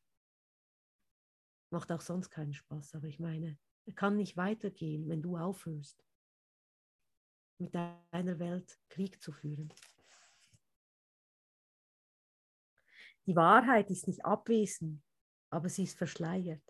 Macht 1.71 1.91
auch 1.91 2.01
sonst 2.01 2.29
keinen 2.29 2.53
Spaß. 2.53 2.95
Aber 2.95 3.07
ich 3.07 3.19
meine, 3.19 3.57
er 3.85 3.93
kann 3.93 4.17
nicht 4.17 4.37
weitergehen, 4.37 5.07
wenn 5.07 5.21
du 5.21 5.37
aufhörst, 5.37 6.03
mit 7.59 7.73
deiner 7.73 8.39
Welt 8.39 8.79
Krieg 8.89 9.21
zu 9.21 9.31
führen. 9.31 9.73
Die 13.25 13.35
Wahrheit 13.35 13.89
ist 13.91 14.07
nicht 14.07 14.23
abwesend, 14.23 15.03
aber 15.49 15.69
sie 15.69 15.83
ist 15.83 15.97
verschleiert. 15.97 16.63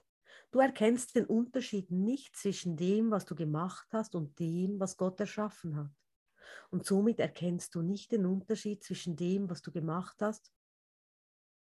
Du 0.51 0.59
erkennst 0.59 1.15
den 1.15 1.25
Unterschied 1.25 1.91
nicht 1.91 2.35
zwischen 2.35 2.77
dem, 2.77 3.11
was 3.11 3.25
du 3.25 3.35
gemacht 3.35 3.87
hast 3.91 4.15
und 4.15 4.39
dem, 4.39 4.79
was 4.79 4.97
Gott 4.97 5.19
erschaffen 5.19 5.75
hat. 5.75 5.91
Und 6.69 6.85
somit 6.85 7.19
erkennst 7.19 7.75
du 7.75 7.81
nicht 7.81 8.11
den 8.11 8.25
Unterschied 8.25 8.83
zwischen 8.83 9.15
dem, 9.15 9.49
was 9.49 9.61
du 9.61 9.71
gemacht 9.71 10.15
hast, 10.21 10.51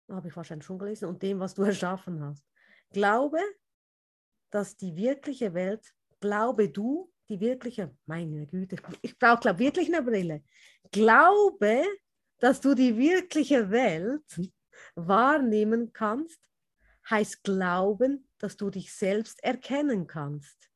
habe 0.09 0.27
ich 0.27 0.35
wahrscheinlich 0.35 0.65
schon 0.65 0.79
gelesen, 0.79 1.05
und 1.05 1.21
dem, 1.21 1.39
was 1.39 1.53
du 1.53 1.63
erschaffen 1.63 2.21
hast. 2.23 2.45
Glaube, 2.89 3.39
dass 4.49 4.75
die 4.75 4.95
wirkliche 4.95 5.53
Welt, 5.53 5.93
glaube 6.19 6.69
du, 6.69 7.10
die 7.31 7.39
wirkliche, 7.39 7.95
meine 8.05 8.45
Güte, 8.45 8.75
ich 9.01 9.17
brauche 9.17 9.39
glaube 9.39 9.59
wirklich 9.59 9.87
eine 9.87 10.03
Brille. 10.03 10.43
Glaube, 10.91 11.85
dass 12.39 12.59
du 12.59 12.73
die 12.75 12.97
wirkliche 12.97 13.71
Welt 13.71 14.51
wahrnehmen 14.95 15.93
kannst, 15.93 16.51
heißt 17.09 17.43
glauben, 17.43 18.27
dass 18.37 18.57
du 18.57 18.69
dich 18.69 18.93
selbst 18.93 19.41
erkennen 19.43 20.07
kannst. 20.07 20.69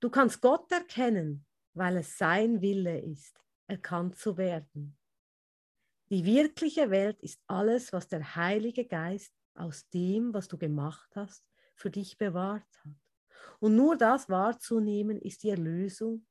Du 0.00 0.10
kannst 0.10 0.40
Gott 0.40 0.70
erkennen, 0.72 1.46
weil 1.74 1.98
es 1.98 2.18
sein 2.18 2.60
Wille 2.60 2.98
ist, 2.98 3.40
erkannt 3.68 4.16
zu 4.16 4.36
werden. 4.36 4.98
Die 6.10 6.24
wirkliche 6.24 6.90
Welt 6.90 7.20
ist 7.22 7.40
alles, 7.46 7.92
was 7.92 8.08
der 8.08 8.34
Heilige 8.34 8.84
Geist 8.84 9.32
aus 9.54 9.88
dem, 9.90 10.34
was 10.34 10.48
du 10.48 10.58
gemacht 10.58 11.14
hast, 11.14 11.44
für 11.76 11.90
dich 11.90 12.18
bewahrt 12.18 12.66
hat. 12.84 13.09
Und 13.58 13.76
nur 13.76 13.96
das 13.96 14.28
wahrzunehmen 14.28 15.20
ist 15.20 15.42
die 15.42 15.50
Erlösung, 15.50 16.26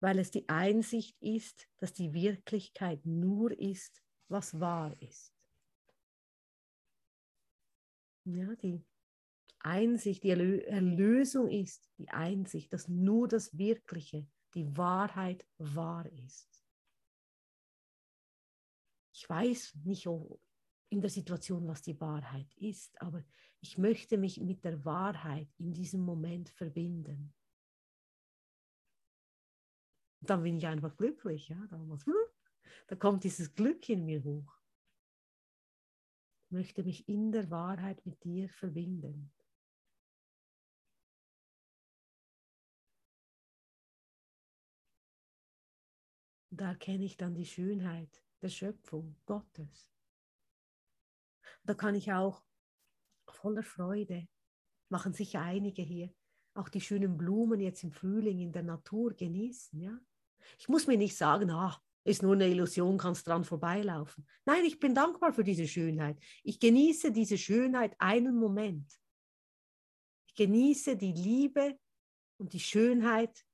weil 0.00 0.18
es 0.18 0.30
die 0.30 0.48
Einsicht 0.48 1.16
ist, 1.20 1.68
dass 1.78 1.92
die 1.92 2.12
Wirklichkeit 2.12 3.04
nur 3.04 3.58
ist, 3.58 4.02
was 4.28 4.58
wahr 4.60 4.94
ist. 5.00 5.32
Ja, 8.24 8.54
die 8.56 8.84
Einsicht, 9.60 10.24
die 10.24 10.30
Erlösung 10.30 11.48
ist 11.48 11.88
die 11.98 12.08
Einsicht, 12.08 12.72
dass 12.72 12.88
nur 12.88 13.28
das 13.28 13.56
Wirkliche, 13.56 14.26
die 14.54 14.76
Wahrheit 14.76 15.46
wahr 15.58 16.06
ist. 16.12 16.64
Ich 19.12 19.28
weiß 19.28 19.76
nicht 19.84 20.06
in 20.88 21.00
der 21.00 21.10
Situation, 21.10 21.66
was 21.66 21.82
die 21.82 21.98
Wahrheit 22.00 22.52
ist, 22.56 23.00
aber 23.00 23.24
ich 23.60 23.78
möchte 23.78 24.18
mich 24.18 24.40
mit 24.40 24.64
der 24.64 24.84
Wahrheit 24.84 25.48
in 25.58 25.72
diesem 25.72 26.02
Moment 26.02 26.50
verbinden. 26.50 27.34
dann 30.30 30.42
bin 30.42 30.56
ich 30.56 30.66
einfach 30.66 30.96
glücklich. 30.96 31.48
Ja? 31.48 31.66
Dann, 31.68 31.98
da 32.88 32.96
kommt 32.96 33.24
dieses 33.24 33.54
Glück 33.54 33.88
in 33.88 34.04
mir 34.04 34.22
hoch. 34.22 34.52
Ich 36.44 36.50
möchte 36.50 36.84
mich 36.84 37.08
in 37.08 37.32
der 37.32 37.50
Wahrheit 37.50 38.04
mit 38.06 38.22
dir 38.22 38.48
verbinden. 38.48 39.32
Da 46.50 46.70
erkenne 46.70 47.04
ich 47.04 47.16
dann 47.16 47.34
die 47.34 47.44
Schönheit 47.44 48.24
der 48.40 48.48
Schöpfung 48.48 49.16
Gottes. 49.26 49.92
Da 51.64 51.74
kann 51.74 51.94
ich 51.94 52.12
auch 52.12 52.45
voller 53.36 53.62
Freude, 53.62 54.26
machen 54.88 55.12
sicher 55.12 55.40
einige 55.40 55.82
hier, 55.82 56.12
auch 56.54 56.68
die 56.68 56.80
schönen 56.80 57.16
Blumen 57.16 57.60
jetzt 57.60 57.84
im 57.84 57.92
Frühling 57.92 58.40
in 58.40 58.52
der 58.52 58.62
Natur 58.62 59.14
genießen. 59.14 59.80
Ja? 59.80 59.98
Ich 60.58 60.68
muss 60.68 60.86
mir 60.86 60.96
nicht 60.96 61.16
sagen, 61.16 61.50
ah, 61.50 61.80
ist 62.04 62.22
nur 62.22 62.34
eine 62.34 62.48
Illusion, 62.48 62.98
kannst 62.98 63.26
dran 63.26 63.44
vorbeilaufen. 63.44 64.26
Nein, 64.44 64.64
ich 64.64 64.78
bin 64.78 64.94
dankbar 64.94 65.32
für 65.32 65.42
diese 65.42 65.66
Schönheit. 65.66 66.18
Ich 66.44 66.60
genieße 66.60 67.10
diese 67.10 67.36
Schönheit 67.36 67.96
einen 67.98 68.36
Moment. 68.36 68.90
Ich 70.28 70.34
genieße 70.36 70.96
die 70.96 71.12
Liebe 71.12 71.78
und 72.38 72.52
die 72.52 72.60
Schönheit 72.60 73.44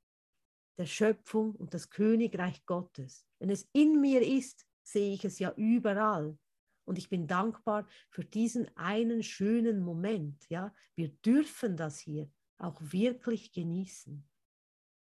der 0.78 0.86
Schöpfung 0.86 1.54
und 1.54 1.74
das 1.74 1.88
Königreich 1.88 2.64
Gottes. 2.66 3.26
Wenn 3.38 3.50
es 3.50 3.68
in 3.72 4.00
mir 4.00 4.20
ist, 4.20 4.66
sehe 4.82 5.14
ich 5.14 5.24
es 5.24 5.38
ja 5.38 5.52
überall. 5.56 6.36
Und 6.84 6.98
ich 6.98 7.08
bin 7.08 7.26
dankbar 7.26 7.86
für 8.10 8.24
diesen 8.24 8.68
einen 8.76 9.22
schönen 9.22 9.80
Moment. 9.80 10.48
Ja, 10.48 10.74
wir 10.94 11.08
dürfen 11.08 11.76
das 11.76 11.98
hier 11.98 12.30
auch 12.58 12.80
wirklich 12.80 13.52
genießen. 13.52 14.24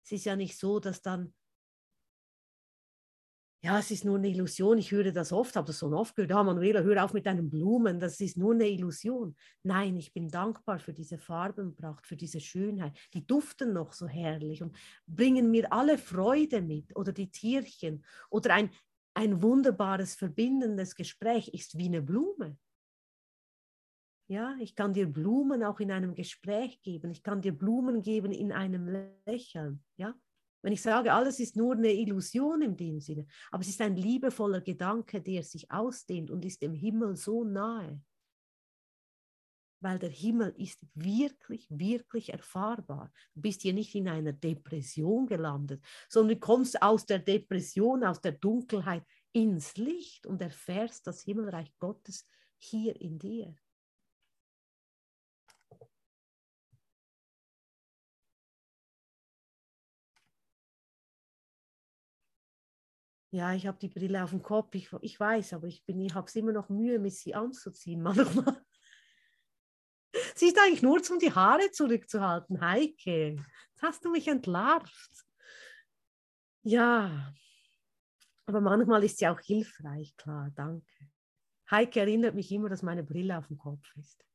Es 0.05 0.13
ist 0.13 0.25
ja 0.25 0.37
nicht 0.37 0.59
so, 0.59 0.81
dass 0.81 1.03
dann 1.03 1.33
ja, 3.65 3.79
es 3.79 3.93
ist 3.93 4.05
nur 4.05 4.19
eine 4.19 4.29
Illusion. 4.29 4.77
Ich 4.79 4.91
höre 4.91 5.13
das 5.13 5.33
oft, 5.33 5.55
habe 5.55 5.69
das 5.69 5.79
so 5.79 5.87
oft 5.93 6.17
gehört. 6.17 6.33
Ja, 6.33 6.43
Manuela, 6.43 6.81
hör 6.81 7.05
auf 7.05 7.13
mit 7.13 7.27
deinen 7.27 7.49
Blumen, 7.49 8.01
das 8.01 8.19
ist 8.21 8.37
nur 8.37 8.55
eine 8.55 8.69
Illusion. 8.69 9.37
Nein, 9.63 9.97
ich 9.97 10.13
bin 10.13 10.29
dankbar 10.29 10.81
für 10.81 10.93
diese 10.93 11.17
Farbenpracht, 11.17 12.05
für 12.05 12.17
diese 12.17 12.41
Schönheit. 12.41 12.99
Die 13.15 13.25
duften 13.25 13.73
noch 13.73 13.93
so 13.93 14.09
herrlich 14.09 14.65
und 14.65 14.77
bringen 15.07 15.53
mir 15.53 15.73
alle 15.73 15.97
Freude 15.97 16.61
mit. 16.61 16.97
Oder 16.97 17.13
die 17.13 17.31
Tierchen. 17.31 18.05
Oder 18.31 18.55
ein, 18.55 18.71
ein 19.15 19.43
wunderbares, 19.43 20.15
verbindendes 20.15 20.95
Gespräch 20.95 21.49
ist 21.49 21.77
wie 21.77 21.87
eine 21.87 22.03
Blume. 22.03 22.57
Ja, 24.29 24.57
ich 24.61 24.75
kann 24.75 24.95
dir 24.95 25.07
Blumen 25.07 25.63
auch 25.63 25.81
in 25.81 25.91
einem 25.91 26.15
Gespräch 26.15 26.81
geben. 26.81 27.11
Ich 27.11 27.23
kann 27.23 27.43
dir 27.43 27.53
Blumen 27.53 28.01
geben 28.01 28.33
in 28.33 28.53
einem 28.53 29.13
Lächeln. 29.27 29.85
Ja, 29.97 30.15
wenn 30.63 30.73
ich 30.73 30.81
sage, 30.81 31.13
alles 31.13 31.41
ist 31.41 31.57
nur 31.57 31.75
eine 31.75 31.93
Illusion 31.93 32.63
in 32.63 32.77
dem 32.77 33.01
Sinne, 33.01 33.27
aber 33.51 33.63
es 33.63 33.69
ist 33.69 33.81
ein 33.81 33.97
liebevoller 33.97 34.61
Gedanke, 34.61 35.21
der 35.21 35.43
sich 35.43 35.71
ausdehnt 35.71 36.31
und 36.31 36.45
ist 36.45 36.63
dem 36.63 36.73
Himmel 36.73 37.17
so 37.17 37.45
nahe. 37.45 38.01
Weil 39.83 39.99
der 39.99 40.11
Himmel 40.11 40.55
ist 40.57 40.87
wirklich, 40.95 41.67
wirklich 41.69 42.33
erfahrbar. 42.33 43.13
Du 43.35 43.43
bist 43.43 43.63
hier 43.63 43.75
nicht 43.75 43.95
in 43.95 44.09
einer 44.09 44.33
Depression 44.33 45.27
gelandet, 45.27 45.85
sondern 46.09 46.37
du 46.37 46.41
kommst 46.41 46.81
aus 46.81 47.05
der 47.05 47.19
Depression, 47.19 48.05
aus 48.05 48.21
der 48.21 48.33
Dunkelheit 48.33 49.05
ins 49.33 49.77
Licht 49.77 50.27
und 50.27 50.41
erfährst 50.41 51.07
das 51.07 51.23
Himmelreich 51.23 51.73
Gottes 51.79 52.27
hier 52.59 52.99
in 53.01 53.19
dir. 53.19 53.55
Ja, 63.31 63.55
ich 63.55 63.67
habe 63.67 63.79
die 63.79 63.89
Brille 63.89 64.23
auf 64.23 64.31
dem 64.31 64.43
Kopf, 64.43 64.75
ich, 64.75 64.91
ich 65.01 65.19
weiß, 65.19 65.55
aber 65.55 65.67
ich, 65.67 65.83
ich 65.87 66.15
habe 66.15 66.27
es 66.27 66.37
immer 66.37 66.53
noch 66.53 66.69
Mühe, 66.69 66.99
mich 66.99 67.19
sie 67.19 67.35
anzuziehen 67.35 68.03
manchmal. 68.03 68.63
Sie 70.43 70.49
ist 70.49 70.59
eigentlich 70.59 70.83
nur, 70.83 71.01
um 71.09 71.21
die 71.21 71.33
Haare 71.33 71.71
zurückzuhalten. 71.71 72.61
Heike, 72.61 73.37
jetzt 73.37 73.81
hast 73.81 74.05
du 74.05 74.11
mich 74.11 74.27
entlarvt. 74.27 75.25
Ja, 76.65 77.33
aber 78.47 78.61
manchmal 78.61 79.05
ist 79.05 79.19
sie 79.19 79.29
auch 79.29 79.39
hilfreich, 79.39 80.17
klar, 80.17 80.51
danke. 80.57 80.93
Heike 81.71 82.01
erinnert 82.01 82.35
mich 82.35 82.51
immer, 82.51 82.69
dass 82.69 82.83
meine 82.83 83.05
Brille 83.05 83.39
auf 83.39 83.47
dem 83.47 83.57
Kopf 83.57 83.87
ist. 83.95 84.27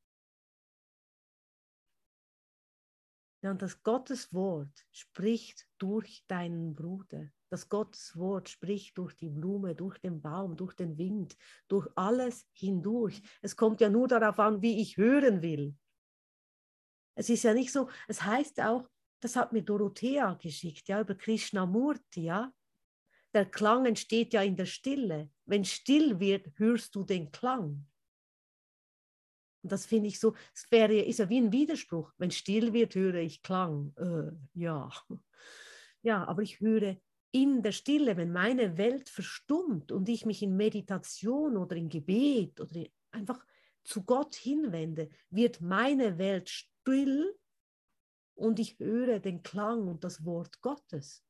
Ja, 3.42 3.52
und 3.52 3.62
das 3.62 3.84
Gottes 3.84 4.34
Wort 4.34 4.86
spricht 4.94 5.68
durch 5.78 6.24
deinen 6.30 6.74
Bruder 6.74 7.30
dass 7.50 7.70
Gottes 7.70 8.18
Wort 8.18 8.50
spricht 8.50 8.98
durch 8.98 9.16
die 9.16 9.30
Blume, 9.30 9.74
durch 9.74 9.98
den 10.00 10.22
Baum, 10.22 10.58
durch 10.58 10.74
den 10.74 10.98
Wind, 10.98 11.38
durch 11.70 11.88
alles 11.96 12.46
hindurch. 12.52 13.22
Es 13.42 13.56
kommt 13.56 13.80
ja 13.80 13.90
nur 13.90 14.10
darauf 14.10 14.38
an, 14.40 14.62
wie 14.62 14.82
ich 14.82 14.98
hören 14.98 15.42
will. 15.42 15.74
Es 17.18 17.30
ist 17.30 17.44
ja 17.44 17.54
nicht 17.54 17.72
so, 17.72 17.90
es 18.08 18.22
heißt 18.22 18.62
auch, 18.62 18.88
das 19.20 19.36
hat 19.36 19.52
mir 19.52 19.64
Dorothea 19.64 20.36
geschickt, 20.36 20.88
ja, 20.88 21.02
über 21.02 21.16
Krishnamurti, 21.16 22.26
ja. 22.26 22.54
Der 23.34 23.46
Klang 23.46 23.88
entsteht 23.88 24.34
ja 24.34 24.44
in 24.44 24.56
der 24.56 24.68
Stille. 24.68 25.32
Wenn 25.46 25.66
still 25.66 26.20
wird, 26.20 26.48
hörst 26.58 26.96
du 26.96 27.04
den 27.04 27.32
Klang. 27.32 27.88
Und 29.64 29.72
das 29.72 29.88
finde 29.88 30.08
ich 30.10 30.20
so, 30.20 30.36
es 30.54 30.70
wäre, 30.72 30.96
ist 30.96 31.20
ja 31.20 31.28
wie 31.28 31.40
ein 31.40 31.52
Widerspruch. 31.52 32.14
Wenn 32.18 32.32
still 32.32 32.72
wird, 32.72 32.94
höre 32.94 33.16
ich 33.16 33.42
Klang. 33.42 33.94
Äh, 33.98 34.32
ja. 34.54 34.92
Ja, 36.04 36.24
aber 36.26 36.44
ich 36.44 36.60
höre 36.60 36.98
in 37.32 37.64
der 37.64 37.72
Stille, 37.72 38.16
wenn 38.16 38.32
meine 38.32 38.78
Welt 38.78 39.10
verstummt 39.10 39.92
und 39.92 40.08
ich 40.08 40.26
mich 40.26 40.44
in 40.44 40.56
Meditation 40.56 41.58
oder 41.58 41.76
in 41.76 41.90
Gebet 41.90 42.62
oder 42.62 42.86
einfach 43.12 43.44
zu 43.84 44.04
Gott 44.04 44.36
hinwende, 44.36 45.10
wird 45.30 45.62
meine 45.62 46.18
Welt 46.18 46.68
still 46.88 47.38
und 48.36 48.60
ich 48.60 48.80
höre 48.80 49.20
den 49.20 49.44
Klang 49.44 49.88
und 49.88 50.04
das 50.04 50.24
Wort 50.24 50.62
Gottes. 50.62 51.24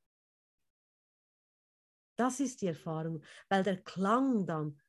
Das 2.15 2.39
ist 2.39 2.61
die 2.61 2.67
Erfahrung, 2.67 3.23
weil 3.49 3.63
der 3.63 3.81
Klang 3.81 4.45
dann 4.45 4.79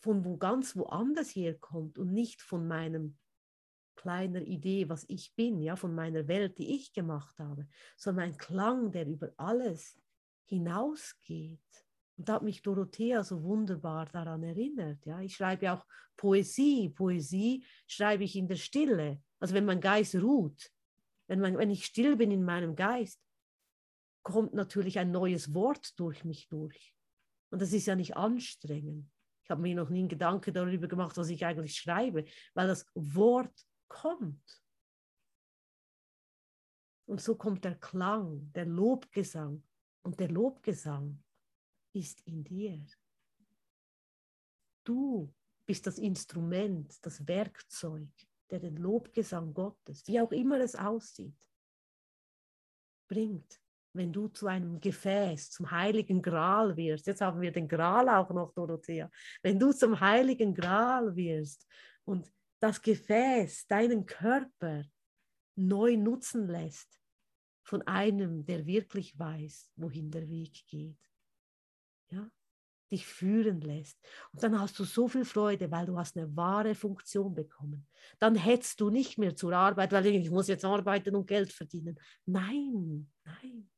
von 0.00 0.24
wo 0.24 0.36
ganz 0.36 0.76
woanders 0.76 1.34
herkommt 1.34 1.98
und 1.98 2.12
nicht 2.12 2.40
von 2.40 2.66
meinem 2.66 3.18
kleiner 3.96 4.42
Idee, 4.42 4.88
was 4.88 5.04
ich 5.08 5.34
bin, 5.34 5.60
ja, 5.60 5.74
von 5.74 5.94
meiner 5.94 6.28
Welt, 6.28 6.58
die 6.58 6.76
ich 6.76 6.92
gemacht 6.92 7.38
habe, 7.40 7.68
sondern 7.96 8.26
ein 8.26 8.36
Klang, 8.36 8.92
der 8.92 9.06
über 9.06 9.32
alles 9.36 10.00
hinausgeht. 10.44 11.60
Und 12.16 12.28
da 12.28 12.34
hat 12.34 12.42
mich 12.42 12.62
Dorothea 12.62 13.24
so 13.24 13.42
wunderbar 13.42 14.06
daran 14.06 14.44
erinnert. 14.44 15.04
Ja, 15.04 15.20
ich 15.20 15.34
schreibe 15.34 15.72
auch 15.72 15.84
Poesie. 16.16 16.88
Poesie 16.90 17.64
schreibe 17.86 18.24
ich 18.24 18.36
in 18.36 18.46
der 18.46 18.56
Stille. 18.56 19.20
Also 19.40 19.54
wenn 19.54 19.64
mein 19.64 19.80
Geist 19.80 20.14
ruht, 20.16 20.72
wenn, 21.26 21.40
man, 21.40 21.56
wenn 21.58 21.70
ich 21.70 21.84
still 21.84 22.16
bin 22.16 22.30
in 22.30 22.44
meinem 22.44 22.74
Geist, 22.74 23.20
kommt 24.22 24.54
natürlich 24.54 24.98
ein 24.98 25.10
neues 25.10 25.54
Wort 25.54 25.98
durch 25.98 26.24
mich 26.24 26.48
durch. 26.48 26.94
Und 27.50 27.62
das 27.62 27.72
ist 27.72 27.86
ja 27.86 27.94
nicht 27.94 28.16
anstrengend. 28.16 29.10
Ich 29.44 29.50
habe 29.50 29.62
mir 29.62 29.74
noch 29.74 29.88
nie 29.88 30.00
einen 30.00 30.08
Gedanke 30.08 30.52
darüber 30.52 30.88
gemacht, 30.88 31.16
was 31.16 31.30
ich 31.30 31.44
eigentlich 31.46 31.76
schreibe, 31.76 32.24
weil 32.54 32.68
das 32.68 32.86
Wort 32.94 33.66
kommt. 33.88 34.62
Und 37.06 37.22
so 37.22 37.34
kommt 37.36 37.64
der 37.64 37.76
Klang, 37.76 38.52
der 38.52 38.66
Lobgesang, 38.66 39.62
und 40.02 40.20
der 40.20 40.30
Lobgesang 40.30 41.22
ist 41.92 42.20
in 42.26 42.44
dir. 42.44 42.86
Du 44.84 45.34
bist 45.66 45.86
das 45.86 45.98
Instrument, 45.98 46.94
das 47.04 47.26
Werkzeug, 47.26 48.08
der 48.50 48.60
den 48.60 48.76
Lobgesang 48.76 49.52
Gottes, 49.52 50.06
wie 50.06 50.20
auch 50.20 50.32
immer 50.32 50.60
es 50.60 50.74
aussieht, 50.74 51.38
bringt, 53.08 53.60
wenn 53.94 54.12
du 54.12 54.28
zu 54.28 54.46
einem 54.46 54.80
Gefäß, 54.80 55.50
zum 55.50 55.70
heiligen 55.70 56.22
Gral 56.22 56.76
wirst. 56.76 57.06
Jetzt 57.06 57.20
haben 57.20 57.40
wir 57.40 57.52
den 57.52 57.68
Gral 57.68 58.08
auch 58.08 58.30
noch, 58.30 58.52
Dorothea. 58.52 59.10
Wenn 59.42 59.58
du 59.58 59.72
zum 59.72 59.98
heiligen 59.98 60.54
Gral 60.54 61.14
wirst 61.16 61.66
und 62.04 62.32
das 62.60 62.80
Gefäß, 62.80 63.66
deinen 63.66 64.06
Körper 64.06 64.84
neu 65.56 65.96
nutzen 65.96 66.46
lässt 66.48 67.00
von 67.64 67.82
einem, 67.82 68.44
der 68.46 68.64
wirklich 68.66 69.18
weiß, 69.18 69.72
wohin 69.76 70.10
der 70.10 70.28
Weg 70.28 70.66
geht. 70.66 70.98
Ja? 72.10 72.30
Dich 72.90 73.06
führen 73.06 73.60
lässt. 73.60 73.98
Und 74.32 74.42
dann 74.42 74.58
hast 74.58 74.78
du 74.78 74.84
so 74.84 75.08
viel 75.08 75.24
Freude, 75.24 75.70
weil 75.70 75.86
du 75.86 75.98
hast 75.98 76.16
eine 76.16 76.34
wahre 76.36 76.74
Funktion 76.74 77.34
bekommen. 77.34 77.86
Dann 78.18 78.34
hättest 78.34 78.80
du 78.80 78.90
nicht 78.90 79.18
mehr 79.18 79.36
zur 79.36 79.52
Arbeit, 79.52 79.92
weil 79.92 80.06
ich 80.06 80.30
muss 80.30 80.48
jetzt 80.48 80.64
arbeiten 80.64 81.14
und 81.14 81.26
Geld 81.26 81.52
verdienen. 81.52 81.98
Nein, 82.26 83.10
nein. 83.24 83.70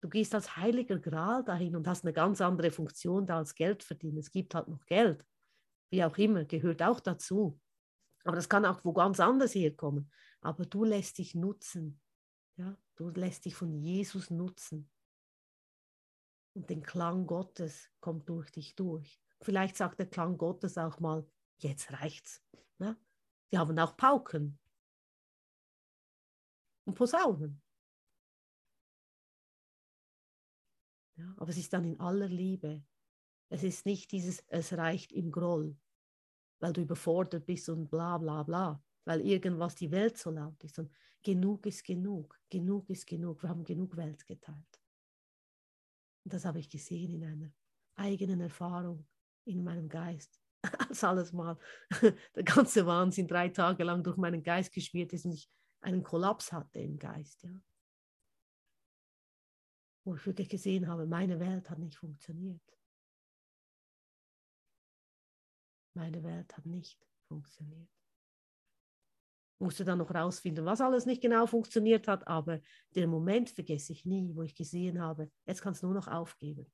Du 0.00 0.10
gehst 0.10 0.34
als 0.34 0.56
heiliger 0.56 0.98
Gral 0.98 1.42
dahin 1.44 1.76
und 1.76 1.88
hast 1.88 2.04
eine 2.04 2.12
ganz 2.12 2.42
andere 2.42 2.70
Funktion 2.70 3.26
da 3.26 3.38
als 3.38 3.54
Geld 3.54 3.82
verdienen. 3.82 4.18
Es 4.18 4.30
gibt 4.30 4.54
halt 4.54 4.68
noch 4.68 4.84
Geld. 4.84 5.24
Wie 5.90 6.04
auch 6.04 6.18
immer, 6.18 6.44
gehört 6.44 6.82
auch 6.82 7.00
dazu. 7.00 7.58
Aber 8.24 8.36
das 8.36 8.48
kann 8.48 8.66
auch 8.66 8.84
wo 8.84 8.92
ganz 8.92 9.20
anders 9.20 9.54
herkommen. 9.54 10.10
Aber 10.42 10.66
du 10.66 10.84
lässt 10.84 11.16
dich 11.18 11.34
nutzen. 11.34 12.00
Ja? 12.56 12.76
Du 12.96 13.08
lässt 13.08 13.46
dich 13.46 13.54
von 13.54 13.72
Jesus 13.72 14.30
nutzen. 14.30 14.90
Und 16.54 16.70
den 16.70 16.82
Klang 16.82 17.26
Gottes 17.26 17.90
kommt 18.00 18.28
durch 18.28 18.50
dich 18.50 18.76
durch. 18.76 19.20
Vielleicht 19.40 19.76
sagt 19.76 19.98
der 19.98 20.06
Klang 20.08 20.38
Gottes 20.38 20.78
auch 20.78 21.00
mal, 21.00 21.26
jetzt 21.58 21.92
reicht's. 21.92 22.42
Ne? 22.78 22.96
Die 23.52 23.58
haben 23.58 23.78
auch 23.78 23.96
Pauken 23.96 24.58
und 26.84 26.94
Posaunen. 26.94 27.60
Ja, 31.16 31.32
aber 31.36 31.50
es 31.50 31.58
ist 31.58 31.72
dann 31.72 31.84
in 31.84 32.00
aller 32.00 32.28
Liebe. 32.28 32.84
Es 33.48 33.62
ist 33.62 33.86
nicht 33.86 34.10
dieses, 34.10 34.42
es 34.48 34.72
reicht 34.72 35.12
im 35.12 35.30
Groll, 35.30 35.76
weil 36.58 36.72
du 36.72 36.80
überfordert 36.80 37.46
bist 37.46 37.68
und 37.68 37.88
bla 37.88 38.18
bla 38.18 38.42
bla, 38.42 38.82
weil 39.04 39.20
irgendwas 39.20 39.76
die 39.76 39.90
Welt 39.90 40.18
so 40.18 40.30
laut 40.30 40.62
ist. 40.64 40.78
Und 40.78 40.92
genug 41.22 41.66
ist 41.66 41.84
genug, 41.84 42.40
genug 42.50 42.90
ist 42.90 43.06
genug. 43.06 43.42
Wir 43.42 43.50
haben 43.50 43.64
genug 43.64 43.96
Welt 43.96 44.26
geteilt. 44.26 44.83
Und 46.24 46.32
das 46.32 46.44
habe 46.44 46.58
ich 46.58 46.68
gesehen 46.68 47.10
in 47.10 47.24
einer 47.24 47.52
eigenen 47.96 48.40
Erfahrung 48.40 49.06
in 49.44 49.62
meinem 49.62 49.88
Geist. 49.88 50.40
Als 50.88 51.04
alles 51.04 51.32
mal 51.32 51.58
der 52.34 52.42
ganze 52.42 52.86
Wahnsinn 52.86 53.28
drei 53.28 53.50
Tage 53.50 53.84
lang 53.84 54.02
durch 54.02 54.16
meinen 54.16 54.42
Geist 54.42 54.72
geschwirrt 54.72 55.12
ist 55.12 55.26
und 55.26 55.32
ich 55.32 55.50
einen 55.80 56.02
Kollaps 56.02 56.52
hatte 56.52 56.80
im 56.80 56.98
Geist. 56.98 57.42
Ja. 57.42 57.50
Wo 60.04 60.14
ich 60.14 60.26
wirklich 60.26 60.48
gesehen 60.48 60.88
habe, 60.88 61.06
meine 61.06 61.38
Welt 61.40 61.68
hat 61.68 61.78
nicht 61.78 61.98
funktioniert. 61.98 62.62
Meine 65.94 66.22
Welt 66.24 66.56
hat 66.56 66.66
nicht 66.66 67.06
funktioniert 67.28 67.93
musste 69.58 69.84
dann 69.84 69.98
noch 69.98 70.14
rausfinden, 70.14 70.64
was 70.64 70.80
alles 70.80 71.06
nicht 71.06 71.22
genau 71.22 71.46
funktioniert 71.46 72.08
hat, 72.08 72.26
aber 72.26 72.60
den 72.94 73.08
Moment 73.08 73.50
vergesse 73.50 73.92
ich 73.92 74.04
nie, 74.04 74.34
wo 74.34 74.42
ich 74.42 74.54
gesehen 74.54 75.00
habe, 75.00 75.30
jetzt 75.46 75.62
kann 75.62 75.72
es 75.72 75.82
nur 75.82 75.94
noch 75.94 76.08
aufgeben. 76.08 76.70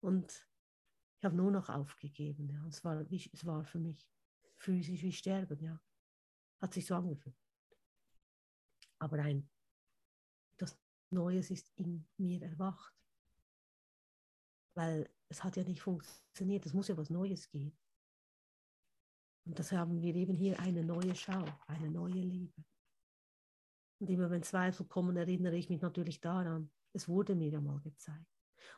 Und 0.00 0.48
ich 1.18 1.24
habe 1.24 1.36
nur 1.36 1.50
noch 1.50 1.70
aufgegeben. 1.70 2.50
Ja. 2.50 2.66
Es, 2.66 2.84
war, 2.84 3.04
es 3.10 3.46
war 3.46 3.64
für 3.64 3.78
mich 3.78 4.06
physisch 4.56 5.02
wie 5.02 5.12
Sterben, 5.12 5.58
ja. 5.62 5.80
Hat 6.60 6.74
sich 6.74 6.86
so 6.86 6.94
angefühlt. 6.94 7.36
Aber 8.98 9.18
ein, 9.18 9.48
das 10.58 10.78
Neues 11.10 11.50
ist 11.50 11.72
in 11.76 12.06
mir 12.18 12.42
erwacht. 12.42 12.94
Weil 14.74 15.08
es 15.28 15.42
hat 15.42 15.56
ja 15.56 15.64
nicht 15.64 15.80
funktioniert, 15.80 16.66
es 16.66 16.74
muss 16.74 16.88
ja 16.88 16.96
was 16.96 17.10
Neues 17.10 17.48
geben. 17.48 17.78
Und 19.46 19.58
das 19.58 19.72
haben 19.72 20.00
wir 20.00 20.14
eben 20.14 20.36
hier 20.36 20.58
eine 20.60 20.82
neue 20.82 21.14
Schau, 21.14 21.44
eine 21.66 21.90
neue 21.90 22.12
Liebe. 22.12 22.64
Und 24.00 24.08
immer 24.08 24.30
wenn 24.30 24.42
Zweifel 24.42 24.86
kommen, 24.86 25.16
erinnere 25.16 25.56
ich 25.56 25.68
mich 25.68 25.82
natürlich 25.82 26.20
daran, 26.20 26.70
es 26.92 27.08
wurde 27.08 27.34
mir 27.34 27.48
ja 27.48 27.60
mal 27.60 27.80
gezeigt. 27.80 28.26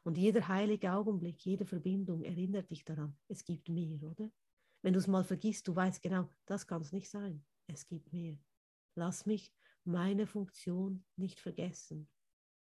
Und 0.03 0.19
jeder 0.19 0.49
heilige 0.49 0.93
Augenblick, 0.93 1.45
jede 1.45 1.65
Verbindung 1.65 2.23
erinnert 2.23 2.71
dich 2.71 2.85
daran, 2.85 3.17
es 3.29 3.45
gibt 3.45 3.69
mehr, 3.69 4.03
oder? 4.03 4.31
Wenn 4.83 4.93
du 4.93 4.99
es 4.99 5.07
mal 5.07 5.25
vergisst, 5.25 5.69
du 5.69 5.75
weißt 5.75 6.03
genau, 6.03 6.29
das 6.47 6.67
kann 6.67 6.83
es 6.83 6.93
nicht 6.93 7.09
sein. 7.09 7.45
Es 7.67 7.87
gibt 7.87 8.13
mehr. 8.13 8.39
Lass 8.95 9.27
mich 9.27 9.53
meine 9.85 10.27
Funktion 10.27 11.05
nicht 11.17 11.41
vergessen. 11.41 12.09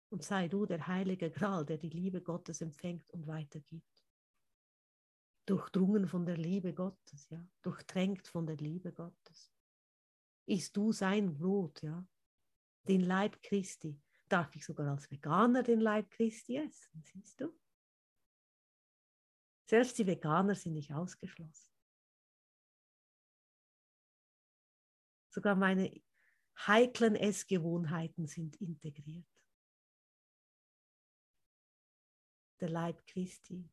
Und 0.10 0.24
sei 0.24 0.48
du 0.48 0.66
der 0.66 0.88
heilige 0.88 1.32
Gral, 1.32 1.66
der 1.66 1.78
die 1.78 1.90
Liebe 1.90 2.22
Gottes 2.22 2.62
empfängt 2.62 3.10
und 3.12 3.26
weitergibt 3.28 3.93
durchdrungen 5.46 6.08
von 6.08 6.26
der 6.26 6.38
Liebe 6.38 6.74
Gottes, 6.74 7.30
ja, 7.30 7.46
durchtränkt 7.62 8.28
von 8.28 8.46
der 8.46 8.58
Liebe 8.58 8.92
Gottes. 8.92 9.52
Isst 10.46 10.76
du 10.78 10.92
sein 10.92 11.34
Brot, 11.38 11.82
ja, 11.82 12.06
den 12.88 13.02
Leib 13.02 13.42
Christi, 13.42 14.02
darf 14.28 14.56
ich 14.56 14.66
sogar 14.66 14.90
als 14.92 15.10
Veganer 15.12 15.64
den 15.64 15.80
Leib 15.80 16.10
Christi 16.12 16.58
essen, 16.58 17.04
siehst 17.04 17.42
du? 17.42 17.54
Selbst 19.66 19.98
die 19.98 20.08
Veganer 20.08 20.56
sind 20.56 20.74
nicht 20.74 20.94
ausgeschlossen. 20.94 21.70
Sogar 25.30 25.56
meine 25.56 26.02
heiklen 26.68 27.16
Essgewohnheiten 27.16 28.28
sind 28.28 28.56
integriert. 28.58 29.26
Der 32.60 32.70
Leib 32.70 33.06
Christi 33.08 33.70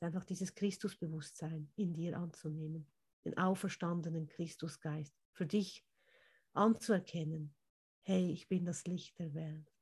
einfach 0.00 0.24
dieses 0.24 0.54
Christusbewusstsein 0.54 1.70
in 1.76 1.94
dir 1.94 2.18
anzunehmen, 2.18 2.86
den 3.24 3.36
auferstandenen 3.38 4.26
Christusgeist, 4.26 5.14
für 5.32 5.46
dich 5.46 5.84
anzuerkennen, 6.52 7.54
hey, 8.02 8.30
ich 8.30 8.48
bin 8.48 8.64
das 8.64 8.84
Licht 8.86 9.18
der 9.18 9.34
Welt. 9.34 9.72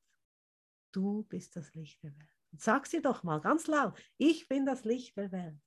Du 0.91 1.23
bist 1.23 1.55
das 1.55 1.73
Licht 1.73 2.01
der 2.03 2.15
Welt. 2.17 2.29
Und 2.51 2.61
sag 2.61 2.87
sie 2.87 3.01
doch 3.01 3.23
mal 3.23 3.39
ganz 3.39 3.67
laut, 3.67 4.01
ich 4.17 4.47
bin 4.47 4.65
das 4.65 4.83
Licht 4.83 5.17
der 5.17 5.31
Welt. 5.31 5.61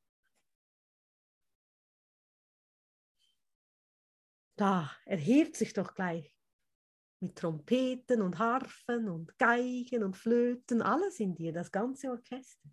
Da 4.57 4.90
erhebt 5.05 5.57
sich 5.57 5.72
doch 5.72 5.94
gleich 5.94 6.34
mit 7.20 7.36
Trompeten 7.36 8.22
und 8.22 8.38
Harfen 8.38 9.09
und 9.09 9.38
Geigen 9.38 10.03
und 10.03 10.16
Flöten, 10.16 10.82
alles 10.82 11.20
in 11.20 11.34
dir, 11.34 11.53
das 11.53 11.70
ganze 11.70 12.11
Orchester. 12.11 12.68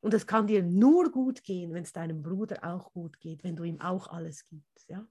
Und 0.00 0.14
es 0.14 0.26
kann 0.26 0.46
dir 0.46 0.62
nur 0.62 1.10
gut 1.10 1.42
gehen, 1.42 1.74
wenn 1.74 1.82
es 1.82 1.92
deinem 1.92 2.22
Bruder 2.22 2.62
auch 2.62 2.92
gut 2.92 3.18
geht, 3.20 3.42
wenn 3.42 3.56
du 3.56 3.64
ihm 3.64 3.80
auch 3.80 4.08
alles 4.08 4.44
gibst. 4.44 4.88
Ja? 4.88 5.06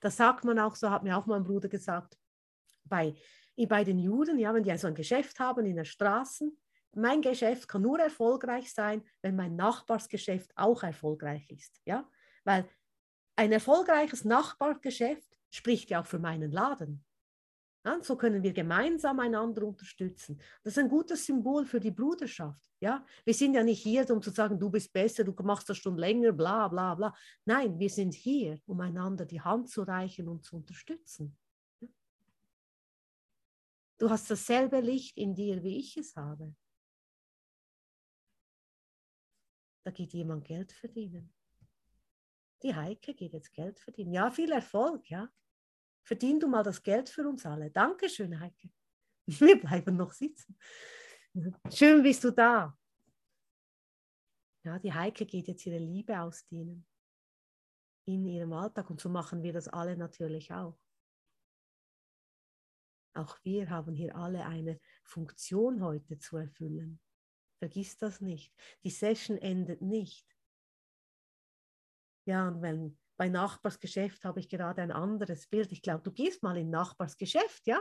Das 0.00 0.16
sagt 0.16 0.44
man 0.44 0.58
auch, 0.58 0.74
so 0.74 0.90
hat 0.90 1.04
mir 1.04 1.16
auch 1.16 1.26
mein 1.26 1.44
Bruder 1.44 1.68
gesagt, 1.68 2.18
bei, 2.84 3.14
bei 3.56 3.84
den 3.84 3.98
Juden, 3.98 4.38
ja, 4.38 4.52
wenn 4.52 4.64
die 4.64 4.70
also 4.70 4.88
ein 4.88 4.94
Geschäft 4.94 5.38
haben 5.38 5.64
in 5.66 5.76
der 5.76 5.84
Straße, 5.84 6.50
mein 6.94 7.20
Geschäft 7.20 7.68
kann 7.68 7.82
nur 7.82 8.00
erfolgreich 8.00 8.72
sein, 8.72 9.02
wenn 9.22 9.36
mein 9.36 9.54
Nachbarsgeschäft 9.54 10.50
auch 10.56 10.82
erfolgreich 10.82 11.48
ist. 11.50 11.80
Ja? 11.84 12.08
Weil 12.44 12.68
ein 13.36 13.52
erfolgreiches 13.52 14.24
Nachbargeschäft 14.24 15.38
spricht 15.50 15.90
ja 15.90 16.00
auch 16.00 16.06
für 16.06 16.18
meinen 16.18 16.50
Laden. 16.50 17.04
Ja, 17.86 18.02
so 18.02 18.16
können 18.16 18.42
wir 18.42 18.52
gemeinsam 18.52 19.20
einander 19.20 19.62
unterstützen. 19.62 20.40
Das 20.64 20.72
ist 20.72 20.78
ein 20.78 20.88
gutes 20.88 21.24
Symbol 21.24 21.64
für 21.64 21.78
die 21.78 21.92
Bruderschaft. 21.92 22.68
Ja? 22.80 23.06
Wir 23.24 23.32
sind 23.32 23.54
ja 23.54 23.62
nicht 23.62 23.80
hier, 23.80 24.10
um 24.10 24.20
zu 24.20 24.30
sagen, 24.30 24.58
du 24.58 24.68
bist 24.68 24.92
besser, 24.92 25.22
du 25.22 25.32
machst 25.44 25.68
das 25.68 25.78
schon 25.78 25.96
länger, 25.96 26.32
bla 26.32 26.66
bla 26.66 26.96
bla. 26.96 27.14
Nein, 27.44 27.78
wir 27.78 27.88
sind 27.88 28.12
hier, 28.12 28.60
um 28.66 28.80
einander 28.80 29.24
die 29.24 29.40
Hand 29.40 29.70
zu 29.70 29.82
reichen 29.82 30.26
und 30.26 30.44
zu 30.44 30.56
unterstützen. 30.56 31.38
Du 33.98 34.10
hast 34.10 34.28
dasselbe 34.32 34.80
Licht 34.80 35.16
in 35.16 35.36
dir, 35.36 35.62
wie 35.62 35.78
ich 35.78 35.96
es 35.96 36.16
habe. 36.16 36.56
Da 39.84 39.92
geht 39.92 40.12
jemand 40.12 40.44
Geld 40.44 40.72
verdienen. 40.72 41.32
Die 42.64 42.74
Heike 42.74 43.14
geht 43.14 43.32
jetzt 43.32 43.52
Geld 43.52 43.78
verdienen. 43.78 44.12
Ja, 44.12 44.32
viel 44.32 44.50
Erfolg, 44.50 45.08
ja. 45.08 45.30
Verdien 46.06 46.38
du 46.38 46.46
mal 46.46 46.62
das 46.62 46.80
Geld 46.82 47.08
für 47.08 47.28
uns 47.28 47.44
alle. 47.44 47.68
Dankeschön, 47.68 48.38
Heike. 48.38 48.70
Wir 49.26 49.60
bleiben 49.60 49.96
noch 49.96 50.12
sitzen. 50.12 50.56
Schön 51.68 52.02
bist 52.02 52.22
du 52.22 52.30
da. 52.30 52.78
Ja, 54.64 54.78
die 54.78 54.92
Heike 54.92 55.26
geht 55.26 55.48
jetzt 55.48 55.66
ihre 55.66 55.78
Liebe 55.78 56.18
ausdienen 56.20 56.86
in 58.04 58.24
ihrem 58.24 58.52
Alltag 58.52 58.88
und 58.88 59.00
so 59.00 59.08
machen 59.08 59.42
wir 59.42 59.52
das 59.52 59.66
alle 59.66 59.96
natürlich 59.96 60.52
auch. 60.52 60.78
Auch 63.14 63.38
wir 63.42 63.68
haben 63.68 63.94
hier 63.94 64.14
alle 64.14 64.46
eine 64.46 64.80
Funktion 65.02 65.82
heute 65.82 66.18
zu 66.18 66.36
erfüllen. 66.36 67.00
Vergiss 67.58 67.98
das 67.98 68.20
nicht. 68.20 68.54
Die 68.84 68.90
Session 68.90 69.38
endet 69.38 69.82
nicht. 69.82 70.26
Ja, 72.26 72.46
und 72.46 72.62
wenn 72.62 72.96
bei 73.16 73.28
Nachbarsgeschäft 73.28 74.24
habe 74.24 74.40
ich 74.40 74.48
gerade 74.48 74.82
ein 74.82 74.92
anderes 74.92 75.46
Bild. 75.46 75.72
Ich 75.72 75.82
glaube, 75.82 76.02
du 76.02 76.12
gehst 76.12 76.42
mal 76.42 76.56
in 76.56 76.70
Nachbarsgeschäft, 76.70 77.66
ja? 77.66 77.80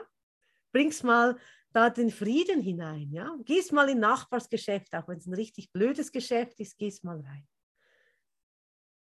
Bringst 0.71 1.03
mal 1.03 1.37
da 1.71 1.89
den 1.89 2.09
Frieden 2.09 2.61
hinein, 2.61 3.11
ja? 3.11 3.35
Gehst 3.43 3.71
mal 3.71 3.89
in 3.89 3.99
Nachbarsgeschäft, 3.99 4.93
auch 4.95 5.07
wenn 5.07 5.17
es 5.17 5.27
ein 5.27 5.33
richtig 5.33 5.71
blödes 5.71 6.11
Geschäft 6.11 6.59
ist, 6.59 6.77
gehst 6.77 7.03
mal 7.03 7.19
rein. 7.19 7.47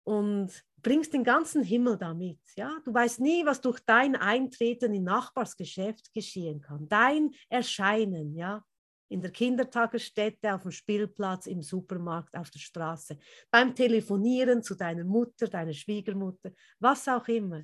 Und 0.04 0.64
bringst 0.82 1.12
den 1.14 1.24
ganzen 1.24 1.64
Himmel 1.64 1.96
damit, 1.96 2.40
ja? 2.56 2.78
Du 2.84 2.94
weißt 2.94 3.20
nie, 3.20 3.44
was 3.44 3.60
durch 3.60 3.80
dein 3.80 4.14
Eintreten 4.14 4.94
in 4.94 5.04
Nachbarsgeschäft 5.04 6.12
geschehen 6.12 6.60
kann. 6.60 6.88
Dein 6.88 7.32
Erscheinen, 7.48 8.36
ja? 8.36 8.64
In 9.09 9.20
der 9.20 9.30
Kindertagesstätte, 9.30 10.54
auf 10.54 10.62
dem 10.62 10.70
Spielplatz, 10.70 11.46
im 11.46 11.62
Supermarkt, 11.62 12.36
auf 12.36 12.50
der 12.50 12.59
Straße, 12.59 13.18
beim 13.50 13.74
Telefonieren 13.74 14.62
zu 14.62 14.74
deiner 14.74 15.04
Mutter, 15.04 15.48
deiner 15.48 15.72
Schwiegermutter, 15.72 16.52
was 16.78 17.07
auch 17.09 17.28
immer. 17.28 17.62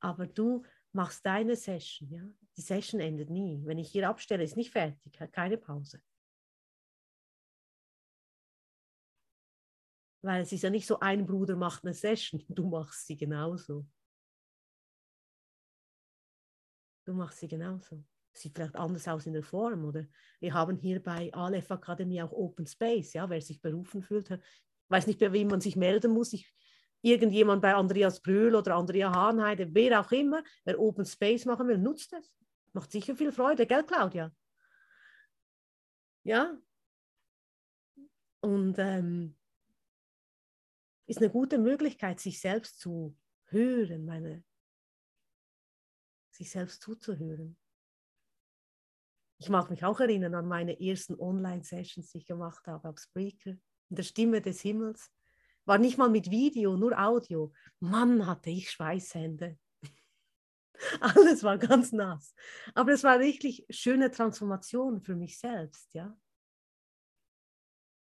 Aber 0.00 0.26
du 0.26 0.64
machst 0.92 1.24
deine 1.26 1.56
Session. 1.56 2.10
Ja? 2.10 2.22
Die 2.56 2.60
Session 2.60 3.00
endet 3.00 3.30
nie. 3.30 3.60
Wenn 3.64 3.78
ich 3.78 3.90
hier 3.90 4.08
abstelle, 4.08 4.44
ist 4.44 4.56
nicht 4.56 4.70
fertig, 4.70 5.18
keine 5.32 5.58
Pause. 5.58 6.00
Weil 10.22 10.42
es 10.42 10.52
ist 10.52 10.62
ja 10.62 10.70
nicht 10.70 10.86
so, 10.86 10.98
ein 11.00 11.26
Bruder 11.26 11.56
macht 11.56 11.84
eine 11.84 11.94
Session, 11.94 12.44
du 12.48 12.68
machst 12.68 13.06
sie 13.06 13.16
genauso. 13.16 13.86
Du 17.04 17.14
machst 17.14 17.38
sie 17.38 17.48
genauso 17.48 18.04
sieht 18.38 18.54
vielleicht 18.54 18.76
anders 18.76 19.06
aus 19.08 19.26
in 19.26 19.32
der 19.32 19.42
Form. 19.42 19.84
Oder 19.84 20.06
wir 20.40 20.54
haben 20.54 20.76
hier 20.76 21.02
bei 21.02 21.32
Aleph 21.32 21.70
Akademie 21.70 22.22
auch 22.22 22.32
Open 22.32 22.66
Space, 22.66 23.12
ja, 23.14 23.28
wer 23.28 23.40
sich 23.40 23.60
berufen 23.60 24.02
fühlt. 24.02 24.38
Weiß 24.88 25.06
nicht, 25.06 25.18
bei 25.18 25.32
wem 25.32 25.48
man 25.48 25.60
sich 25.60 25.76
melden 25.76 26.12
muss. 26.12 26.32
Ich, 26.32 26.54
irgendjemand 27.02 27.62
bei 27.62 27.74
Andreas 27.74 28.20
Brühl 28.20 28.54
oder 28.54 28.76
Andrea 28.76 29.12
Hahnheide, 29.12 29.74
wer 29.74 30.00
auch 30.00 30.12
immer, 30.12 30.42
wer 30.64 30.78
Open 30.78 31.04
Space 31.04 31.44
machen 31.44 31.68
will, 31.68 31.78
nutzt 31.78 32.12
es. 32.12 32.32
Macht 32.72 32.92
sicher 32.92 33.16
viel 33.16 33.32
Freude, 33.32 33.66
gell, 33.66 33.84
Claudia? 33.84 34.34
Ja. 36.24 36.58
Und 38.40 38.76
ähm, 38.78 39.36
ist 41.06 41.18
eine 41.18 41.30
gute 41.30 41.58
Möglichkeit, 41.58 42.20
sich 42.20 42.40
selbst 42.40 42.80
zu 42.80 43.16
hören, 43.46 44.04
meine, 44.04 44.44
sich 46.30 46.50
selbst 46.50 46.82
zuzuhören. 46.82 47.56
Ich 49.38 49.48
mag 49.50 49.70
mich 49.70 49.84
auch 49.84 50.00
erinnern 50.00 50.34
an 50.34 50.46
meine 50.46 50.80
ersten 50.80 51.18
Online-Sessions, 51.18 52.10
die 52.10 52.18
ich 52.18 52.26
gemacht 52.26 52.66
habe 52.66 52.88
auf 52.88 52.98
Spreaker, 52.98 53.50
in 53.50 53.96
der 53.96 54.02
Stimme 54.02 54.40
des 54.40 54.60
Himmels. 54.62 55.10
War 55.66 55.78
nicht 55.78 55.98
mal 55.98 56.08
mit 56.08 56.30
Video, 56.30 56.76
nur 56.76 56.98
Audio. 56.98 57.52
Mann, 57.80 58.26
hatte 58.26 58.50
ich 58.50 58.70
Schweißhände. 58.70 59.58
Alles 61.00 61.42
war 61.42 61.58
ganz 61.58 61.92
nass. 61.92 62.34
Aber 62.74 62.92
es 62.92 63.04
war 63.04 63.20
wirklich 63.20 63.66
schöne 63.68 64.10
Transformation 64.10 65.00
für 65.00 65.16
mich 65.16 65.38
selbst, 65.38 65.92
ja. 65.92 66.16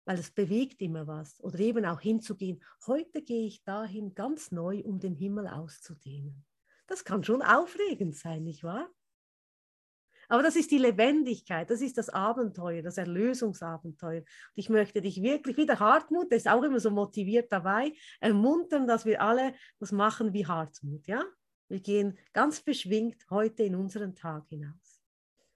Weil 0.06 0.20
es 0.20 0.32
bewegt 0.32 0.82
immer 0.82 1.08
was. 1.08 1.42
Oder 1.42 1.60
eben 1.60 1.86
auch 1.86 2.00
hinzugehen. 2.00 2.64
Heute 2.86 3.22
gehe 3.24 3.48
ich 3.48 3.64
dahin 3.64 4.14
ganz 4.14 4.52
neu, 4.52 4.82
um 4.84 5.00
den 5.00 5.16
Himmel 5.16 5.48
auszudehnen. 5.48 6.46
Das 6.86 7.04
kann 7.04 7.24
schon 7.24 7.42
aufregend 7.42 8.16
sein, 8.16 8.44
nicht 8.44 8.64
wahr? 8.64 8.90
Aber 10.28 10.44
das 10.44 10.56
ist 10.56 10.72
die 10.72 10.78
Lebendigkeit, 10.78 11.70
das 11.70 11.82
ist 11.82 11.98
das 11.98 12.10
Abenteuer, 12.10 12.82
das 12.82 12.98
Erlösungsabenteuer. 12.98 14.20
Und 14.20 14.28
ich 14.56 14.70
möchte 14.70 15.02
dich 15.02 15.22
wirklich, 15.22 15.56
wie 15.58 15.66
der 15.66 15.80
Hartmut, 15.80 16.32
der 16.32 16.38
ist 16.38 16.50
auch 16.50 16.64
immer 16.64 16.80
so 16.80 16.92
motiviert 16.92 17.52
dabei, 17.52 17.94
ermuntern, 18.20 18.88
dass 18.88 19.06
wir 19.06 19.22
alle 19.22 19.54
das 19.80 19.92
machen 19.92 20.34
wie 20.34 20.46
Hartmut. 20.46 21.08
Ja? 21.08 21.24
Wir 21.70 21.80
gehen 21.80 22.18
ganz 22.34 22.62
beschwingt 22.62 23.26
heute 23.30 23.64
in 23.64 23.76
unseren 23.76 24.16
Tag 24.16 24.48
hinaus. 24.50 25.02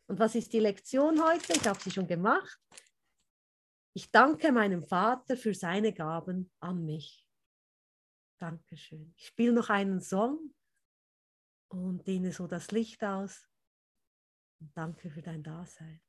Und 0.07 0.19
was 0.19 0.35
ist 0.35 0.51
die 0.53 0.59
Lektion 0.59 1.21
heute? 1.23 1.53
Ich 1.53 1.67
habe 1.67 1.79
sie 1.79 1.91
schon 1.91 2.07
gemacht. 2.07 2.59
Ich 3.93 4.09
danke 4.09 4.51
meinem 4.51 4.83
Vater 4.83 5.35
für 5.35 5.53
seine 5.53 5.93
Gaben 5.93 6.49
an 6.59 6.85
mich. 6.85 7.25
Dankeschön. 8.39 9.13
Ich 9.17 9.27
spiele 9.27 9.53
noch 9.53 9.69
einen 9.69 10.01
Song 10.01 10.53
und 11.67 12.07
dehne 12.07 12.31
so 12.31 12.47
das 12.47 12.71
Licht 12.71 13.03
aus. 13.03 13.50
Danke 14.73 15.09
für 15.09 15.21
dein 15.21 15.43
Dasein. 15.43 15.99